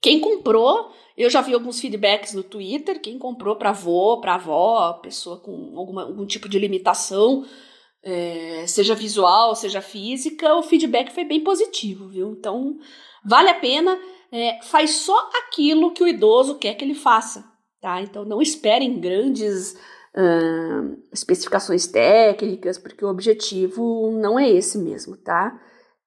[0.00, 4.94] Quem comprou, eu já vi alguns feedbacks no Twitter, quem comprou para avô, para avó,
[4.94, 7.44] pessoa com alguma, algum tipo de limitação,
[8.02, 12.32] é, seja visual, seja física, o feedback foi bem positivo, viu?
[12.32, 12.78] Então,
[13.22, 13.98] vale a pena,
[14.34, 17.44] é, faz só aquilo que o idoso quer que ele faça,
[17.80, 18.02] tá?
[18.02, 19.76] Então, não esperem grandes
[21.12, 25.60] especificações técnicas, porque o objetivo não é esse mesmo, tá?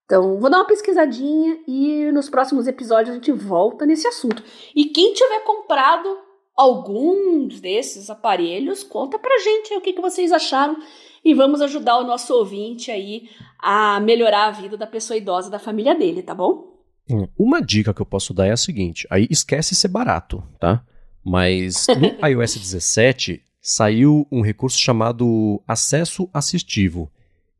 [0.05, 4.41] Então, vou dar uma pesquisadinha e nos próximos episódios a gente volta nesse assunto.
[4.73, 6.17] E quem tiver comprado
[6.55, 10.77] alguns desses aparelhos, conta pra gente o que, que vocês acharam
[11.23, 13.29] e vamos ajudar o nosso ouvinte aí
[13.59, 16.66] a melhorar a vida da pessoa idosa da família dele, tá bom?
[17.09, 20.83] Hum, uma dica que eu posso dar é a seguinte: aí esquece ser barato, tá?
[21.23, 27.11] Mas no iOS 17 saiu um recurso chamado acesso assistivo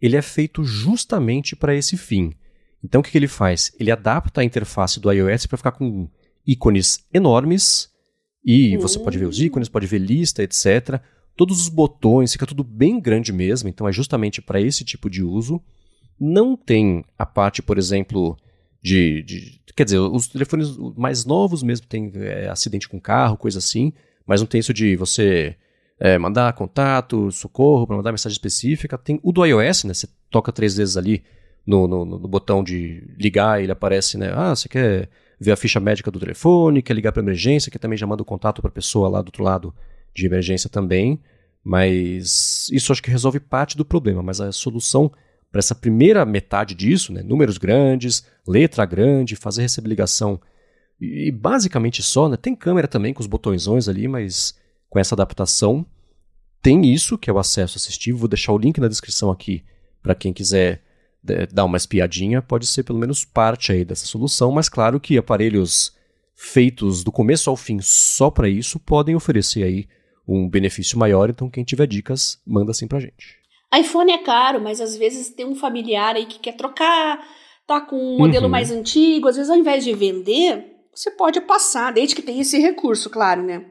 [0.02, 2.34] ele é feito justamente para esse fim.
[2.84, 3.72] Então o que, que, ele faz?
[3.80, 6.08] Ele adapta a interface do iOS para ficar com
[6.46, 7.90] ícones enormes
[8.46, 11.02] e você pode ver os ícones, pode ver lista, etc.
[11.36, 15.24] Todos os botões, fica tudo bem grande mesmo, então é justamente para esse tipo de
[15.24, 15.62] uso.
[16.20, 18.38] Não tem a parte, por exemplo,
[18.82, 23.60] de, de, Quer dizer, os telefones mais novos mesmo tem é, acidente com carro, coisa
[23.60, 23.94] assim,
[24.26, 25.56] mas não tem isso de você
[26.00, 28.98] é, mandar contato, socorro, para mandar mensagem específica.
[28.98, 29.94] Tem o do iOS, né?
[29.94, 31.24] Você toca três vezes ali
[31.64, 34.32] no, no, no botão de ligar ele aparece, né?
[34.34, 35.10] Ah, você quer
[35.40, 38.26] ver a ficha médica do telefone, quer ligar para emergência, que também já manda o
[38.26, 39.76] contato para a pessoa lá do outro lado
[40.12, 41.20] de emergência também.
[41.64, 44.24] Mas isso acho que resolve parte do problema.
[44.24, 45.12] Mas a solução
[45.52, 47.24] para essa primeira metade disso, né?
[47.24, 50.40] Números grandes, letra grande, fazer receber ligação
[51.00, 52.38] e, basicamente só, né?
[52.38, 54.58] Tem câmera também com os botõezões ali, mas
[54.90, 55.86] com essa adaptação.
[56.62, 58.18] Tem isso, que é o acesso assistivo.
[58.18, 59.64] Vou deixar o link na descrição aqui
[60.02, 60.82] para quem quiser
[61.54, 62.42] dar uma espiadinha.
[62.42, 65.96] Pode ser pelo menos parte aí dessa solução, mas claro que aparelhos
[66.36, 69.88] feitos do começo ao fim só para isso podem oferecer aí
[70.28, 71.30] um benefício maior.
[71.30, 73.38] Então, quem tiver dicas, manda assim pra gente.
[73.80, 77.20] iPhone é caro, mas às vezes tem um familiar aí que quer trocar,
[77.68, 78.52] tá com um modelo uhum.
[78.52, 79.28] mais antigo.
[79.28, 83.44] Às vezes, ao invés de vender, você pode passar, desde que tenha esse recurso, claro,
[83.44, 83.66] né?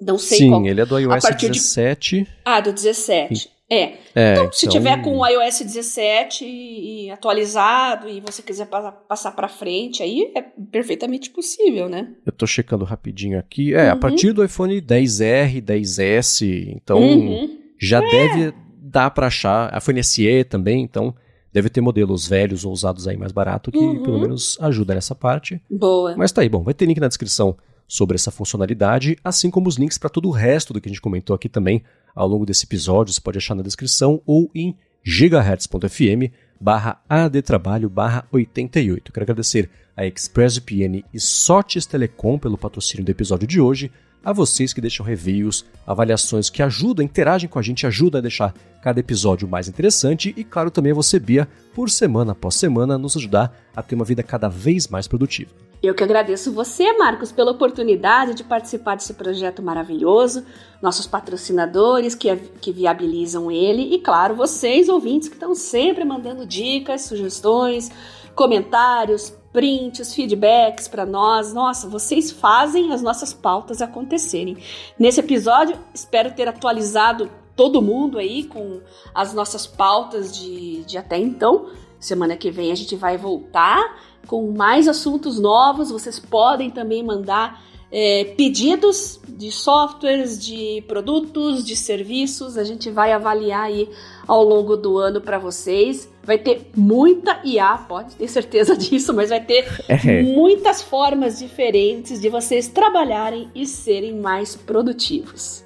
[0.00, 0.66] Não sei Sim, qual.
[0.66, 2.20] ele é do iOS 17.
[2.22, 2.28] De...
[2.44, 3.50] Ah, do 17.
[3.68, 3.94] É.
[4.14, 4.78] é então, se então...
[4.78, 10.30] tiver com o iOS 17 e, atualizado e você quiser pa passar para frente, aí
[10.36, 12.14] é perfeitamente possível, né?
[12.24, 13.74] Eu tô checando rapidinho aqui.
[13.74, 13.92] É, uhum.
[13.92, 17.58] a partir do iPhone 10R, 10S, então uhum.
[17.80, 18.10] já é.
[18.10, 19.76] deve dar para achar.
[19.76, 21.14] iPhone SE também, então
[21.52, 24.02] deve ter modelos velhos ou usados aí mais barato que uhum.
[24.02, 25.60] pelo menos ajuda nessa parte.
[25.70, 26.14] Boa.
[26.16, 27.56] Mas tá aí, bom, vai ter link na descrição
[27.88, 31.00] sobre essa funcionalidade, assim como os links para todo o resto do que a gente
[31.00, 31.82] comentou aqui também
[32.14, 38.26] ao longo desse episódio, você pode achar na descrição ou em gigahertz.fm barra adtrabalho barra
[38.32, 39.12] 88.
[39.12, 43.92] Quero agradecer a ExpressVPN e Sotes Telecom pelo patrocínio do episódio de hoje,
[44.26, 48.52] a vocês que deixam reviews, avaliações que ajudam, interagem com a gente, ajudam a deixar
[48.82, 53.16] cada episódio mais interessante e, claro, também a você, Bia, por semana após semana, nos
[53.16, 55.52] ajudar a ter uma vida cada vez mais produtiva.
[55.80, 60.44] Eu que agradeço você, Marcos, pela oportunidade de participar desse projeto maravilhoso,
[60.82, 67.02] nossos patrocinadores que, que viabilizam ele e, claro, vocês, ouvintes, que estão sempre mandando dicas,
[67.02, 67.92] sugestões,
[68.34, 71.54] comentários, prints, feedbacks para nós.
[71.54, 74.58] Nossa, vocês fazem as nossas pautas acontecerem.
[74.98, 78.82] Nesse episódio, espero ter atualizado todo mundo aí com
[79.14, 81.70] as nossas pautas de, de até então.
[81.98, 85.90] Semana que vem a gente vai voltar com mais assuntos novos.
[85.90, 92.58] Vocês podem também mandar é, pedidos de softwares, de produtos, de serviços.
[92.58, 93.88] A gente vai avaliar aí
[94.28, 96.10] ao longo do ano para vocês.
[96.26, 100.22] Vai ter muita IA, pode ter certeza disso, mas vai ter é.
[100.22, 105.64] muitas formas diferentes de vocês trabalharem e serem mais produtivos.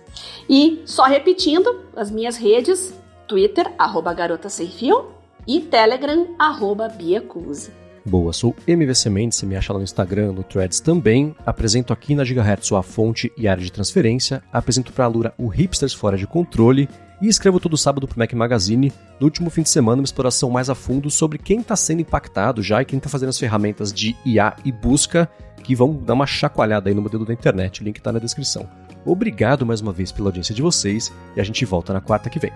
[0.49, 2.93] E só repetindo, as minhas redes,
[3.27, 5.07] Twitter, arroba garota sem fio,
[5.47, 7.71] e Telegram, arroba biacuse.
[8.05, 11.35] Boa, sou MVC Mendes, você me acha lá no Instagram, no Threads também.
[11.45, 14.43] Apresento aqui na Gigahertz sua fonte e área de transferência.
[14.53, 16.89] Apresento para a Lura o Hipsters Fora de Controle.
[17.21, 20.49] E escrevo todo sábado para o Mac Magazine, no último fim de semana, uma exploração
[20.49, 23.93] mais a fundo sobre quem está sendo impactado já e quem está fazendo as ferramentas
[23.93, 25.29] de IA e busca
[25.63, 27.83] que vão dar uma chacoalhada aí no modelo da internet.
[27.83, 28.67] O link está na descrição.
[29.05, 32.39] Obrigado mais uma vez pela audiência de vocês e a gente volta na quarta que
[32.39, 32.53] vem.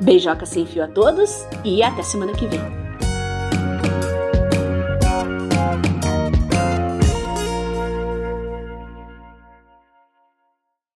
[0.00, 2.60] Beijoca sem fio a todos e até semana que vem.